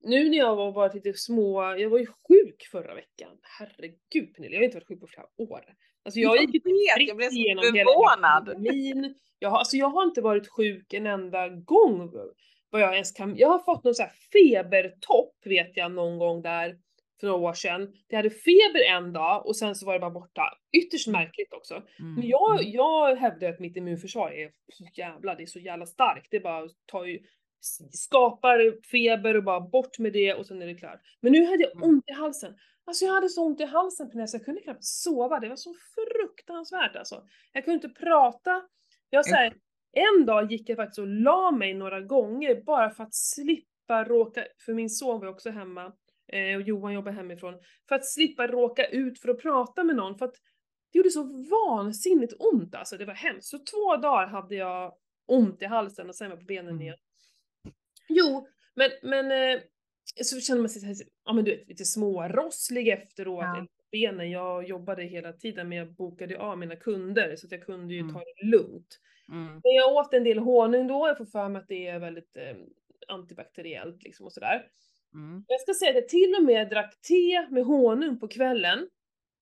nu 0.00 0.30
när 0.30 0.38
jag 0.38 0.56
var 0.56 0.72
varit 0.72 0.94
lite 0.94 1.14
små, 1.14 1.62
jag 1.62 1.90
var 1.90 1.98
ju 1.98 2.06
sjuk 2.06 2.68
förra 2.70 2.94
veckan. 2.94 3.38
Herregud 3.42 4.34
Pernilla, 4.34 4.54
jag 4.54 4.60
har 4.60 4.64
inte 4.64 4.76
varit 4.76 4.88
sjuk 4.88 5.00
på 5.00 5.06
flera 5.06 5.26
år. 5.36 5.64
Alltså 6.04 6.20
jag 6.20 6.36
Jag 6.36 6.42
gick 6.54 6.66
vet, 6.66 7.08
jag 7.08 7.16
blev 7.16 7.30
så 7.30 7.36
hela 7.36 7.62
förvånad. 7.62 8.46
pandemin. 8.46 9.14
Jag 9.38 9.50
har, 9.50 9.58
alltså 9.58 9.76
jag 9.76 9.88
har 9.88 10.02
inte 10.04 10.20
varit 10.20 10.48
sjuk 10.48 10.92
en 10.92 11.06
enda 11.06 11.48
gång. 11.48 12.12
Vad 12.70 12.80
jag 12.82 12.92
ens 12.92 13.12
kan, 13.12 13.36
jag 13.36 13.48
har 13.48 13.58
fått 13.58 13.84
någon 13.84 13.94
här 13.98 14.12
febertopp 14.32 15.34
vet 15.44 15.76
jag 15.76 15.92
någon 15.92 16.18
gång 16.18 16.42
där 16.42 16.76
för 17.20 17.26
några 17.26 17.48
år 17.48 17.52
sedan. 17.54 17.92
Jag 18.08 18.16
hade 18.16 18.30
feber 18.30 18.82
en 18.90 19.12
dag 19.12 19.46
och 19.46 19.56
sen 19.56 19.74
så 19.74 19.86
var 19.86 19.92
det 19.92 19.98
bara 20.00 20.10
borta. 20.10 20.42
Ytterst 20.76 21.08
märkligt 21.08 21.52
också. 21.52 21.74
mm, 21.74 22.14
Men 22.14 22.28
jag, 22.28 22.60
mm. 22.60 22.72
jag 22.72 23.16
hävdar 23.16 23.48
att 23.48 23.60
mitt 23.60 23.76
immunförsvar 23.76 24.30
är 24.30 24.50
så 24.72 24.84
jävla, 24.94 25.34
det 25.34 25.42
är 25.42 25.46
så 25.46 25.58
jävla 25.58 25.86
starkt. 25.86 26.26
Det 26.30 26.40
bara 26.40 26.68
tar 26.86 27.04
ju, 27.04 27.18
skapar 27.92 28.86
feber 28.90 29.36
och 29.36 29.44
bara 29.44 29.60
bort 29.60 29.98
med 29.98 30.12
det 30.12 30.34
och 30.34 30.46
sen 30.46 30.62
är 30.62 30.66
det 30.66 30.74
klart. 30.74 31.00
Men 31.20 31.32
nu 31.32 31.44
hade 31.44 31.62
jag 31.62 31.76
Mm. 31.76 31.88
ont 31.88 32.04
i 32.08 32.12
halsen. 32.12 32.54
Alltså 32.86 33.04
jag 33.04 33.12
hade 33.12 33.28
så 33.28 33.46
ont 33.46 33.60
i 33.60 33.64
halsen 33.64 34.10
Pernilla 34.10 34.26
så 34.26 34.36
jag 34.36 34.44
kunde 34.44 34.60
knappt 34.60 34.84
sova. 34.84 35.40
Det 35.40 35.48
var 35.48 35.56
så 35.56 35.74
fruktansvärt 35.94 36.96
alltså. 36.96 37.22
Jag 37.52 37.64
kunde 37.64 37.86
inte 37.86 38.00
prata. 38.00 38.62
Jag 39.10 39.26
säger, 39.26 39.54
en 39.92 40.26
dag 40.26 40.52
gick 40.52 40.68
jag 40.68 40.76
faktiskt 40.76 40.98
och 40.98 41.06
la 41.06 41.50
mig 41.50 41.74
några 41.74 42.00
gånger 42.00 42.62
bara 42.62 42.90
för 42.90 43.04
att 43.04 43.14
slippa 43.14 44.04
råka, 44.04 44.46
för 44.64 44.74
min 44.74 44.90
son 44.90 45.20
var 45.20 45.26
också 45.28 45.50
hemma 45.50 45.92
eh, 46.32 46.56
och 46.56 46.62
Johan 46.62 46.92
jobbar 46.92 47.12
hemifrån, 47.12 47.54
för 47.88 47.94
att 47.94 48.06
slippa 48.06 48.46
råka 48.46 48.86
ut 48.86 49.20
för 49.20 49.28
att 49.28 49.42
prata 49.42 49.84
med 49.84 49.96
någon 49.96 50.18
för 50.18 50.24
att 50.24 50.34
det 50.92 50.98
gjorde 50.98 51.10
så 51.10 51.22
vansinnigt 51.50 52.34
ont 52.38 52.74
alltså, 52.74 52.96
det 52.96 53.04
var 53.04 53.14
hemskt. 53.14 53.48
Så 53.48 53.58
två 53.58 53.96
dagar 53.96 54.26
hade 54.26 54.54
jag 54.54 54.94
ont 55.26 55.62
i 55.62 55.64
halsen 55.64 56.08
och 56.08 56.16
sen 56.16 56.30
var 56.30 56.36
jag 56.36 56.40
på 56.40 56.46
benen 56.46 56.68
Mm. 56.68 56.82
igen. 56.82 56.96
Jo, 58.08 58.46
men, 58.74 58.90
men 59.02 59.30
eh, 59.30 59.60
så 60.22 60.40
kände 60.40 60.62
man 60.62 60.68
sig 60.68 60.82
här, 60.88 60.96
ja 61.24 61.32
men 61.32 61.44
du 61.44 61.50
vet, 61.50 61.68
lite 61.68 61.84
smårosslig 61.84 62.88
efteråt. 62.88 63.42
Ja. 63.44 63.66
Benen, 63.92 64.30
jag 64.30 64.68
jobbade 64.68 65.02
hela 65.02 65.32
tiden 65.32 65.68
men 65.68 65.78
jag 65.78 65.94
bokade 65.94 66.38
av 66.38 66.58
mina 66.58 66.76
kunder 66.76 67.36
så 67.36 67.46
att 67.46 67.52
jag 67.52 67.62
kunde 67.66 67.94
ju 67.94 68.00
Mm. 68.00 68.12
ta 68.14 68.18
det 68.18 68.46
lugnt. 68.46 69.00
Mm. 69.28 69.46
Men 69.46 69.72
jag 69.74 69.92
åt 69.92 70.14
en 70.14 70.24
del 70.24 70.38
honung 70.38 70.86
då, 70.86 71.08
jag 71.08 71.18
får 71.18 71.24
för 71.24 71.48
mig 71.48 71.60
att 71.62 71.68
det 71.68 71.86
är 71.86 71.98
väldigt 71.98 72.36
eh, 72.36 72.56
antibakteriellt 73.08 74.02
liksom 74.02 74.26
och 74.26 74.32
sådär. 74.32 74.66
Mm. 75.14 75.44
Jag 75.48 75.60
ska 75.60 75.74
säga 75.74 75.90
att 75.90 75.96
jag 75.96 76.08
till 76.08 76.34
och 76.38 76.44
med 76.44 76.70
drack 76.70 77.00
te 77.08 77.46
med 77.50 77.64
honung 77.64 78.20
på 78.20 78.28
kvällen. 78.28 78.88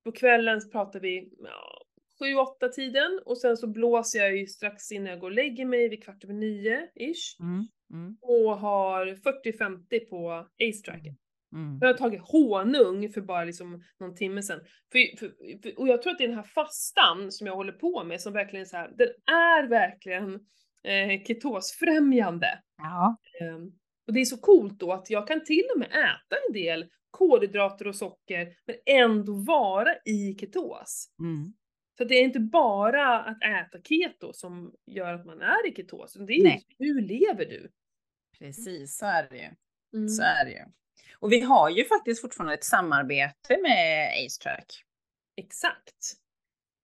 På 0.05 0.13
kvällen 0.13 0.61
pratar 0.73 1.01
vi 1.01 1.33
ja, 1.39 1.82
7-8 2.23 2.69
tiden 2.69 3.21
och 3.25 3.39
sen 3.39 3.57
så 3.57 3.67
blåser 3.67 4.19
jag 4.19 4.37
ju 4.37 4.47
strax 4.47 4.93
innan 4.93 5.11
jag 5.11 5.21
går 5.21 5.31
och 5.31 5.35
lägger 5.35 5.65
mig 5.65 5.89
vid 5.89 6.05
kvart 6.05 6.25
över 6.25 6.35
nio 6.35 6.89
ish. 6.95 7.41
Mm. 7.41 7.67
Mm. 7.93 8.17
Och 8.21 8.59
har 8.59 9.07
40-50 9.07 10.09
på 10.11 10.49
ace-tracken. 10.59 11.17
Mm. 11.53 11.79
Jag 11.81 11.89
har 11.89 11.95
tagit 11.95 12.21
honung 12.21 13.09
för 13.09 13.21
bara 13.21 13.45
liksom 13.45 13.83
någon 14.01 14.15
timme 14.15 14.43
sedan. 14.43 14.61
För, 14.93 15.19
för, 15.19 15.33
för, 15.63 15.79
och 15.79 15.89
jag 15.89 16.03
tror 16.03 16.13
att 16.13 16.19
det 16.19 16.25
är 16.25 16.29
den 16.29 16.37
här 16.37 16.51
fastan 16.55 17.33
som 17.33 17.47
jag 17.47 17.55
håller 17.55 17.73
på 17.73 18.05
med 18.05 18.21
som 18.21 18.33
verkligen 18.33 18.67
så 18.67 18.77
här, 18.77 18.95
den 18.99 19.09
är 19.27 19.69
verkligen 19.69 20.35
eh, 20.85 21.25
ketosfrämjande. 21.27 22.59
Ja. 22.77 23.17
Ehm, 23.41 23.73
och 24.07 24.13
det 24.13 24.21
är 24.21 24.25
så 24.25 24.37
coolt 24.37 24.81
då 24.81 24.93
att 24.93 25.11
jag 25.11 25.29
kan 25.29 25.45
till 25.45 25.65
och 25.75 25.79
med 25.79 25.89
äta 25.89 26.37
en 26.47 26.53
del 26.53 26.87
kolhydrater 27.11 27.87
och 27.87 27.97
socker 27.97 28.49
men 28.67 28.77
ändå 28.87 29.33
vara 29.47 29.95
i 30.05 30.37
ketos. 30.41 31.07
Mm. 31.21 31.53
Så 32.03 32.09
det 32.09 32.15
är 32.15 32.23
inte 32.23 32.41
bara 32.41 33.21
att 33.21 33.43
äta 33.43 33.79
keto 33.85 34.33
som 34.33 34.75
gör 34.87 35.15
att 35.15 35.27
man 35.27 35.43
är 35.43 35.69
i 35.69 35.75
ketos, 35.75 36.15
det 36.15 36.33
är 36.33 36.43
Nej. 36.43 36.67
hur 36.79 37.01
lever 37.01 37.45
du? 37.45 37.71
Precis, 38.39 38.97
så 38.97 39.07
är 39.07 39.29
det 39.31 39.37
ju. 39.37 39.49
Mm. 39.95 40.09
Så 40.09 40.23
är 40.23 40.45
det 40.45 40.51
ju. 40.51 40.65
Och 41.19 41.33
vi 41.33 41.41
har 41.41 41.71
ju 41.71 41.85
faktiskt 41.85 42.21
fortfarande 42.21 42.55
ett 42.55 42.65
samarbete 42.65 43.59
med 43.63 44.09
AceTrack. 44.09 44.85
Exakt. 45.37 46.15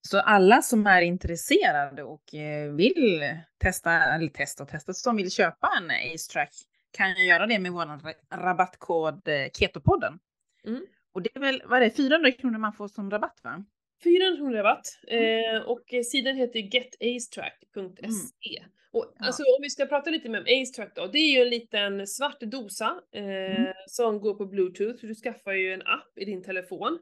Så 0.08 0.20
alla 0.20 0.62
som 0.62 0.86
är 0.86 1.02
intresserade 1.02 2.02
och 2.02 2.34
eh, 2.34 2.72
vill 2.72 3.36
testa, 3.58 3.92
eller 3.92 4.28
testa 4.28 4.62
och 4.62 4.68
testa, 4.68 4.92
som 4.92 5.16
vill 5.16 5.30
köpa 5.30 5.70
en 5.78 5.90
AceTrack 5.90 6.52
kan 6.90 7.14
ju 7.14 7.24
göra 7.24 7.46
det 7.46 7.58
med 7.58 7.72
vår 7.72 8.00
rabattkod 8.36 9.28
eh, 9.28 9.46
Ketopodden. 9.52 10.18
Mm. 10.64 10.86
Och 11.12 11.22
det 11.22 11.36
är 11.36 11.40
väl, 11.40 11.62
vad 11.66 11.76
är 11.76 11.84
det, 11.84 11.90
400 11.90 12.32
kronor 12.32 12.58
man 12.58 12.72
får 12.72 12.88
som 12.88 13.10
rabatt 13.10 13.40
va? 13.42 13.64
400 14.04 14.36
kronor 14.36 14.52
rabatt 14.56 14.86
Mm. 15.08 15.56
eh, 15.56 15.62
och 15.62 15.94
eh, 15.94 16.02
sidan 16.02 16.36
heter 16.36 16.58
getacetrack.se. 16.60 18.64
Och 18.92 19.12
Ja. 19.18 19.26
alltså 19.26 19.42
om 19.42 19.58
vi 19.62 19.70
ska 19.70 19.86
prata 19.86 20.10
lite 20.10 20.28
mer 20.28 20.38
om 20.38 20.44
AceTrack 20.62 20.92
då, 20.96 21.06
det 21.06 21.18
är 21.18 21.32
ju 21.36 21.42
en 21.42 21.48
liten 21.48 22.06
svart 22.06 22.40
dosa 22.40 23.00
eh, 23.14 23.24
Mm. 23.60 23.72
som 23.86 24.20
går 24.20 24.34
på 24.34 24.46
bluetooth, 24.46 25.00
så 25.00 25.06
du 25.06 25.14
skaffar 25.14 25.52
ju 25.52 25.72
en 25.72 25.82
app 25.82 26.18
i 26.18 26.24
din 26.24 26.42
telefon. 26.42 26.98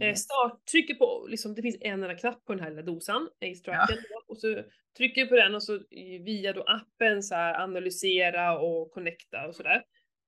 Eh, 0.00 0.14
start, 0.14 0.66
trycker 0.70 0.94
på, 0.94 1.26
liksom, 1.28 1.54
det 1.54 1.62
finns 1.62 1.76
en 1.80 1.92
enda 2.02 2.14
knapp 2.14 2.44
på 2.44 2.52
den 2.54 2.62
här 2.62 2.70
lilla 2.70 2.82
dosan, 2.82 3.28
Ace-tracken, 3.40 3.98
och 4.28 4.38
så 4.38 4.62
trycker 4.96 5.20
du 5.20 5.26
på 5.26 5.36
den 5.36 5.54
och 5.54 5.62
så 5.62 5.74
i- 5.90 6.18
via 6.18 6.52
då 6.52 6.62
appen 6.62 7.22
så 7.22 7.34
här 7.34 7.54
analysera 7.62 8.58
och 8.58 8.90
connecta 8.92 9.46
och 9.48 9.54
sådär. 9.56 9.82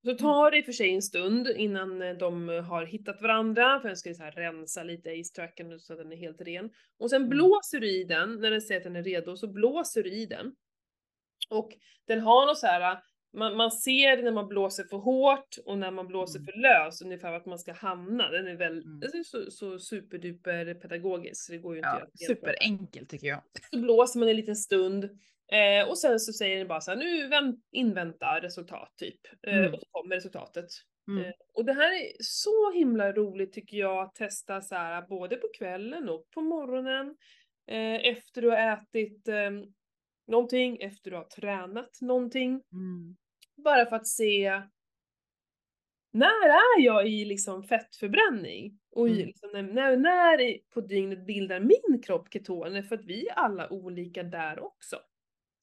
Så 0.05 0.13
tar 0.13 0.51
det 0.51 0.57
i 0.57 0.61
och 0.61 0.65
för 0.65 0.71
sig 0.71 0.93
en 0.95 1.01
stund 1.01 1.47
innan 1.47 2.01
eh, 2.01 2.17
de 2.17 2.49
har 2.49 2.85
hittat 2.85 3.21
varandra, 3.21 3.79
för 3.79 3.87
den 3.87 3.97
ska 3.97 4.09
ju 4.09 4.15
så 4.15 4.23
här 4.23 4.31
rensa 4.31 4.83
lite 4.83 5.09
Ace-tracken 5.09 5.79
så 5.79 5.93
att 5.93 5.99
den 5.99 6.11
är 6.11 6.15
helt 6.17 6.41
ren. 6.41 6.69
Och 6.99 7.09
sen 7.09 7.21
Mm. 7.21 7.29
blåser 7.29 7.79
du 7.79 7.91
i 7.91 8.03
den, 8.03 8.39
när 8.41 8.51
den 8.51 8.61
säger 8.61 8.79
att 8.79 8.83
den 8.83 8.95
är 8.95 9.03
redo, 9.03 9.37
så 9.37 9.47
blåser 9.47 10.03
du 10.03 10.11
i 10.11 10.25
den. 10.25 10.55
Och 11.49 11.69
den 12.07 12.19
har 12.19 12.45
något 12.45 12.57
så 12.57 12.67
här, 12.67 12.97
man, 13.33 13.57
man 13.57 13.71
ser 13.71 14.23
när 14.23 14.31
man 14.31 14.47
blåser 14.47 14.83
för 14.83 14.97
hårt 14.97 15.57
och 15.65 15.77
när 15.77 15.91
man 15.91 16.07
blåser 16.07 16.39
Mm. 16.39 16.45
för 16.45 16.59
löst 16.59 17.01
ungefär 17.01 17.31
vart 17.31 17.45
man 17.45 17.59
ska 17.59 17.73
hamna. 17.73 18.29
Den 18.31 18.47
är 18.47 18.55
väl 18.55 18.81
Mm. 18.83 19.01
är 19.03 19.23
så, 19.23 19.51
så 19.51 19.79
superduper 19.79 20.73
pedagogisk 20.73 21.45
så 21.45 21.51
det 21.51 21.57
går 21.57 21.73
ju 21.73 21.79
inte 21.79 21.89
att 21.89 21.99
Ja, 21.99 22.07
det. 22.13 22.25
superenkelt 22.25 23.09
tycker 23.09 23.27
jag. 23.27 23.41
Så 23.71 23.79
blåser 23.79 24.19
man 24.19 24.29
en 24.29 24.35
liten 24.35 24.55
stund 24.55 25.09
eh, 25.51 25.89
och 25.89 25.97
sen 25.97 26.19
så 26.19 26.33
säger 26.33 26.57
den 26.57 26.67
bara 26.67 26.81
så 26.81 26.91
här, 26.91 26.97
nu 26.97 27.27
vänt, 27.27 27.59
invänta 27.71 28.41
resultat 28.41 28.93
typ. 28.97 29.19
Eh, 29.47 29.57
Mm. 29.57 29.73
och 29.73 29.79
så 29.79 29.85
kommer 29.91 30.15
resultatet. 30.15 30.65
Mm. 31.07 31.23
Eh, 31.25 31.31
och 31.53 31.65
det 31.65 31.73
här 31.73 31.91
är 31.93 32.11
så 32.19 32.71
himla 32.71 33.11
roligt 33.11 33.53
tycker 33.53 33.77
jag 33.77 34.03
att 34.03 34.15
testa 34.15 34.61
så 34.61 34.75
här 34.75 35.01
både 35.07 35.35
på 35.35 35.47
kvällen 35.57 36.09
och 36.09 36.25
på 36.33 36.41
morgonen. 36.41 37.15
Eh, 37.67 38.07
efter 38.07 38.41
du 38.41 38.49
har 38.49 38.57
ätit 38.73 39.27
eh, 39.27 39.51
någonting, 40.27 40.77
efter 40.81 41.11
du 41.11 41.17
har 41.17 41.23
tränat 41.23 42.01
någonting. 42.01 42.51
Mm. 42.51 43.15
Bara 43.63 43.85
för 43.85 43.95
att 43.95 44.07
se 44.07 44.61
när 46.11 46.47
är 46.49 46.81
jag 46.85 47.07
i 47.07 47.25
liksom 47.25 47.63
fettförbränning? 47.63 48.79
Och 48.91 49.07
i 49.09 49.11
Mm. 49.11 49.25
liksom 49.27 49.49
när, 49.51 49.97
när, 49.97 50.57
på 50.73 50.81
dygnet 50.81 51.25
bildar 51.25 51.59
min 51.59 52.01
kropp 52.01 52.27
ketoner? 52.33 52.81
För 52.83 52.95
att 52.95 53.05
vi 53.05 53.27
är 53.27 53.33
alla 53.33 53.69
olika 53.73 54.23
där 54.23 54.59
också. 54.59 54.95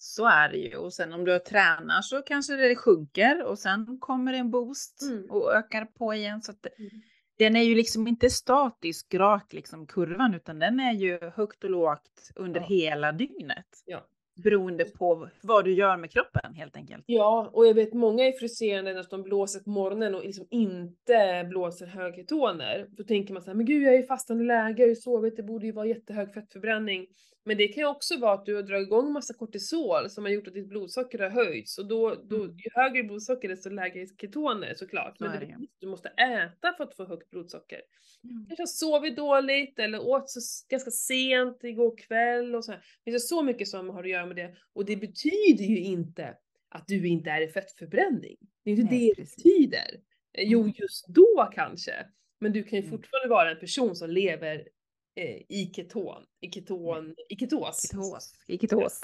Så 0.04 0.26
är 0.26 0.48
det 0.48 0.56
ju. 0.58 0.76
Och 0.76 0.92
sen 0.92 1.12
om 1.12 1.24
du 1.24 1.38
tränar 1.38 2.02
så 2.02 2.22
kanske 2.22 2.56
det 2.56 2.76
sjunker 2.76 3.44
och 3.44 3.58
sen 3.58 3.98
kommer 4.00 4.32
det 4.32 4.38
en 4.38 4.50
boost 4.50 5.02
Mm. 5.02 5.30
och 5.30 5.54
ökar 5.54 5.84
på 5.84 6.14
igen. 6.14 6.42
Så 6.42 6.50
att 6.52 6.62
det- 6.62 6.78
Mm. 6.78 6.90
den 7.38 7.56
är 7.56 7.62
ju 7.62 7.74
liksom 7.74 8.08
inte 8.08 8.30
statisk 8.30 9.14
rak 9.14 9.52
liksom 9.52 9.86
kurvan 9.86 10.34
utan 10.34 10.58
den 10.58 10.80
är 10.80 10.92
ju 10.92 11.18
högt 11.36 11.64
och 11.64 11.70
lågt 11.70 12.30
under 12.36 12.60
Ja. 12.60 12.66
hela 12.66 13.12
dygnet. 13.12 13.66
Ja. 13.86 14.06
Beroende 14.44 14.84
på 14.84 15.28
vad 15.42 15.64
du 15.64 15.74
gör 15.74 15.96
med 15.96 16.10
kroppen 16.10 16.54
helt 16.54 16.76
enkelt. 16.76 17.04
Ja, 17.06 17.50
och 17.52 17.66
jag 17.66 17.74
vet 17.74 17.92
många 17.94 18.24
är 18.24 18.32
frustrerande 18.32 18.92
när 18.94 19.06
de 19.10 19.22
blåser 19.22 19.60
på 19.60 19.70
morgonen 19.70 20.14
och 20.14 20.24
liksom 20.24 20.46
inte 20.50 21.46
blåser 21.50 21.86
högketoner. 21.86 22.86
Då 22.90 23.04
tänker 23.04 23.32
man 23.34 23.42
så 23.42 23.50
här, 23.50 23.54
men 23.56 23.66
gud 23.66 23.82
jag 23.82 23.94
är 23.94 24.02
i 24.02 24.06
fastande 24.06 24.44
läge, 24.44 24.82
jag 24.82 24.86
har 24.86 24.88
ju 24.88 24.96
sovit, 24.96 25.36
det 25.36 25.42
borde 25.42 25.66
ju 25.66 25.72
vara 25.72 25.86
jättehög 25.86 26.34
fettförbränning. 26.34 27.06
Men 27.44 27.56
det 27.56 27.68
kan 27.68 27.80
ju 27.82 27.88
också 27.88 28.18
vara 28.18 28.32
att 28.32 28.46
du 28.46 28.54
har 28.54 28.62
dragit 28.62 28.86
igång 28.86 29.12
massa 29.12 29.34
kortisol 29.34 30.10
som 30.10 30.24
har 30.24 30.30
gjort 30.32 30.46
att 30.48 30.54
ditt 30.54 30.68
blodsocker 30.68 31.18
har 31.18 31.30
höjts 31.30 31.78
och 31.78 31.86
då, 31.88 32.14
då 32.14 32.36
Mm. 32.36 32.56
ju 32.56 32.70
högre 32.74 33.02
blodsocker 33.02 33.48
desto 33.48 33.70
lägre 33.70 34.06
ketoner 34.20 34.74
såklart. 34.74 35.18
Så 35.18 35.24
Men 35.24 35.32
är 35.34 35.40
det 35.40 35.46
det 35.46 35.52
ju. 35.52 35.52
betyder 35.52 35.72
att 35.74 35.80
du 35.80 35.86
måste 35.86 36.08
äta 36.08 36.74
för 36.76 36.84
att 36.84 36.96
få 36.96 37.04
högt 37.04 37.30
blodsocker. 37.30 37.80
Mm. 38.24 38.44
kanske 38.48 38.62
har 38.62 38.66
sovit 38.66 39.16
dåligt 39.16 39.78
eller 39.78 40.00
åt 40.06 40.30
så 40.30 40.40
ganska 40.68 40.90
sent 40.90 41.64
igår 41.64 41.96
kväll 41.96 42.54
och 42.54 42.64
så 42.64 42.72
här. 42.72 42.80
Det 43.04 43.10
finns 43.10 43.28
så 43.28 43.42
mycket 43.42 43.68
som 43.68 43.90
har 43.90 44.02
att 44.04 44.10
göra 44.10 44.26
med 44.26 44.36
det. 44.36 44.54
Och 44.72 44.84
det 44.84 44.96
betyder 44.96 45.64
ju 45.64 45.78
inte 45.78 46.34
att 46.68 46.84
du 46.88 47.08
inte 47.08 47.30
är 47.30 47.40
i 47.40 47.48
fettförbränning. 47.48 48.36
Det 48.64 48.70
är 48.70 48.74
inte 48.76 48.94
Nej, 48.94 49.08
det 49.08 49.14
precis. 49.14 49.36
det 49.36 49.42
betyder. 49.50 50.00
Eh, 50.38 50.44
Jo, 50.48 50.60
Mm. 50.60 50.72
just 50.76 51.06
då 51.08 51.50
kanske. 51.54 51.92
Men 52.40 52.52
du 52.52 52.62
kan 52.62 52.78
ju 52.78 52.78
Mm. 52.86 52.90
fortfarande 52.90 53.28
vara 53.28 53.50
en 53.50 53.58
person 53.60 53.96
som 53.96 54.10
lever 54.10 54.68
eh, 55.14 55.36
i 55.48 55.72
keton, 55.76 56.22
i 56.40 56.50
keton, 56.52 57.14
i 57.28 57.36
ketos. 57.36 57.80
Ketos. 57.90 58.32
I 58.48 58.58
ketos. 58.58 59.00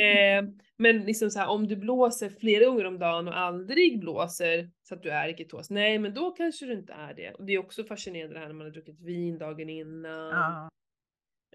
Eh, 0.00 0.44
men 0.76 1.04
liksom 1.04 1.30
så 1.30 1.38
här, 1.38 1.48
om 1.48 1.68
du 1.68 1.76
blåser 1.76 2.30
flera 2.30 2.64
gånger 2.64 2.84
om 2.84 2.98
dagen 2.98 3.28
och 3.28 3.38
aldrig 3.38 4.00
blåser 4.00 4.70
så 4.82 4.94
att 4.94 5.02
du 5.02 5.10
är 5.10 5.28
i 5.28 5.36
ketos, 5.36 5.70
nej 5.70 5.98
men 5.98 6.14
då 6.14 6.30
kanske 6.30 6.66
du 6.66 6.72
inte 6.72 6.92
är 6.92 7.14
det. 7.14 7.30
Och 7.34 7.44
det 7.44 7.52
är 7.52 7.58
också 7.58 7.84
fascinerande 7.84 8.34
det 8.34 8.40
här 8.40 8.46
när 8.46 8.54
man 8.54 8.66
har 8.66 8.72
druckit 8.72 9.00
vin 9.00 9.38
dagen 9.38 9.68
innan. 9.68 10.30
Ja. 10.30 10.70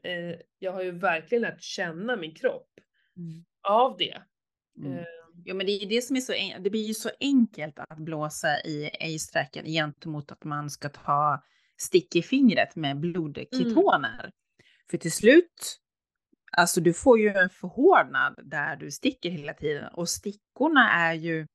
Eh, 0.04 0.36
jag 0.60 0.72
har 0.72 0.84
ju 0.84 0.92
verkligen 0.92 1.42
lärt 1.42 1.62
känna 1.62 2.16
min 2.16 2.36
kropp 2.36 2.70
Mm. 3.18 3.46
av 3.70 3.98
det. 3.98 4.22
Mm. 4.80 4.94
Eh, 4.98 5.04
Ja, 5.46 5.54
men 5.54 5.66
det 5.66 5.72
är 5.72 5.90
det 5.90 6.02
som 6.02 6.16
är 6.16 6.22
så, 6.22 6.34
en- 6.34 6.64
det 6.64 6.70
blir 6.70 6.84
ju 6.88 6.94
så 6.94 7.10
enkelt 7.20 7.80
att 7.80 7.98
blåsa 7.98 8.48
i 8.66 8.90
ace-tracken 9.00 9.66
gentemot 9.66 10.32
att 10.32 10.44
man 10.44 10.70
ska 10.70 10.90
ta 10.90 11.44
stick 11.78 12.16
i 12.16 12.22
fingret 12.22 12.76
med 12.76 13.00
blodketoner. 13.00 14.32
För 14.92 14.98
till 14.98 15.12
slut, 15.12 15.80
alltså 16.58 16.82
du 16.82 16.94
får 16.94 17.20
ju 17.20 17.30
en 17.30 17.50
förhårdnad 17.50 18.40
där 18.44 18.76
du 18.76 18.92
sticker 18.92 19.30
hela 19.30 19.54
tiden 19.54 19.88
och 19.94 20.10
stickorna 20.10 20.92
är 20.92 21.14
ju 21.14 21.48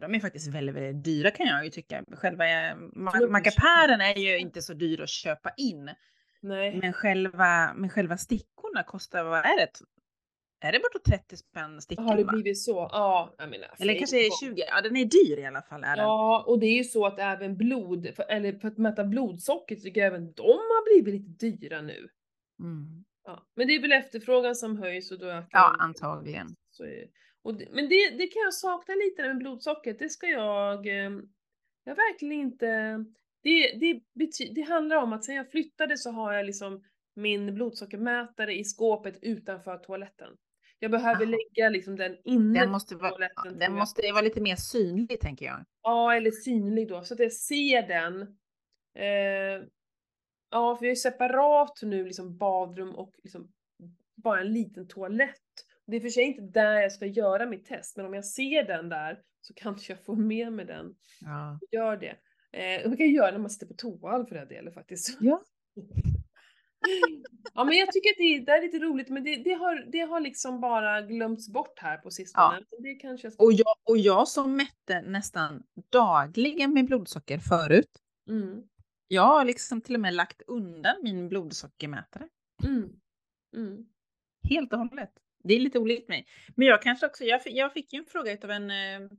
de 0.00 0.14
är 0.14 0.20
faktiskt 0.20 0.48
väldigt, 0.48 0.74
väldigt 0.74 1.04
dyra 1.04 1.30
kan 1.30 1.46
jag 1.46 1.64
ju 1.64 1.70
tycka. 1.70 2.04
Själva 2.12 2.48
eh, 2.48 2.76
mackapären 3.28 4.00
är 4.00 4.18
ju 4.18 4.38
inte 4.38 4.62
så 4.62 4.74
dyr 4.74 5.00
att 5.00 5.08
köpa 5.08 5.50
in. 5.56 5.90
nej. 6.40 6.76
Men 6.76 6.92
själva, 6.92 7.74
men 7.74 7.90
själva 7.90 8.16
stickorna 8.16 8.82
kostar, 8.82 9.24
vad 9.24 9.38
är 9.38 9.56
det? 9.56 9.70
Är 10.60 10.72
det 10.72 10.78
bortåt 10.78 11.04
30 11.04 11.36
spänn 11.36 11.80
stickan? 11.80 12.04
Har 12.04 12.16
det 12.16 12.24
va? 12.24 12.32
blivit 12.32 12.58
så? 12.58 12.88
Ja, 12.92 13.34
jag 13.38 13.50
menar. 13.50 13.68
Eller 13.78 13.92
för 13.92 13.98
kanske 13.98 14.16
är 14.16 14.20
en 14.20 14.30
det 14.40 14.46
gång. 14.46 14.56
20? 14.56 14.64
Ja, 14.68 14.80
den 14.80 14.96
är 14.96 15.04
dyr 15.04 15.38
i 15.38 15.46
alla 15.46 15.62
fall. 15.62 15.84
Är 15.84 15.96
den. 15.96 16.04
Ja, 16.04 16.44
och 16.46 16.58
det 16.58 16.66
är 16.66 16.76
ju 16.76 16.84
så 16.84 17.06
att 17.06 17.18
även 17.18 17.56
blod, 17.56 18.08
för, 18.16 18.24
eller 18.28 18.52
för 18.52 18.68
att 18.68 18.78
mäta 18.78 19.04
blodsocker 19.04 19.76
tycker 19.76 20.00
jag 20.00 20.06
även 20.06 20.32
de 20.32 20.42
har 20.42 21.02
blivit 21.02 21.20
lite 21.20 21.46
dyra 21.46 21.80
nu. 21.80 22.08
Mm. 22.60 23.04
Ja. 23.24 23.46
Men 23.56 23.66
det 23.66 23.74
är 23.74 23.80
väl 23.80 23.92
efterfrågan 23.92 24.54
som 24.54 24.78
höjs 24.78 25.10
och 25.10 25.18
då 25.18 25.26
ökar 25.26 25.58
Ja, 25.58 25.76
antagligen. 25.78 26.56
Så 26.70 26.84
är, 26.84 27.06
och 27.42 27.54
det, 27.54 27.68
men 27.72 27.88
det, 27.88 28.10
det 28.10 28.26
kan 28.26 28.42
jag 28.44 28.54
sakna 28.54 28.94
lite 28.94 29.22
med 29.22 29.38
blodsockret, 29.38 29.98
det 29.98 30.08
ska 30.08 30.26
jag, 30.26 30.86
eh, 30.86 31.10
jag 31.84 31.94
verkligen 31.96 32.32
inte, 32.32 32.66
det, 33.42 33.78
det, 33.80 34.00
bety, 34.14 34.52
det 34.54 34.62
handlar 34.62 34.96
om 34.96 35.12
att 35.12 35.24
sen 35.24 35.34
jag 35.34 35.50
flyttade 35.50 35.96
så 35.96 36.10
har 36.10 36.32
jag 36.32 36.46
liksom 36.46 36.84
min 37.16 37.54
blodsockermätare 37.54 38.54
i 38.54 38.64
skåpet 38.64 39.18
utanför 39.22 39.78
toaletten. 39.78 40.36
Jag 40.78 40.90
behöver 40.90 41.26
lägga 41.26 41.68
liksom 41.68 41.96
den 41.96 42.16
inne 42.24 42.60
Den 42.60 42.70
måste, 42.70 42.96
vara, 42.96 43.10
toaletten. 43.10 43.58
den 43.58 43.72
måste 43.74 44.12
vara 44.12 44.22
lite 44.22 44.40
mer 44.40 44.56
synlig 44.56 45.20
tänker 45.20 45.46
jag. 45.46 45.64
Ja, 45.82 46.14
eller 46.14 46.30
synlig 46.30 46.88
då, 46.88 47.02
så 47.02 47.14
att 47.14 47.20
jag 47.20 47.32
ser 47.32 47.88
den. 47.88 48.22
Eh, 48.98 49.66
ja, 50.50 50.76
för 50.76 50.84
jag 50.84 50.90
är 50.90 50.94
separat 50.94 51.82
nu, 51.82 52.04
liksom 52.04 52.38
badrum 52.38 52.94
och 52.94 53.14
liksom 53.22 53.52
bara 54.16 54.40
en 54.40 54.52
liten 54.52 54.88
toalett. 54.88 55.42
Det 55.86 55.96
är 55.96 56.00
för 56.00 56.08
sig 56.08 56.24
inte 56.24 56.42
där 56.42 56.80
jag 56.80 56.92
ska 56.92 57.06
göra 57.06 57.46
mitt 57.46 57.64
test, 57.64 57.96
men 57.96 58.06
om 58.06 58.14
jag 58.14 58.24
ser 58.24 58.64
den 58.64 58.88
där 58.88 59.20
så 59.40 59.54
kanske 59.54 59.92
jag 59.92 60.04
får 60.04 60.16
med 60.16 60.52
mig 60.52 60.66
den. 60.66 60.94
Ja. 61.20 61.58
Gör 61.72 61.96
det. 61.96 62.16
Eh, 62.52 62.90
det 62.90 62.96
kan 62.96 63.10
göra 63.10 63.30
när 63.30 63.38
man 63.38 63.50
sitter 63.50 63.66
på 63.66 63.74
toan 63.74 64.26
för 64.26 64.34
den 64.34 64.48
delen 64.48 64.72
faktiskt. 64.72 65.18
Ja. 65.20 65.42
ja, 67.54 67.64
men 67.64 67.74
jag 67.76 67.92
tycker 67.92 68.10
att 68.10 68.16
det, 68.18 68.38
det 68.40 68.52
är 68.52 68.62
lite 68.62 68.78
roligt, 68.78 69.08
men 69.08 69.24
det, 69.24 69.36
det, 69.36 69.52
har, 69.52 69.84
det 69.92 70.00
har 70.00 70.20
liksom 70.20 70.60
bara 70.60 71.02
glömts 71.02 71.48
bort 71.48 71.78
här 71.78 71.96
på 71.98 72.10
sistone. 72.10 72.60
Det 72.78 72.94
kanske 72.94 73.26
jag 73.26 73.32
ska... 73.32 73.44
Och, 73.44 73.52
jag, 73.52 73.74
och 73.84 73.98
jag 73.98 74.28
som 74.28 74.56
mätte 74.56 75.02
nästan 75.02 75.62
dagligen 75.90 76.74
med 76.74 76.86
blodsocker 76.86 77.38
förut. 77.38 77.90
Mm, 78.28 78.62
Jag 79.08 79.22
har 79.22 79.44
liksom 79.44 79.80
till 79.80 79.94
och 79.94 80.00
med 80.00 80.14
lagt 80.14 80.42
undan 80.46 80.96
min 81.02 81.28
blodsockermätare. 81.28 82.28
mm, 82.64 82.90
mm. 83.56 83.86
Helt 84.48 84.72
och 84.72 84.78
hållet. 84.78 85.10
Det 85.44 85.54
är 85.54 85.60
lite 85.60 85.78
olikt 85.78 86.08
mig. 86.08 86.26
Men 86.54 86.66
jag 86.68 86.82
kanske 86.82 87.06
också, 87.06 87.24
jag, 87.24 87.40
jag 87.44 87.72
fick 87.72 87.92
ju 87.92 87.98
en 87.98 88.04
fråga 88.04 88.36
av 88.44 88.50
en, 88.50 88.70
eh, 88.70 89.10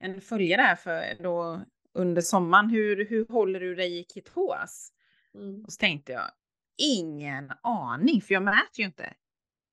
en 0.00 0.20
följare 0.20 0.62
här 0.62 0.76
för 0.76 1.22
då 1.22 1.60
under 1.94 2.22
sommaren. 2.22 2.70
Hur, 2.70 3.04
hur 3.06 3.26
håller 3.26 3.60
du 3.60 3.74
dig 3.74 3.98
i 3.98 4.04
ketos? 4.14 4.92
Mm. 5.34 5.64
Och 5.64 5.72
så 5.72 5.78
tänkte 5.78 6.12
jag, 6.12 6.30
ingen 6.78 7.52
aning, 7.62 8.20
för 8.20 8.34
jag 8.34 8.42
mäter 8.42 8.78
ju 8.80 8.84
inte. 8.84 9.14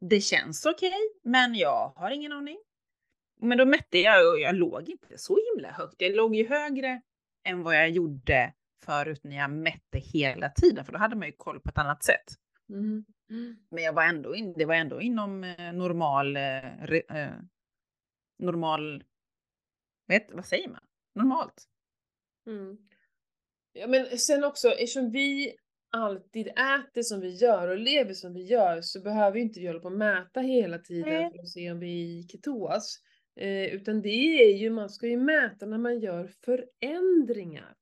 Det 0.10 0.22
känns 0.22 0.66
okej, 0.66 0.99
men 1.24 1.56
jag 1.56 1.93
har 1.95 2.12
ingen 2.12 2.32
aning. 2.32 2.58
Men 3.41 3.58
då 3.58 3.66
mätte 3.66 3.97
jag 3.97 4.34
och 4.34 4.39
jag 4.39 4.56
låg 4.56 4.89
inte 4.89 5.18
så 5.18 5.39
himla 5.52 5.72
högt. 5.72 5.95
Jag 5.97 6.16
låg 6.16 6.36
ju 6.36 6.47
högre 6.47 7.02
än 7.43 7.64
vad 7.64 7.76
jag 7.76 7.89
gjorde 7.89 8.54
förut 8.86 9.24
när 9.24 9.38
jag 9.38 9.52
mätte 9.52 9.99
hela 9.99 10.49
tiden, 10.49 10.86
för 10.86 10.93
då 10.93 10.99
hade 10.99 11.16
man 11.16 11.28
ju 11.28 11.34
koll 11.38 11.60
på 11.60 11.70
ett 11.70 11.78
annat 11.78 12.04
sätt. 12.04 12.26
Mm. 12.70 13.06
Mm. 13.30 13.58
Men 13.70 13.84
jag 13.84 13.93
var 13.93 14.04
ändå 14.04 14.36
in, 14.36 14.54
det 14.54 14.66
var 14.66 14.76
ändå 14.76 15.02
inom 15.02 15.43
eh, 15.43 15.74
normal, 15.74 16.38
eh, 16.38 16.84
eh, 16.93 17.34
normal, 18.39 19.04
vet, 20.08 20.32
vad 20.32 20.45
säger 20.45 20.70
man? 20.70 20.84
Normalt. 21.16 21.68
Mm. 22.47 22.78
Ja 23.74 23.88
men 23.88 24.18
sen 24.18 24.43
också, 24.43 24.70
eftersom 24.70 25.12
vi 25.12 25.56
alltid 25.92 26.48
äter 26.48 27.02
som 27.02 27.20
vi 27.20 27.30
gör 27.30 27.68
och 27.68 27.78
lever 27.78 28.14
som 28.14 28.34
vi 28.34 28.44
gör 28.44 28.82
så 28.82 29.02
behöver 29.02 29.32
vi 29.32 29.39
inte 29.39 29.60
vi 29.60 29.68
hålla 29.68 29.80
på 29.80 29.88
och 29.88 29.92
mäta 29.92 30.39
hela 30.39 30.78
tiden 30.78 31.14
Nej. 31.14 31.32
för 31.32 31.39
att 31.39 31.50
se 31.50 31.72
om 31.72 31.80
vi 31.80 31.88
är 31.88 32.20
i 32.20 32.28
ketos. 32.28 33.00
Eh, 33.36 33.66
utan 33.66 34.02
det 34.02 34.44
är 34.44 34.58
ju, 34.58 34.70
man 34.70 34.89
ska 34.89 35.08
ju 35.08 35.18
mäta 35.18 35.66
när 35.66 35.78
man 35.78 36.00
gör 36.00 36.28
förändringar. 36.46 37.76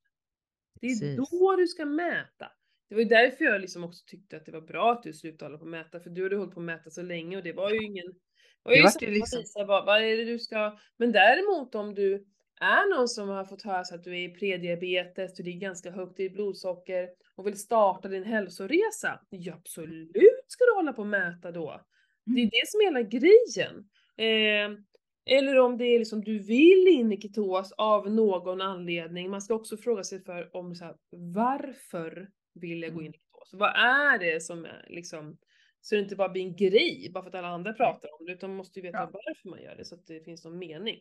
Det 0.82 0.88
är 0.88 0.89
Precis. 0.89 1.30
då 1.30 1.55
du 1.55 1.68
ska 1.68 1.86
mäta. 1.86 2.51
Det 2.89 2.95
var 2.95 3.01
ju 3.01 3.07
därför 3.07 3.45
jag 3.45 3.62
liksom 3.62 3.84
också 3.84 4.03
tyckte 4.07 4.38
att 4.38 4.45
det 4.45 4.51
var 4.51 4.62
bra 4.62 4.91
att 4.91 5.03
du 5.03 5.14
slutade 5.14 5.49
hålla 5.49 5.57
på 5.57 5.64
och 5.64 5.70
mäta, 5.70 5.99
för 5.99 6.10
du 6.10 6.24
hade 6.24 6.36
hållit 6.36 6.53
på 6.53 6.60
att 6.60 6.66
mäta 6.66 6.89
så 6.89 7.01
länge 7.01 7.38
och 7.38 7.43
det 7.43 7.53
var 7.53 7.72
ju 7.72 7.86
ingen... 7.86 8.07
Det 8.07 8.70
var 8.70 8.76
ju 9.01 9.12
liksom- 9.12 9.43
vad, 9.55 9.86
vad 9.86 10.03
är 10.03 10.18
det 10.18 10.26
du 10.26 10.39
ska... 10.39 10.78
Men 10.97 11.12
däremot 11.12 11.76
om 11.76 11.95
du 11.95 12.26
är 12.60 12.97
någon 12.97 13.07
som 13.07 13.30
har 13.30 13.45
fått 13.45 13.62
höra 13.62 13.84
så 13.84 13.95
att 13.95 14.03
du 14.03 14.12
är 14.12 14.30
i 14.30 14.34
prediabetes, 14.34 15.34
du 15.34 15.43
ligger 15.43 15.60
ganska 15.60 15.91
högt 15.91 16.20
i 16.20 16.30
blodsocker 16.30 17.10
och 17.36 17.47
vill 17.47 17.60
starta 17.60 18.07
din 18.07 18.24
hälsoresa, 18.24 19.20
ja 19.30 19.53
absolut 19.53 20.12
ska 20.47 20.66
du 20.66 20.74
hålla 20.76 20.93
på 20.93 21.01
och 21.01 21.07
mäta 21.07 21.51
då. 21.51 21.82
Det 22.26 22.32
är 22.32 22.43
Mm. 22.43 22.49
det 22.51 22.68
som 22.68 22.82
är 22.82 22.86
hela 22.86 23.01
grejen. 23.01 23.89
Eh, 24.18 24.80
Eller 25.26 25.60
om 25.60 25.78
det 25.78 25.86
är 25.86 25.99
liksom 25.99 26.22
du 26.24 26.39
vill 26.39 26.88
in 26.88 27.12
i 27.12 27.22
ketos 27.22 27.72
av 27.78 28.12
någon 28.12 28.62
anledning. 28.62 29.30
Man 29.30 29.41
ska 29.41 29.53
också 29.53 29.78
fråga 29.78 30.03
sig 30.03 30.24
för 30.24 30.55
om 30.55 30.76
så 30.76 30.86
här, 30.86 30.95
varför 31.12 32.30
vill 32.53 32.82
jag 32.82 32.93
gå 32.93 33.01
in 33.01 33.10
i 33.10 33.18
ketos? 33.18 33.49
Vad 33.53 33.70
är 33.76 34.20
det 34.20 34.43
som 34.43 34.66
är 34.66 34.86
liksom 34.89 35.38
så 35.82 35.95
det 35.95 36.01
inte 36.01 36.16
bara 36.16 36.30
blir 36.30 36.41
en 36.43 36.55
grej 36.55 37.12
bara 37.14 37.24
för 37.24 37.30
att 37.30 37.36
alla 37.36 37.47
andra 37.47 37.74
pratar 37.74 38.10
om 38.20 38.26
det 38.26 38.32
utan 38.32 38.49
man 38.49 38.57
måste 38.57 38.80
ju 38.80 38.84
veta 38.84 38.97
Ja. 38.97 39.10
varför 39.14 39.49
man 39.49 39.62
gör 39.62 39.76
det 39.76 39.86
så 39.86 39.95
att 39.95 40.05
det 40.07 40.24
finns 40.26 40.45
någon 40.45 40.57
mening. 40.60 40.99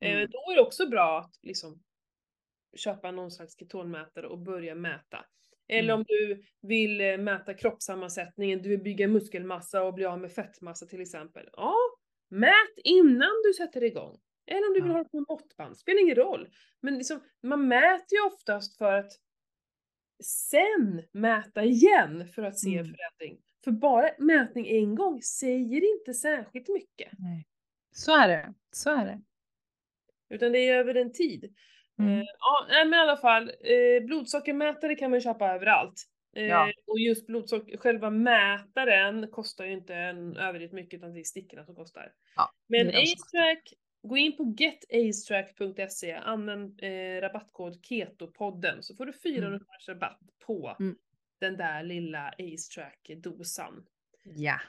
Mm. 0.00 0.16
Eh, 0.22 0.28
då 0.28 0.50
är 0.52 0.54
det 0.56 0.62
också 0.62 0.88
bra 0.88 1.18
att 1.20 1.38
liksom 1.42 1.82
köpa 2.76 3.10
någon 3.10 3.30
slags 3.30 3.58
ketonmätare 3.58 4.26
och 4.26 4.38
börja 4.38 4.74
mäta. 4.74 5.24
Eller 5.68 5.88
Mm. 5.94 5.98
om 6.00 6.04
du 6.08 6.42
vill 6.60 7.00
eh, 7.00 7.18
mäta 7.18 7.54
kroppssammansättningen, 7.54 8.62
du 8.62 8.68
vill 8.68 8.82
bygga 8.82 9.08
muskelmassa 9.08 9.82
och 9.82 9.94
bli 9.94 10.04
av 10.04 10.18
med 10.20 10.32
fettmassa 10.32 10.86
till 10.86 11.00
exempel. 11.00 11.48
Ja, 11.52 11.74
mät 12.28 12.78
innan 12.84 13.30
du 13.44 13.52
sätter 13.52 13.84
igång. 13.84 14.20
Eller 14.46 14.66
om 14.68 14.74
du 14.74 14.80
vill 14.80 14.90
Ja. 14.90 14.96
hålla 14.96 15.08
på 15.08 15.16
med 15.16 15.24
måttband, 15.28 15.76
spelar 15.78 16.00
ingen 16.00 16.14
roll. 16.16 16.48
Men 16.80 16.94
liksom, 16.98 17.20
man 17.42 17.68
mäter 17.68 18.18
ju 18.18 18.26
oftast 18.26 18.78
för 18.78 18.92
att 18.92 19.12
sen 20.24 21.02
mäta 21.12 21.64
igen 21.64 22.28
för 22.28 22.42
att 22.42 22.58
se 22.58 22.78
Mm. 22.78 22.84
förändring. 22.94 23.42
För 23.64 23.70
bara 23.70 24.10
mätning 24.18 24.66
en 24.68 24.94
gång 24.94 25.22
säger 25.22 25.92
inte 25.98 26.14
särskilt 26.14 26.68
mycket. 26.68 27.12
Nej. 27.18 27.46
Så 27.92 28.16
är 28.16 28.28
det. 28.28 28.54
Så 28.72 28.90
är 28.90 29.04
det. 29.04 29.22
Utan 30.30 30.52
det 30.52 30.58
är 30.58 30.74
över 30.78 30.94
en 30.94 31.12
tid. 31.12 31.54
Mm. 31.98 32.18
Eh, 32.18 32.24
ja, 32.38 32.66
men 32.84 32.94
i 32.94 33.02
alla 33.02 33.16
fall, 33.16 33.48
eh, 33.48 34.04
blodsockermätare 34.06 34.94
kan 34.94 35.10
man 35.10 35.20
köpa 35.20 35.48
överallt. 35.54 36.02
Eh, 36.36 36.46
Ja. 36.46 36.72
Och 36.86 36.98
just 36.98 37.26
blodsocker, 37.26 37.76
själva 37.76 38.10
mätaren 38.10 39.28
kostar 39.30 39.64
ju 39.64 39.72
inte 39.72 39.94
en 39.94 40.36
överdrivet 40.36 40.72
mycket 40.72 40.98
utan 40.98 41.12
det 41.14 41.20
är 41.20 41.24
stickorna 41.24 41.64
som 41.64 41.74
kostar. 41.74 42.12
Ja, 42.36 42.50
Men. 42.68 42.88
AceTrack, 42.88 43.72
gå 44.02 44.16
in 44.16 44.36
på 44.36 44.54
getacetrack.se, 44.58 46.12
använd 46.12 46.80
eh, 46.82 47.20
rabattkod 47.20 47.84
KETOPODDEN 47.86 48.82
så 48.82 48.94
får 48.96 49.06
du 49.06 49.12
400 49.12 49.58
kronors 49.58 49.88
rabatt 49.88 50.20
på 50.46 50.76
Mm. 50.80 50.96
den 51.40 51.56
där 51.56 51.82
lilla 51.82 52.34
AceTrack-dosan. 52.38 53.84
Ja. 54.22 54.60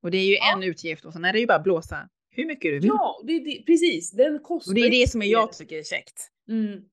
Och 0.00 0.10
det 0.10 0.18
är 0.18 0.26
ju 0.26 0.34
Ja. 0.34 0.56
en 0.56 0.62
utgift 0.62 1.04
och 1.04 1.12
sen 1.12 1.24
är 1.24 1.32
det 1.32 1.38
ju 1.40 1.46
bara 1.46 1.58
blåsa 1.58 2.08
hur 2.34 2.46
mycket 2.46 2.70
du 2.72 2.78
vill. 2.78 2.86
Ja, 2.88 3.20
det, 3.24 3.38
det, 3.38 3.62
precis, 3.66 4.10
den 4.10 4.38
kostar 4.38 4.70
Och 4.70 4.74
det 4.74 4.80
är 4.80 4.90
det 4.90 5.10
som 5.10 5.22
är 5.22 5.26
jag 5.26 5.52
tycker 5.52 5.78
är 5.78 5.82
käckt. 5.82 6.30
Mm. 6.48 6.84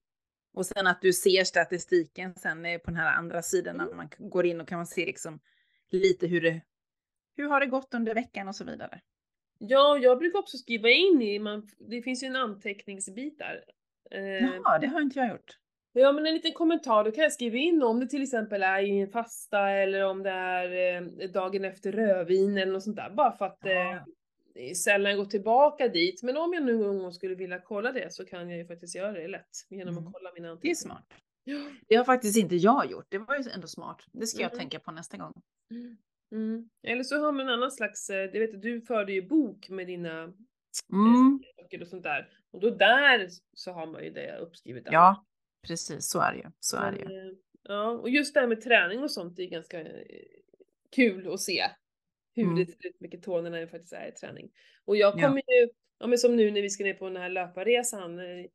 Och 0.54 0.66
sen 0.66 0.88
att 0.88 1.02
du 1.02 1.14
ser 1.14 1.44
statistiken 1.44 2.36
sen 2.36 2.66
eh, 2.66 2.78
på 2.78 2.92
den 2.92 3.00
här 3.00 3.18
andra 3.18 3.42
sidan 3.42 3.78
när 3.78 3.96
man 3.96 4.10
går 4.18 4.46
in 4.46 4.62
och 4.62 4.68
kan 4.68 4.78
man 4.78 4.88
se 4.88 5.06
liksom 5.06 5.39
lite 5.92 6.28
hur 6.28 6.42
det, 6.42 6.62
hur 7.38 7.50
har 7.50 7.60
det 7.60 7.66
gått 7.66 7.94
under 7.94 8.14
veckan 8.14 8.48
och 8.48 8.56
så 8.56 8.64
vidare. 8.64 9.02
Ja, 9.60 9.98
jag 9.98 10.20
brukar 10.20 10.39
också 10.39 10.58
skriva 10.58 10.89
in 10.89 11.22
i, 11.22 11.39
man, 11.39 11.70
det 11.89 12.02
finns 12.02 12.24
ju 12.24 12.28
en 12.28 12.36
anteckningsbit 12.36 13.38
där. 13.38 13.64
Eh, 14.12 14.46
Jaha, 14.46 14.80
det 14.80 14.88
har 14.88 15.02
inte 15.02 15.20
jag 15.20 15.30
gjort. 15.30 15.58
ja 15.94 16.12
men 16.12 16.26
en 16.26 16.34
liten 16.34 16.54
kommentar, 16.54 17.04
då 17.04 17.12
kan 17.12 17.24
jag 17.24 17.34
skriva 17.34 17.58
in 17.58 17.84
om 17.84 18.00
det 18.00 18.08
till 18.08 18.24
exempel 18.24 18.64
är 18.64 18.82
i 18.82 19.00
en 19.00 19.12
fasta 19.12 19.70
eller 19.70 20.04
om 20.06 20.24
det 20.24 20.30
är 20.30 20.96
eh, 20.96 21.30
dagen 21.30 21.66
efter 21.66 21.92
rödvin 21.92 22.58
eller 22.58 22.74
något 22.74 22.84
sånt 22.84 22.96
där. 22.96 23.10
Bara 23.10 23.32
för 23.32 23.46
att 23.46 23.66
eh, 23.66 23.72
Ja. 23.72 24.06
Sällan 24.76 25.18
går 25.18 25.26
tillbaka 25.26 25.88
dit. 25.88 26.24
Men 26.24 26.38
om 26.38 26.54
jag 26.54 26.64
nu 26.64 26.78
någon 26.78 26.99
gång 26.99 27.14
skulle 27.14 27.36
vilja 27.36 27.60
kolla 27.60 27.91
det 27.91 28.14
så 28.14 28.26
kan 28.26 28.49
jag 28.49 28.58
ju 28.60 28.66
faktiskt 28.66 28.95
göra 28.95 29.12
det 29.12 29.28
lätt 29.28 29.49
genom 29.70 29.93
Mm. 29.97 30.08
att 30.08 30.14
kolla 30.14 30.32
mina 30.34 30.47
Det 30.47 30.49
är 30.49 30.52
anteckningar. 30.52 30.76
smart. 30.76 31.14
Det 31.88 31.95
har 31.95 32.04
faktiskt 32.06 32.38
inte 32.38 32.56
jag 32.56 32.91
gjort. 32.91 33.06
Det 33.10 33.18
var 33.18 33.36
ju 33.38 33.43
ändå 33.52 33.68
smart. 33.68 34.02
Det 34.12 34.28
ska 34.28 34.41
jag 34.41 34.52
Mm. 34.52 34.60
tänka 34.60 34.80
på 34.80 34.91
nästa 34.91 35.18
gång. 35.18 35.41
Mm. 35.72 35.97
Mm. 36.32 36.70
Eller 36.84 37.04
så 37.04 37.16
har 37.20 37.32
man 37.32 37.47
en 37.47 37.54
annan 37.54 37.72
slags, 37.72 38.10
eh, 38.10 38.32
det 38.32 38.39
vet 38.39 38.62
du, 38.62 38.82
förde 38.82 39.14
ju 39.14 39.22
bok 39.22 39.70
med 39.70 39.88
dina 39.88 40.22
Mm. 40.93 41.39
böcker 41.58 41.82
och 41.82 41.88
sånt 41.88 42.04
där. 42.04 42.30
Och 42.52 42.60
då 42.60 42.70
där 42.70 43.28
så 43.54 43.72
har 43.72 43.86
man 43.88 44.04
ju 44.04 44.10
det 44.10 44.38
uppskrivet. 44.38 44.86
där. 44.86 44.93
Ja, 44.93 45.26
precis 45.68 46.06
så 46.10 46.20
är 46.20 46.32
det 46.32 46.38
ju. 46.38 46.45
Så 46.60 46.78
är 46.78 46.91
det 46.91 46.97
ju. 46.97 47.04
eh, 47.30 47.36
Ja, 47.64 47.89
och 47.89 48.10
just 48.10 48.34
det 48.34 48.39
här 48.39 48.47
med 48.47 48.62
träning 48.62 49.04
och 49.04 49.12
sånt 49.12 49.39
är 49.39 49.45
ganska 49.45 49.82
eh, 49.82 50.06
kul 50.95 51.34
att 51.34 51.39
se. 51.39 51.64
Hur 52.36 52.44
Mm. 52.44 52.56
det 52.56 52.66
ser 52.66 52.88
ut 52.88 53.00
med 53.02 53.12
ketonerna 53.12 53.58
det 53.58 53.68
faktiskt 53.68 53.94
är 53.94 54.08
i 54.08 54.12
träning. 54.12 54.50
Och 54.86 54.96
jag 54.98 55.14
Ja. 55.20 55.22
kommer 55.28 55.38
ju, 55.38 55.70
ja 56.00 56.08
men 56.08 56.18
som 56.18 56.36
nu 56.36 56.52
när 56.52 56.62
vi 56.62 56.70
ska 56.70 56.84
ner 56.84 56.94
på 56.94 57.06
den 57.10 57.18
här 57.18 57.30
löparresan. 57.30 58.20
eh, 58.20 58.46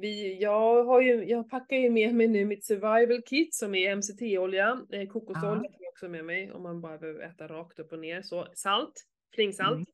Vi, 0.00 0.38
jag, 0.42 0.84
har 0.84 1.00
ju, 1.00 1.24
jag 1.24 1.50
packar 1.50 1.76
ju 1.76 1.90
med 1.90 2.14
mig 2.14 2.28
nu 2.28 2.44
mitt 2.44 2.64
survival 2.64 3.22
kit 3.22 3.54
som 3.54 3.74
är 3.74 3.96
MCT-olja, 3.96 4.80
eh, 4.92 5.08
kokosolja 5.08 5.62
Ja. 5.64 5.70
tar 5.70 5.76
jag 5.80 5.88
också 5.92 6.08
med 6.08 6.24
mig 6.24 6.52
om 6.52 6.62
man 6.62 6.80
bara 6.80 6.98
behöver 6.98 7.20
äta 7.20 7.46
rakt 7.48 7.78
upp 7.78 7.92
och 7.92 7.98
ner. 7.98 8.22
Så 8.22 8.46
salt, 8.54 8.92
flingsalt. 9.34 9.74
Mm. 9.76 9.86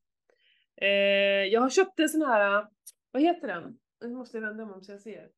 Eh, 0.81 1.53
jag 1.53 1.61
har 1.61 1.71
köpt 1.71 2.01
en 2.01 2.09
sån 2.09 2.23
här, 2.23 2.67
vad 3.11 3.23
heter 3.23 3.49
den? 3.49 3.79
Nu 4.05 4.09
måste 4.15 4.37
jag 4.37 4.43
vända 4.43 4.65
mig 4.67 4.75
om 4.75 4.83
så 4.83 4.93
jag 4.93 5.01
ser. 5.01 5.29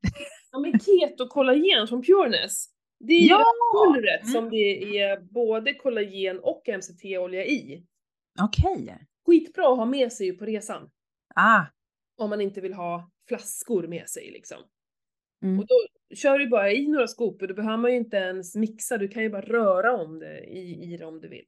Ja 0.53 0.59
men 0.59 0.73
keto-kollagen 0.81 1.87
från 1.89 2.03
Pureness. 2.03 2.67
Det 3.01 3.13
är 3.13 3.29
Ja! 3.29 3.45
pulvret 3.75 4.21
Mm. 4.23 4.33
som 4.33 4.51
det 4.51 4.99
är 4.99 5.21
både 5.21 5.75
kollagen 5.75 6.41
och 6.41 6.63
MCT-olja 6.69 7.45
i. 7.47 7.85
Okej. 8.41 8.99
Skitbra 9.27 9.73
att 9.73 9.79
ha 9.79 9.85
med 9.85 10.13
sig 10.13 10.33
på 10.39 10.45
resan. 10.45 10.91
Ah. 11.35 11.63
Om 12.17 12.31
man 12.31 12.41
inte 12.41 12.61
vill 12.61 12.75
ha 12.75 13.11
flaskor 13.29 13.87
med 13.87 14.09
sig 14.09 14.31
liksom. 14.31 14.59
Mm. 15.43 15.59
Och 15.59 15.67
då 15.67 15.75
kör 16.17 16.39
du 16.39 16.47
bara 16.49 16.73
i 16.73 16.89
några 16.89 17.07
skopor, 17.07 17.47
då 17.47 17.55
behöver 17.55 17.77
man 17.77 17.91
ju 17.91 17.97
inte 17.97 18.17
ens 18.17 18.55
mixa, 18.57 18.99
du 18.99 19.09
kan 19.09 19.23
ju 19.23 19.29
bara 19.31 19.43
röra 19.43 19.97
om 19.97 20.19
det 20.19 20.45
i, 20.45 20.93
i 20.93 20.97
det 20.97 21.05
om 21.05 21.21
du 21.21 21.29
vill. 21.29 21.45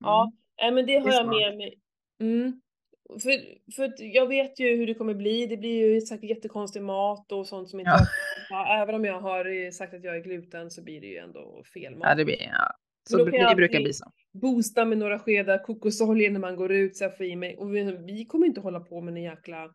Ja, 0.00 0.32
nej, 0.62 0.72
men 0.72 0.86
det 0.86 0.98
har 0.98 1.08
Det 1.08 1.14
jag 1.14 1.24
smart. 1.24 1.36
med 1.36 1.56
mig. 1.56 1.78
Mm. 2.20 2.60
För, 3.08 3.30
för 3.76 3.92
jag 3.98 4.26
vet 4.28 4.60
ju 4.60 4.76
hur 4.76 4.86
det 4.86 4.94
kommer 4.94 5.14
bli, 5.14 5.46
det 5.46 5.56
blir 5.56 5.94
ju 5.94 6.00
säkert 6.00 6.30
jättekonstig 6.30 6.82
mat 6.82 7.32
och 7.32 7.46
sånt 7.46 7.70
som 7.70 7.80
inte 7.80 7.90
Ja. 7.90 8.06
ta. 8.48 8.82
Även 8.82 8.94
om 8.94 9.04
jag 9.04 9.20
har 9.20 9.64
eh, 9.64 9.70
sagt 9.70 9.94
att 9.94 10.04
jag 10.04 10.16
är 10.16 10.20
gluten 10.20 10.70
så 10.70 10.82
blir 10.82 11.00
det 11.00 11.06
ju 11.06 11.16
ändå 11.16 11.62
fel 11.74 11.96
mat. 11.96 12.08
Ja, 12.08 12.14
det 12.14 12.24
blir, 12.24 12.42
ja. 12.42 12.72
Så 13.08 13.24
det 13.24 13.54
brukar 13.56 13.80
bli 13.80 13.92
så. 13.92 14.04
Boosta 14.32 14.84
med 14.84 14.98
några 14.98 15.18
skedar 15.18 15.64
kokosolja 15.64 16.30
när 16.30 16.40
man 16.40 16.56
går 16.56 16.72
ut 16.72 16.96
så 16.96 17.04
jag 17.04 17.16
får 17.16 17.26
i 17.26 17.36
mig. 17.36 17.56
Och 17.56 17.74
vi, 17.74 17.96
vi 18.06 18.24
kommer 18.24 18.46
inte 18.46 18.60
hålla 18.60 18.80
på 18.80 19.00
med 19.00 19.16
en 19.16 19.22
jäkla... 19.22 19.70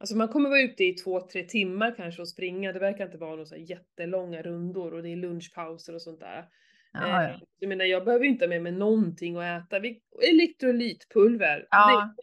Alltså 0.00 0.16
man 0.16 0.28
kommer 0.28 0.48
vara 0.48 0.60
ute 0.60 0.84
i 0.84 0.92
två, 0.92 1.20
tre 1.20 1.42
timmar 1.42 1.94
kanske 1.96 2.22
och 2.22 2.28
springa. 2.28 2.72
Det 2.72 2.78
verkar 2.78 3.04
inte 3.04 3.18
vara 3.18 3.30
några 3.30 3.46
så 3.46 3.56
jättelånga 3.56 4.42
rundor 4.42 4.94
och 4.94 5.02
det 5.02 5.12
är 5.12 5.16
lunchpauser 5.16 5.94
och 5.94 6.02
sånt 6.02 6.20
där. 6.20 6.44
Ja, 6.92 7.22
Eh, 7.22 7.30
ja. 7.30 7.40
Jag 7.58 7.68
menar 7.68 7.84
jag 7.84 8.04
behöver 8.04 8.24
ju 8.24 8.30
inte 8.30 8.44
ha 8.44 8.48
med 8.48 8.62
mig 8.62 8.72
någonting 8.72 9.36
att 9.36 9.66
äta. 9.66 9.78
Vi, 9.78 10.00
elektrolytpulver. 10.32 11.66
Ja, 11.70 12.14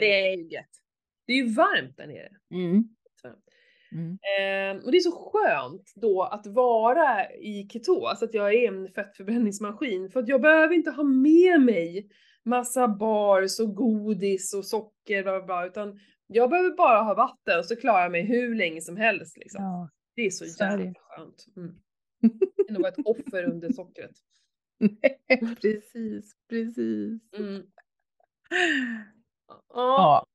det, 0.00 0.28
är 0.28 0.36
ju 0.36 0.48
gött. 0.48 0.64
det 1.26 1.32
är 1.32 1.36
ju 1.36 1.54
varmt 1.54 1.96
där 1.96 2.06
nere. 2.06 2.28
Mm. 2.50 2.84
Mm. 3.92 4.10
Eh, 4.10 4.84
och 4.84 4.92
det 4.92 4.98
är 4.98 5.00
så 5.00 5.32
skönt 5.32 5.92
då 5.94 6.22
att 6.22 6.46
vara 6.46 7.32
i 7.34 7.68
ketos, 7.72 8.22
att 8.22 8.34
jag 8.34 8.54
är 8.54 8.68
en 8.68 8.88
fettförbränningsmaskin. 8.88 10.10
För 10.10 10.20
att 10.20 10.28
jag 10.28 10.40
behöver 10.40 10.74
inte 10.74 10.90
ha 10.90 11.02
med 11.02 11.60
mig 11.60 12.08
massa 12.44 12.88
bars 12.88 13.60
och 13.60 13.74
godis 13.74 14.54
och 14.54 14.64
socker 14.64 15.22
bla 15.22 15.32
bla 15.38 15.46
bla, 15.46 15.66
utan 15.66 16.00
jag 16.26 16.50
behöver 16.50 16.70
bara 16.70 17.02
ha 17.02 17.14
vatten 17.14 17.64
så 17.64 17.76
klarar 17.76 18.02
jag 18.02 18.12
mig 18.12 18.26
hur 18.26 18.54
länge 18.54 18.80
som 18.80 18.96
helst 18.96 19.36
liksom. 19.36 19.64
Ja. 19.64 19.90
Det 20.14 20.22
är 20.22 20.30
så, 20.30 20.44
Så 20.44 20.64
jävla 20.64 20.84
skönt. 20.84 21.46
Mm. 21.56 21.74
Det 22.20 22.68
är 22.68 22.72
nog 22.72 22.86
ett 22.86 22.98
offer 23.04 23.44
under 23.44 23.72
sockret. 23.72 24.12
precis, 25.60 26.36
precis. 26.48 27.20
Mm. 27.38 27.62
Ja. 29.68 30.26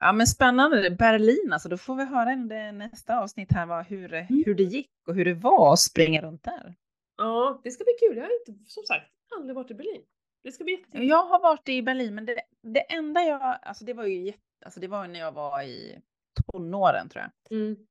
Ja. 0.00 0.12
men 0.12 0.26
spännande. 0.26 0.90
Berlin, 0.90 1.52
alltså 1.52 1.68
då 1.68 1.76
får 1.76 1.96
vi 1.96 2.04
höra 2.04 2.32
i 2.32 2.72
nästa 2.72 3.20
avsnitt 3.20 3.52
här 3.52 3.66
vad, 3.66 3.86
hur, 3.86 4.08
hur 4.44 4.54
det 4.54 4.62
gick 4.62 4.90
och 5.08 5.14
hur 5.14 5.24
det 5.24 5.34
var 5.34 5.72
att 5.72 5.78
springa 5.78 6.22
runt 6.22 6.42
där. 6.42 6.74
ja, 7.16 7.60
det 7.64 7.70
ska 7.70 7.84
bli 7.84 8.08
kul. 8.08 8.16
Jag 8.16 8.24
har 8.24 8.48
inte, 8.48 8.64
som 8.70 8.82
sagt, 8.84 9.06
aldrig 9.36 9.56
varit 9.56 9.70
i 9.70 9.74
Berlin. 9.74 10.02
Det 10.42 10.52
ska 10.52 10.64
bli 10.64 10.72
jättekul. 10.72 11.08
Jag 11.08 11.24
har 11.24 11.40
varit 11.40 11.68
i 11.68 11.82
Berlin, 11.82 12.14
men 12.14 12.26
det, 12.26 12.40
det 12.62 12.92
enda 12.92 13.22
jag, 13.22 13.58
alltså 13.62 13.84
det 13.84 13.92
var 13.94 14.04
ju 14.04 14.22
jätte, 14.24 14.40
alltså 14.64 14.80
det 14.80 14.88
var 14.88 15.08
när 15.08 15.20
jag 15.20 15.32
var 15.32 15.62
i 15.62 15.98
tonåren 16.52 17.08
tror 17.08 17.24
jag. 17.24 17.58
Mm. 17.58 17.86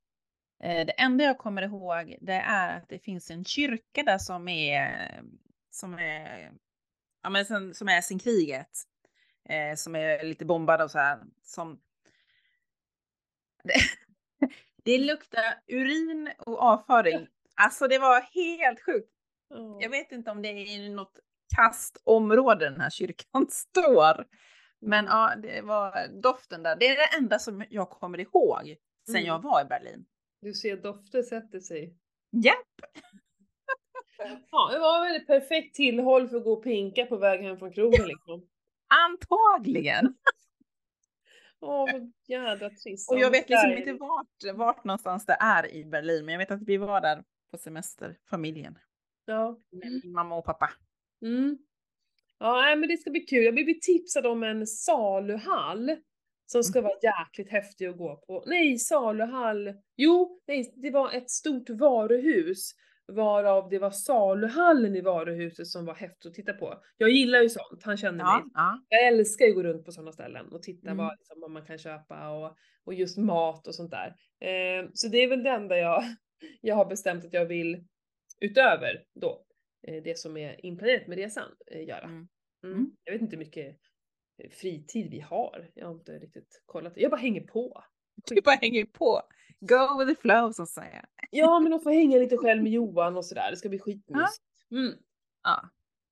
Eh, 0.63 0.85
Det 0.85 0.91
enda 1.01 1.23
jag 1.23 1.37
kommer 1.37 1.61
ihåg 1.61 2.15
det 2.21 2.33
är 2.33 2.77
att 2.77 2.89
det 2.89 2.99
finns 2.99 3.31
en 3.31 3.45
kyrka 3.45 4.03
där 4.03 4.17
som 4.17 4.47
är 4.47 5.21
som 5.69 5.93
är, 5.93 6.51
ja, 7.23 7.29
men 7.29 7.45
sen, 7.45 7.73
som 7.73 7.89
är 7.89 8.01
sen 8.01 8.19
kriget. 8.19 8.69
Eh, 9.49 9.75
som 9.75 9.95
är 9.95 10.23
lite 10.23 10.45
bombad 10.45 10.81
och 10.81 10.91
så 10.91 10.99
här. 10.99 11.19
Som, 11.43 11.79
det, 13.63 13.73
det 14.83 14.97
luktar 14.97 15.61
urin 15.67 16.31
och 16.37 16.61
avföring. 16.61 17.27
Alltså 17.55 17.87
det 17.87 17.99
var 17.99 18.21
helt 18.21 18.85
sjukt. 18.85 19.09
Ja. 19.49 19.77
Jag 19.81 19.89
vet 19.89 20.11
inte 20.11 20.31
om 20.31 20.41
det 20.41 20.47
är 20.49 20.55
i 20.67 20.89
något 20.89 21.19
kastområde 21.55 22.69
den 22.69 22.81
här 22.81 22.89
kyrkan 22.89 23.47
står. 23.49 24.25
Men 24.81 25.05
ja, 25.05 25.33
det 25.37 25.61
var 25.61 26.07
doften 26.21 26.63
där. 26.63 26.75
Det 26.75 26.87
är 26.87 26.95
det 26.95 27.17
enda 27.17 27.39
som 27.39 27.65
jag 27.69 27.89
kommer 27.89 28.19
ihåg 28.19 28.75
sen 29.05 29.15
Mm. 29.15 29.27
jag 29.27 29.41
var 29.41 29.61
i 29.61 29.65
Berlin. 29.65 30.05
Du 30.43 30.53
ser, 30.53 30.77
dofter 30.77 31.23
sätter 31.23 31.59
sig. 31.59 31.97
Japp! 32.31 32.57
Ja, 34.51 34.69
det 34.71 34.79
var 34.79 35.07
väl 35.07 35.21
ett 35.21 35.27
perfekt 35.27 35.75
tillhåll 35.75 36.29
för 36.29 36.37
att 36.37 36.43
gå 36.43 36.53
och 36.53 36.63
pinka 36.63 37.05
på 37.05 37.17
väg 37.17 37.41
hem 37.41 37.57
från 37.57 37.73
krogen 37.73 38.07
liksom. 38.07 38.47
Antagligen. 38.87 40.15
Åh, 41.59 41.91
så 41.91 42.11
jädra 42.27 42.69
trist. 42.69 43.11
Och 43.11 43.17
Ja, 43.17 43.21
jag 43.21 43.31
vet 43.31 43.49
liksom 43.49 43.71
inte 43.71 43.93
vart, 43.93 44.55
vart 44.55 44.83
någonstans 44.83 45.25
det 45.25 45.37
är 45.39 45.73
i 45.73 45.85
Berlin, 45.85 46.25
men 46.25 46.33
jag 46.33 46.39
vet 46.39 46.51
att 46.51 46.61
vi 46.61 46.77
var 46.77 47.01
där 47.01 47.23
på 47.51 47.57
semester, 47.57 48.17
familjen. 48.29 48.77
Ja. 49.25 49.59
Med 49.71 50.01
min 50.03 50.11
mamma 50.11 50.35
och 50.35 50.45
pappa. 50.45 50.69
Mm. 51.21 51.57
Ja, 52.39 52.75
men 52.75 52.89
det 52.89 52.97
ska 52.97 53.11
bli 53.11 53.21
kul. 53.21 53.43
Jag 53.43 53.53
blev 53.53 53.79
tipsad 53.81 54.25
om 54.25 54.43
en 54.43 54.67
saluhall 54.67 55.97
som 56.45 56.63
ska 56.63 56.81
vara 56.81 56.93
jäkligt 57.03 57.51
häftig 57.51 57.85
att 57.85 57.97
gå 57.97 58.15
på. 58.27 58.43
Nej, 58.47 58.77
saluhall. 58.77 59.73
Jo, 59.97 60.41
nej, 60.47 60.73
det 60.75 60.91
var 60.91 61.11
ett 61.11 61.29
stort 61.29 61.69
varuhus 61.69 62.71
varav 63.07 63.69
det 63.69 63.79
var 63.79 63.91
saluhallen 63.91 64.95
i 64.95 65.01
varuhuset 65.01 65.67
som 65.67 65.85
var 65.85 65.95
häftigt 65.95 66.25
att 66.25 66.33
titta 66.33 66.53
på. 66.53 66.73
Jag 66.97 67.09
gillar 67.09 67.41
ju 67.41 67.49
sånt, 67.49 67.83
han 67.83 67.97
känner 67.97 68.23
mig. 68.23 68.25
Ja, 68.25 68.43
ja. 68.53 68.83
Jag 68.89 69.07
älskar 69.07 69.45
ju 69.45 69.51
att 69.51 69.55
gå 69.55 69.63
runt 69.63 69.85
på 69.85 69.91
sådana 69.91 70.11
ställen 70.11 70.51
och 70.51 70.61
titta 70.63 70.87
Mm. 70.91 70.97
vad, 71.05 71.17
liksom, 71.17 71.41
vad 71.41 71.51
man 71.51 71.65
kan 71.65 71.77
köpa 71.77 72.29
och, 72.29 72.57
och 72.83 72.93
just 72.93 73.17
mat 73.17 73.67
och 73.67 73.75
sånt 73.75 73.91
där. 73.91 74.07
Eh, 74.39 74.89
så 74.93 75.07
det 75.07 75.17
är 75.17 75.27
väl 75.27 75.43
det 75.43 75.49
enda 75.49 75.77
jag, 75.77 76.03
jag 76.61 76.75
har 76.75 76.85
bestämt 76.85 77.25
att 77.25 77.33
jag 77.33 77.45
vill 77.45 77.83
utöver 78.41 79.03
då 79.21 79.43
eh, 79.87 80.03
det 80.03 80.17
som 80.17 80.37
är 80.37 80.65
inplanerat 80.65 81.07
med 81.07 81.17
resan 81.17 81.49
eh, 81.71 81.87
göra. 81.87 82.03
Mm. 82.03 82.27
Mm. 82.63 82.75
Mm. 82.77 82.91
Jag 83.03 83.13
vet 83.13 83.21
inte 83.21 83.35
hur 83.35 83.43
mycket 83.45 83.77
fritid 84.51 85.11
vi 85.11 85.19
har. 85.19 85.71
Jag 85.73 85.85
har 85.87 85.93
inte 85.93 86.11
riktigt 86.19 86.61
kollat. 86.65 86.93
Jag 86.95 87.11
bara 87.11 87.21
hänger 87.21 87.41
på. 87.41 87.83
Du 88.25 88.41
bara 88.41 88.55
hänger 88.55 88.85
på. 88.85 89.21
Go 89.59 89.99
with 89.99 90.15
the 90.15 90.21
flow 90.21 90.51
så 90.51 90.63
att 90.63 90.69
säga. 90.69 91.05
Ja, 91.31 91.59
men 91.59 91.73
att 91.73 91.83
få 91.83 91.89
hänga 91.89 92.17
lite 92.17 92.37
själv 92.37 92.63
med 92.63 92.71
Johan 92.71 93.17
och 93.17 93.25
sådär. 93.25 93.51
Det 93.51 93.57
ska 93.57 93.69
bli 93.69 93.79
skitmysigt. 93.79 94.43
Mm. 94.71 94.93
Ja, 95.43 95.69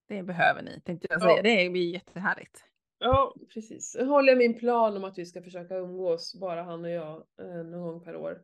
det 0.07 0.23
behöver 0.23 0.61
ni 0.63 0.81
tänkte 0.81 1.07
jag 1.09 1.21
Ja. 1.21 1.25
säga. 1.25 1.41
Det 1.63 1.69
blir 1.69 1.93
jättehärligt. 1.93 2.65
Ja, 2.99 3.35
precis. 3.53 3.95
Jag 3.99 4.05
håller 4.05 4.35
min 4.35 4.59
plan 4.59 4.97
om 4.97 5.03
att 5.03 5.17
vi 5.17 5.25
ska 5.25 5.41
försöka 5.43 5.75
umgås, 5.75 6.35
bara 6.39 6.63
han 6.63 6.83
och 6.85 6.89
jag, 6.91 7.23
eh, 7.41 7.63
någon 7.65 7.81
gång 7.81 8.03
per 8.03 8.15
år. 8.15 8.41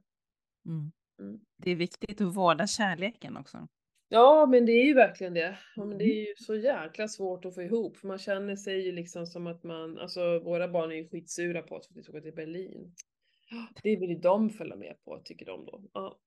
Mm. 0.65 0.91
Mm. 1.19 1.39
Det 1.57 1.71
är 1.71 1.75
viktigt 1.75 2.21
att 2.21 2.36
vårda 2.36 2.67
kärleken 2.67 3.38
också. 3.38 3.67
Ja, 4.10 4.45
men 4.45 4.66
det 4.66 4.72
är 4.72 4.86
ju 4.86 4.93
verkligen 4.93 5.34
det. 5.34 5.58
Ja, 5.76 5.86
men 5.86 5.97
det 5.97 6.03
Mm. 6.03 6.18
är 6.18 6.22
ju 6.28 6.34
så 6.38 6.55
jäkla 6.55 7.08
svårt 7.08 7.45
att 7.45 7.55
få 7.55 7.62
ihop, 7.62 7.97
för 7.97 8.08
man 8.08 8.18
känner 8.18 8.55
sig 8.55 8.86
ju 8.86 8.91
liksom 8.91 9.26
som 9.28 9.47
att 9.47 9.64
man, 9.64 9.97
alltså 9.97 10.39
våra 10.39 10.68
barn 10.68 10.91
är 10.91 10.95
ju 10.95 11.08
skitsura 11.10 11.62
på 11.62 11.76
oss 11.76 11.88
för 11.88 11.93
att 11.93 11.97
vi 11.97 12.03
ska 12.03 12.12
åka 12.12 12.22
till 12.22 12.36
Berlin. 12.36 12.93
Det 13.84 13.95
vill 13.95 14.10
ju 14.10 14.16
de 14.20 14.49
följa 14.49 14.76
med 14.76 14.95
på, 15.05 15.22
tycker 15.26 15.45
de 15.45 15.66
då. 15.66 15.84
Ja. 15.93 16.20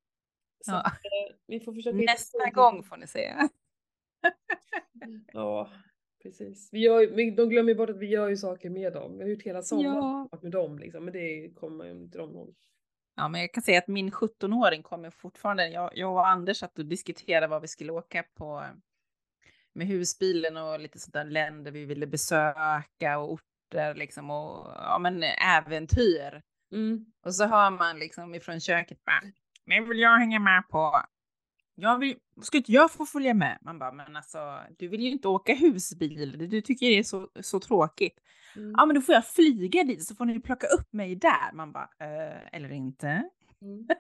Så 0.61 0.71
Ja. 0.73 0.87
eh, 0.87 1.35
vi 1.47 1.61
får 1.61 1.75
försöka 1.75 1.97
Nästa 1.97 2.51
gång 2.51 2.85
får 2.85 2.97
ni 2.97 3.07
se. 3.07 3.35
Ja, 5.33 5.71
precis. 6.23 6.69
Vi 6.73 6.79
gör, 6.81 7.37
de 7.37 7.49
glömmer 7.49 7.75
bort 7.75 7.91
att 7.91 7.99
vi 7.99 8.07
gör 8.07 8.29
ju 8.29 8.37
saker 8.37 8.71
med 8.71 8.93
dem. 8.93 9.17
Vi 9.17 9.23
har 9.23 9.31
gjort 9.31 9.43
hela 9.43 9.63
sommaren 9.63 10.29
Ja. 10.33 10.39
med 10.43 10.53
dem 10.53 10.79
liksom, 10.79 11.05
men 11.05 11.13
det 11.15 11.51
kommer 11.55 11.85
ju 11.85 11.91
inte 11.91 12.19
de 12.19 12.31
ihåg. 12.31 12.55
Ja, 13.17 13.29
men 13.29 13.41
jag 13.41 13.53
kan 13.53 13.63
säga 13.63 13.79
att 13.79 13.89
min 13.89 14.11
17-åring 14.11 14.83
kommer 14.83 15.11
fortfarande, 15.11 15.69
jag, 15.69 15.91
jag 15.95 16.13
och 16.13 16.29
Anders 16.29 16.59
satt 16.59 16.79
och 16.79 16.87
diskuterade 16.87 17.47
vad 17.47 17.63
vi 17.63 17.69
skulle 17.69 17.93
åka 17.93 18.23
på 18.23 18.65
med 19.73 19.87
husbilen 19.87 20.57
och 20.57 20.81
lite 20.81 20.99
sådana 20.99 21.31
länder 21.31 21.71
vi 21.71 21.85
ville 21.85 22.07
besöka 22.07 23.19
och 23.19 23.33
orter 23.33 23.95
liksom 23.95 24.31
och 24.31 24.73
ja 24.77 24.99
men 24.99 25.23
äventyr. 25.23 26.43
Mm. 26.73 27.07
Och 27.25 27.35
så 27.35 27.47
hör 27.47 27.71
man 27.71 27.99
liksom 27.99 28.35
ifrån 28.35 28.61
köket 28.61 29.05
bara, 29.05 29.23
men 29.65 29.89
vill 29.89 29.99
jag 29.99 30.19
hänga 30.19 30.39
med 30.39 30.69
på? 30.69 31.03
Jag 31.81 31.99
vill, 31.99 32.17
ska 32.43 32.57
inte 32.57 32.73
jag 32.73 32.91
få 32.91 33.07
följa 33.07 33.35
med? 33.35 33.59
Man 33.61 33.79
bara, 33.79 33.93
men 33.93 34.17
alltså 34.17 34.59
du 34.79 34.89
vill 34.89 35.01
ju 35.01 35.11
inte 35.11 35.29
åka 35.29 35.55
husbil, 35.55 36.49
du 36.51 36.61
tycker 36.61 36.87
det 36.87 36.99
är 36.99 37.03
så, 37.03 37.29
så 37.41 37.61
tråkigt. 37.61 38.19
Mm. 38.57 38.75
Ja 38.77 38.87
men 38.87 38.95
då 38.95 39.01
får 39.01 39.15
jag 39.15 39.27
flyga 39.27 39.85
dit 39.85 40.05
så 40.07 40.15
får 40.15 40.25
ni 40.25 40.41
plocka 40.41 40.67
upp 40.67 40.93
mig 40.93 41.17
där. 41.17 41.53
Man 41.55 41.73
bara, 41.73 41.89
eh, 41.99 42.49
eller 42.53 42.73
inte? 42.73 43.07
Mm. 43.63 43.87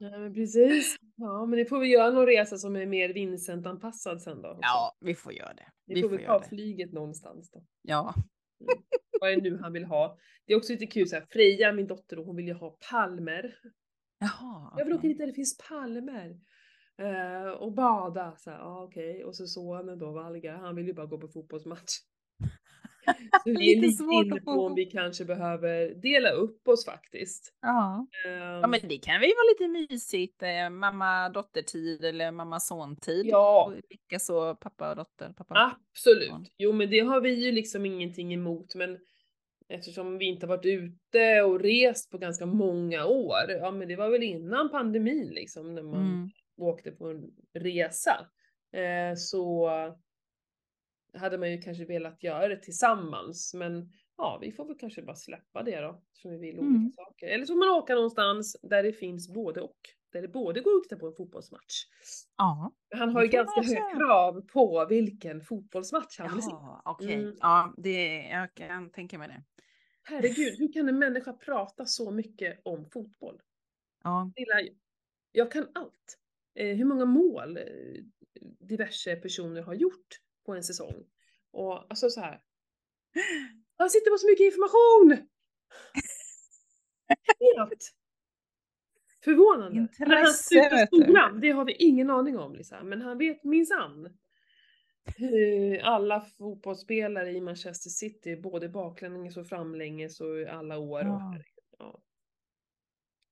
Ja, 0.00 0.18
men 0.18 0.34
precis. 0.34 0.96
Ja, 1.16 1.46
men 1.46 1.58
det 1.58 1.64
får 1.66 1.78
vi 1.78 1.88
göra 1.88 2.10
någon 2.10 2.26
resa 2.26 2.56
som 2.56 2.76
är 2.76 2.86
mer 2.86 3.08
Vincent-anpassad 3.14 4.22
sen 4.22 4.42
då. 4.42 4.48
också. 4.48 4.60
Ja, 4.62 4.96
vi 5.00 5.14
får 5.14 5.32
göra 5.32 5.54
det. 5.54 5.66
Vi, 5.86 5.94
Vi 5.94 6.02
får 6.02 6.08
får 6.08 6.16
väl 6.16 6.26
ta 6.26 6.42
flyget 6.42 6.92
någonstans 6.92 7.50
då. 7.50 7.64
Ja. 7.82 8.14
Vad 9.20 9.30
är 9.30 9.36
det 9.36 9.42
nu 9.50 9.58
han 9.62 9.72
vill 9.72 9.84
ha? 9.84 10.18
Det 10.46 10.52
är 10.52 10.56
också 10.56 10.72
lite 10.72 10.86
kul 10.86 11.08
så 11.08 11.16
här, 11.16 11.26
Freja, 11.30 11.72
min 11.72 11.86
dotter, 11.86 12.16
hon 12.16 12.36
vill 12.36 12.46
ju 12.46 12.54
ha 12.54 12.78
palmer. 12.90 13.54
Jaha. 14.18 14.74
Jag 14.76 14.84
vill 14.84 14.94
åka 14.94 15.06
dit 15.08 15.18
där 15.18 15.26
det 15.26 15.32
finns 15.32 15.58
palmer. 15.68 16.36
Eh, 16.98 17.50
och 17.50 17.72
bada. 17.72 18.36
Så 18.36 18.50
här, 18.50 18.58
ja, 18.58 18.82
okej. 18.84 19.24
Och 19.24 19.36
så 19.36 19.46
sonen 19.46 19.98
då, 19.98 20.10
Valga, 20.12 20.56
han 20.56 20.76
vill 20.76 20.86
ju 20.86 20.92
bara 20.94 21.06
gå 21.06 21.18
på 21.18 21.28
fotbollsmatch. 21.28 21.92
Så 23.44 23.50
vi 23.50 23.50
är 23.72 23.76
Lite 23.76 23.80
lite 23.86 23.96
svårt 24.02 24.24
inne 24.26 24.40
på 24.40 24.50
om 24.50 24.74
vi 24.74 24.84
kanske 24.84 25.24
behöver 25.24 25.94
dela 25.94 26.30
upp 26.30 26.68
oss 26.68 26.84
faktiskt. 26.84 27.54
Ja. 27.62 28.06
Ehm, 28.26 28.32
ja, 28.42 28.66
men 28.66 28.80
det 28.88 28.98
kan 28.98 29.14
ju 29.14 29.20
vara 29.20 29.48
lite 29.58 29.68
mysigt. 29.92 30.42
Eh, 30.42 30.70
mamma-dotter-tid 30.70 32.04
eller 32.04 32.30
mamma-son-tid. 32.32 33.26
ja, 33.26 33.72
Likaså 33.90 34.54
pappa 34.54 34.90
och 34.90 34.96
dotter. 34.96 35.32
Pappa. 35.36 35.78
absolut. 35.92 36.52
Jo, 36.58 36.72
men 36.72 36.90
det 36.90 37.00
har 37.00 37.20
vi 37.20 37.44
ju 37.46 37.52
liksom 37.52 37.86
ingenting 37.86 38.34
emot. 38.34 38.74
Men 38.74 38.98
eftersom 39.68 40.18
vi 40.18 40.24
inte 40.24 40.46
har 40.46 40.56
varit 40.56 40.66
ute 40.66 41.42
och 41.42 41.60
rest 41.60 42.10
på 42.10 42.18
ganska 42.18 42.46
många 42.46 43.06
år. 43.06 43.50
Ja, 43.50 43.70
men 43.70 43.88
det 43.88 43.96
var 43.96 44.10
väl 44.10 44.22
innan 44.22 44.70
pandemin 44.70 45.28
liksom 45.28 45.74
när 45.74 45.82
man 45.82 46.00
Mm. 46.00 46.30
åkte 46.56 46.90
på 46.90 47.08
en 47.10 47.30
resa. 47.54 48.26
Eh, 48.72 49.14
så 49.16 49.70
hade 51.14 51.38
man 51.38 51.50
ju 51.52 51.60
kanske 51.62 51.84
velat 51.84 52.22
göra 52.22 52.48
det 52.48 52.56
tillsammans. 52.62 53.54
Men 53.54 53.92
ja, 54.16 54.38
vi 54.42 54.52
får 54.52 54.64
väl 54.66 54.78
kanske 54.78 55.02
bara 55.02 55.16
släppa 55.16 55.62
det 55.62 55.80
då. 55.80 56.02
Eftersom 56.08 56.30
vi 56.30 56.38
vill 56.38 56.58
olika 56.58 56.68
Mm. 56.78 56.92
saker. 56.96 57.26
Eller 57.26 57.44
så 57.46 57.52
får 57.52 57.58
man 57.58 57.68
åka 57.82 57.94
någonstans 57.94 58.56
där 58.62 58.82
det 58.82 58.92
finns 58.92 59.28
både 59.34 59.60
och. 59.60 59.78
Det 60.12 60.28
både 60.28 60.60
går 60.60 60.76
att 60.76 60.82
titta 60.82 60.96
på 60.96 61.06
en 61.06 61.14
fotbollsmatch. 61.14 61.84
Ja. 62.36 62.72
Han 62.96 63.10
har 63.10 63.22
ju 63.22 63.28
ganska 63.28 63.62
höga 63.62 63.96
krav 63.96 64.40
på 64.40 64.86
vilken 64.88 65.40
fotbollsmatch 65.40 66.18
han 66.18 66.34
vill 66.34 66.42
se. 66.42 66.50
Jaha, 66.50 66.82
okej. 66.84 67.14
Mm. 67.14 67.36
Ja, 67.40 67.74
det, 67.76 68.16
jag 68.16 68.54
kan 68.54 68.90
tänka 68.90 69.18
mig 69.18 69.28
det. 69.28 69.44
Herregud, 70.02 70.58
hur 70.58 70.72
kan 70.72 70.88
en 70.88 70.98
människa 70.98 71.32
prata 71.32 71.86
så 71.86 72.10
mycket 72.10 72.60
om 72.64 72.90
fotboll? 72.90 73.40
Ja. 74.04 74.32
Jag 75.32 75.52
kan 75.52 75.68
allt. 75.74 76.18
Eh, 76.54 76.76
hur 76.76 76.84
många 76.84 77.04
mål 77.04 77.56
eh, 77.56 77.64
diverse 78.40 79.16
personer 79.16 79.62
har 79.62 79.74
gjort 79.74 80.20
på 80.46 80.54
en 80.54 80.62
säsong. 80.62 81.04
Och 81.50 81.90
alltså 81.90 82.10
så 82.10 82.20
här. 82.20 82.40
Han 83.76 83.90
sitter 83.90 84.10
på 84.10 84.18
så 84.18 84.26
mycket 84.26 84.44
information! 84.44 85.28
Helt 87.56 87.94
förvånande. 89.28 89.74
När 89.98 90.06
han 90.06 90.18
Intresse, 90.18 90.42
slutar 90.42 90.76
vet 90.76 90.90
du. 90.90 90.96
skolan, 91.02 91.40
det 91.40 91.50
har 91.50 91.64
vi 91.64 91.72
ingen 91.72 92.10
aning 92.10 92.38
om 92.38 92.54
Lisa. 92.54 92.82
Men 92.84 93.02
han 93.02 93.18
vet 93.18 93.44
minsann 93.44 94.18
hur 95.16 95.78
alla 95.78 96.20
fotbollsspelare 96.20 97.30
i 97.30 97.40
Manchester 97.40 97.90
City, 97.90 98.36
både 98.36 98.68
baklänges 98.68 99.36
och 99.36 99.46
framlänges 99.46 100.20
och 100.20 100.40
alla 100.50 100.78
år. 100.78 101.00
Och, 101.00 101.06
Ja. 101.06 101.34
ja. 101.78 102.00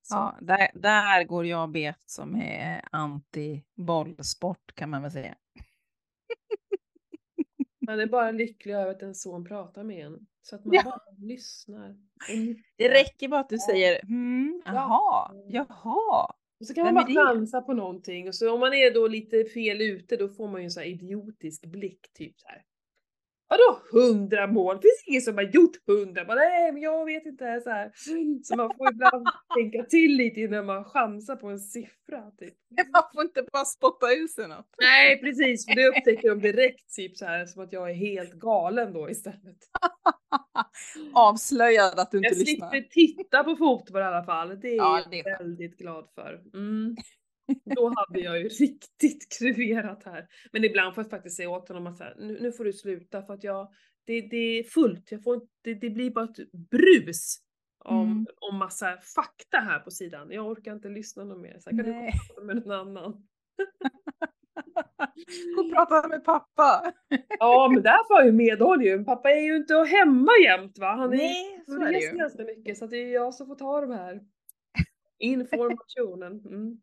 Så. 0.01 0.15
Ja, 0.15 0.37
där, 0.41 0.69
där 0.73 1.23
går 1.23 1.45
jag 1.45 1.71
bet 1.71 2.03
som 2.05 2.35
är 2.35 2.81
anti-bollsport 2.91 4.75
kan 4.75 4.89
man 4.89 5.01
väl 5.01 5.11
säga. 5.11 5.35
Man 7.87 7.99
är 7.99 8.07
bara 8.07 8.31
lycklig 8.31 8.73
över 8.73 8.91
att 8.91 9.01
en 9.01 9.15
son 9.15 9.45
pratar 9.45 9.83
med 9.83 10.05
en. 10.05 10.27
Så 10.49 10.55
att 10.55 10.65
man 10.65 10.75
Ja. 10.75 10.83
bara 10.83 11.01
lyssnar. 11.27 11.89
och 11.89 12.55
Det 12.77 12.89
räcker 12.89 13.27
bara 13.27 13.39
att 13.39 13.49
du 13.49 13.57
säger 13.57 14.01
hmm, 14.01 14.61
jaha, 14.65 15.31
jaha. 15.47 16.33
Och 16.59 16.67
så 16.67 16.73
kan 16.73 16.83
man 16.83 16.95
Vem 16.95 17.03
bara 17.03 17.11
är 17.11 17.33
det? 17.33 17.39
chansa 17.39 17.61
på 17.61 17.73
någonting. 17.73 18.27
Och 18.27 18.35
så 18.35 18.53
om 18.53 18.59
man 18.59 18.73
är 18.73 18.93
då 18.93 19.07
lite 19.07 19.45
fel 19.45 19.81
ute 19.81 20.17
då 20.17 20.29
får 20.29 20.47
man 20.47 20.61
ju 20.61 20.65
en 20.65 20.71
sån 20.71 20.83
här 20.83 20.89
idiotisk 20.89 21.65
blick. 21.65 22.13
Typ 22.13 22.39
så 22.39 22.47
här. 22.47 22.63
Vadå 23.49 23.79
hundra 23.91 24.47
mål? 24.47 24.75
Det 24.75 24.81
finns 24.81 25.03
ingen 25.05 25.21
som 25.21 25.35
har 25.35 25.43
gjort 25.43 25.75
hundra. 25.87 26.25
Bara, 26.25 26.35
Nej 26.35 26.71
men 26.71 26.81
jag 26.81 27.05
vet 27.05 27.25
inte. 27.25 27.61
Så, 27.63 27.69
här. 27.69 27.91
så 28.43 28.55
man 28.55 28.71
får 28.77 28.91
ibland 28.93 29.27
tänka 29.55 29.83
till 29.83 30.11
lite 30.15 30.39
innan 30.41 30.65
man 30.65 30.83
chansar 30.83 31.35
på 31.35 31.47
en 31.47 31.59
siffra. 31.59 32.31
Typ. 32.39 32.53
Man 32.93 33.03
får 33.13 33.23
inte 33.23 33.43
bara 33.53 33.65
spotta 33.65 34.05
ur 34.13 34.27
sig 34.27 34.47
något. 34.47 34.65
Nej 34.81 35.21
precis, 35.21 35.65
för 35.65 35.75
det 35.75 35.87
upptäcker 35.87 36.29
de 36.29 36.39
direkt 36.41 36.95
typ 36.95 37.17
så 37.17 37.25
här 37.25 37.45
som 37.45 37.63
att 37.63 37.73
jag 37.73 37.89
är 37.89 37.93
helt 37.93 38.33
galen 38.33 38.93
då 38.93 39.09
istället. 39.09 39.57
Avslöjad 41.13 41.99
att 41.99 42.11
du 42.11 42.17
inte 42.17 42.29
Jag 42.29 42.37
lyssnar. 42.37 42.69
slipper 42.69 42.89
titta 42.89 43.43
på 43.43 43.55
fotboll 43.55 44.01
i 44.01 44.05
alla 44.05 44.23
fall. 44.23 44.59
Det 44.59 44.67
är 44.67 44.75
Ja, 44.77 44.97
jag 44.99 45.11
det 45.11 45.19
är 45.19 45.23
skönt. 45.23 45.41
väldigt 45.41 45.77
glad 45.77 46.07
för. 46.15 46.41
Mm. 46.53 46.95
Då 47.75 47.93
hade 47.95 48.19
jag 48.19 48.39
ju 48.39 48.47
riktigt 48.47 49.27
kreverat 49.39 50.03
här. 50.05 50.27
Men 50.51 50.63
ibland 50.63 50.95
får 50.95 51.03
jag 51.03 51.11
faktiskt 51.11 51.35
säga 51.37 51.49
åt 51.49 51.67
honom 51.67 51.87
att 51.87 51.97
så 51.97 52.03
här, 52.03 52.15
nu, 52.19 52.37
nu 52.41 52.51
får 52.51 52.63
du 52.63 52.73
sluta 52.73 53.21
för 53.23 53.33
att 53.33 53.43
jag, 53.43 53.71
det, 54.05 54.21
det 54.21 54.37
är 54.59 54.63
fullt. 54.63 55.11
Jag 55.11 55.23
får 55.23 55.35
inte, 55.35 55.47
det, 55.61 55.73
det 55.73 55.89
blir 55.89 56.11
bara 56.11 56.25
ett 56.25 56.51
brus 56.51 57.37
om, 57.85 58.01
Mm. 58.11 58.25
om 58.51 58.57
massa 58.57 58.97
fakta 59.15 59.57
här 59.57 59.79
på 59.79 59.91
sidan. 59.91 60.31
Jag 60.31 60.47
orkar 60.47 60.73
inte 60.73 60.89
lyssna 60.89 61.23
något 61.23 61.41
mer. 61.41 61.59
Så 61.59 61.69
här, 61.69 61.83
kan 61.83 61.91
Nej. 61.91 62.11
du 62.13 62.35
komma 62.35 62.45
med 62.53 62.55
någon 62.65 62.71
annan? 62.97 63.27
Gå 65.55 65.69
prata 65.69 66.07
med 66.07 66.23
pappa. 66.25 66.93
Ja, 67.39 67.69
men 67.73 67.83
där 67.83 68.07
får 68.07 68.17
jag 68.17 68.25
ju 68.25 68.31
medhåll 68.31 68.83
ju. 68.83 69.03
Pappa 69.05 69.31
är 69.31 69.41
ju 69.41 69.55
inte 69.55 69.73
hemma 69.73 70.31
jämt 70.43 70.79
va? 70.79 70.95
Han 70.95 71.13
är 71.13 71.17
Nej, 71.17 71.63
så 71.65 71.81
är 71.81 71.91
det 71.91 71.99
ju. 71.99 72.17
ganska 72.17 72.43
mycket 72.43 72.77
så 72.77 72.85
att 72.85 72.91
det 72.91 72.97
är 72.97 73.13
jag 73.13 73.33
som 73.33 73.47
får 73.47 73.55
ta 73.55 73.81
de 73.81 73.91
här 73.91 74.21
informationen. 75.19 76.31
Mm. 76.45 76.81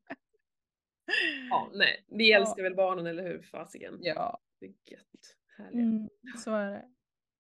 Ja, 1.50 1.70
nej, 1.74 2.04
vi 2.08 2.30
Ja. 2.30 2.38
älskar 2.40 2.62
väl 2.62 2.74
barnen 2.74 3.06
eller 3.06 3.22
hur? 3.22 3.42
Fasiken. 3.42 3.98
Ja, 4.00 4.38
Det 4.60 4.66
är 4.66 4.70
gött. 4.90 5.36
Härliga. 5.58 5.82
mm, 5.82 6.08
så 6.44 6.50
är 6.54 6.70
det. 6.70 6.84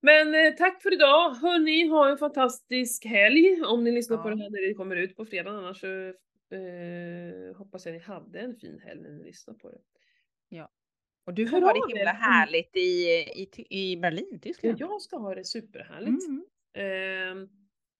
Men 0.02 0.34
eh, 0.34 0.54
tack 0.54 0.82
för 0.82 0.92
idag. 0.92 1.30
Hörni, 1.34 1.88
ha 1.88 2.08
en 2.10 2.18
fantastisk 2.18 3.04
helg. 3.04 3.62
Om 3.66 3.84
ni 3.84 3.92
lyssnar 3.92 4.16
på 4.16 4.28
Ja. 4.30 4.34
det 4.34 4.42
här 4.42 4.50
när 4.50 4.68
det 4.68 4.74
kommer 4.74 4.96
ut 4.96 5.16
på 5.16 5.24
fredag. 5.24 5.50
Annars 5.50 5.80
så 5.80 5.86
eh, 6.56 7.56
hoppas 7.56 7.86
jag 7.86 7.92
ni 7.92 7.98
hade 7.98 8.40
en 8.40 8.56
fin 8.56 8.80
helg 8.84 9.00
när 9.02 9.10
ni 9.10 9.24
lyssnar 9.24 9.54
på 9.54 9.70
det. 9.70 9.78
Och 11.26 11.34
du 11.34 11.44
varit 11.44 11.82
av 11.82 11.90
er. 11.90 11.96
himla 11.96 12.10
härligt 12.12 12.76
i, 12.76 12.80
i, 13.42 13.66
i 13.92 13.96
Berlin, 13.96 14.28
Ja, 14.32 14.38
Tyskland. 14.42 14.80
jag 14.80 15.02
ska 15.02 15.16
ha 15.16 15.34
det 15.34 15.44
superhärligt. 15.44 16.24
Mm. 16.28 16.44
Eh, 17.42 17.48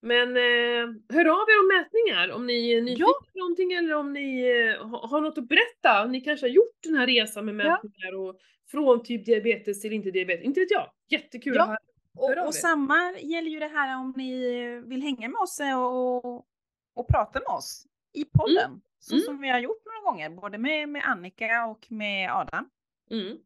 men 0.05 0.29
eh, 0.37 0.87
hör 1.17 1.25
av 1.25 1.47
er 1.51 1.59
om 1.63 1.69
mätningar 1.77 2.31
om 2.37 2.47
ni 2.47 2.71
är 2.73 2.83
nyfikna 2.83 3.07
Ja. 3.07 3.21
på 3.33 3.39
någonting 3.39 3.73
eller 3.73 3.95
om 3.95 4.13
ni 4.13 4.27
eh, 4.51 4.87
ha- 4.87 5.07
har 5.07 5.21
något 5.21 5.39
att 5.39 5.49
berätta. 5.49 6.07
Ni 6.07 6.21
kanske 6.21 6.47
har 6.47 6.51
gjort 6.51 6.77
den 6.83 6.95
här 6.95 7.07
resan 7.07 7.45
med 7.45 7.67
Ja. 7.67 7.71
mätningar 7.71 8.15
och 8.15 8.39
från 8.71 9.03
typ 9.03 9.25
diabetes 9.25 9.81
till 9.81 9.93
inte 9.93 10.11
diabetes. 10.11 10.45
Inte 10.45 10.61
vet 10.61 10.71
jag. 10.71 10.91
Jättekul 11.09 11.55
Ja. 11.57 11.79
Och, 12.19 12.47
och 12.47 12.55
samma 12.55 13.13
gäller 13.19 13.51
ju 13.51 13.59
det 13.59 13.69
här 13.69 13.97
om 14.01 14.15
ni 14.17 14.41
vill 14.87 15.03
hänga 15.03 15.29
med 15.29 15.39
oss 15.41 15.61
och, 15.77 16.25
och, 16.25 16.47
och 16.95 17.09
prata 17.09 17.39
med 17.41 17.49
oss 17.49 17.87
i 18.13 18.25
podden. 18.25 18.81
Så 18.99 19.15
Mm. 19.15 19.25
som 19.25 19.41
vi 19.41 19.49
har 19.49 19.59
gjort 19.61 19.83
några 19.85 20.11
gånger, 20.11 20.31
både 20.31 20.59
med, 20.59 20.89
med 20.89 21.03
Annika 21.05 21.67
och 21.67 21.87
med 21.93 22.31
Adam. 22.33 22.71
Mm. 23.11 23.37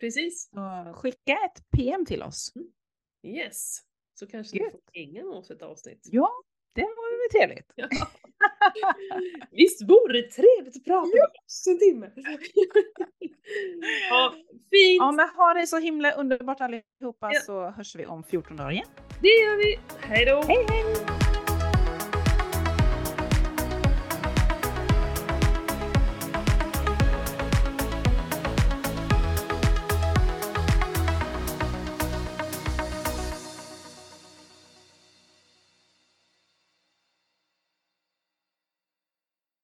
Precis. 0.00 0.50
Så 0.54 0.92
skicka 0.96 1.32
ett 1.32 1.70
PM 1.70 2.06
till 2.06 2.22
oss. 2.22 2.52
Yes. 3.22 3.78
Så 4.14 4.26
kanske 4.26 4.56
Gött. 4.58 4.70
får 4.72 4.80
hänga 4.92 5.24
med 5.24 5.32
oss 5.38 5.50
ett 5.50 5.62
avsnitt. 5.62 6.00
Ja, 6.12 6.30
det 6.74 6.82
var 6.82 7.40
väl 7.40 7.40
trevligt. 7.48 7.72
Ja. 8.74 8.94
Visst 9.50 9.82
vore 9.82 10.12
det 10.22 10.30
trevligt 10.30 10.76
att 10.76 10.84
prata 10.84 11.06
med 11.06 11.24
oss 11.46 11.66
en 11.66 11.78
timme? 11.78 12.10
ja, 14.10 14.34
fint. 14.70 14.98
Ja, 15.00 15.12
men 15.12 15.28
ha 15.28 15.54
det 15.54 15.66
så 15.66 15.78
himla 15.78 16.10
underbart 16.12 16.60
allihopa 16.60 17.30
Ja. 17.32 17.40
så 17.40 17.70
hörs 17.70 17.96
vi 17.96 18.06
om 18.06 18.24
14 18.24 18.56
dagar 18.56 18.70
igen. 18.70 18.86
Det 19.22 19.28
gör 19.28 19.56
vi. 19.56 19.78
Hej 20.00 20.24
då. 20.26 20.42
Hej 20.42 20.66
hej! 20.68 21.23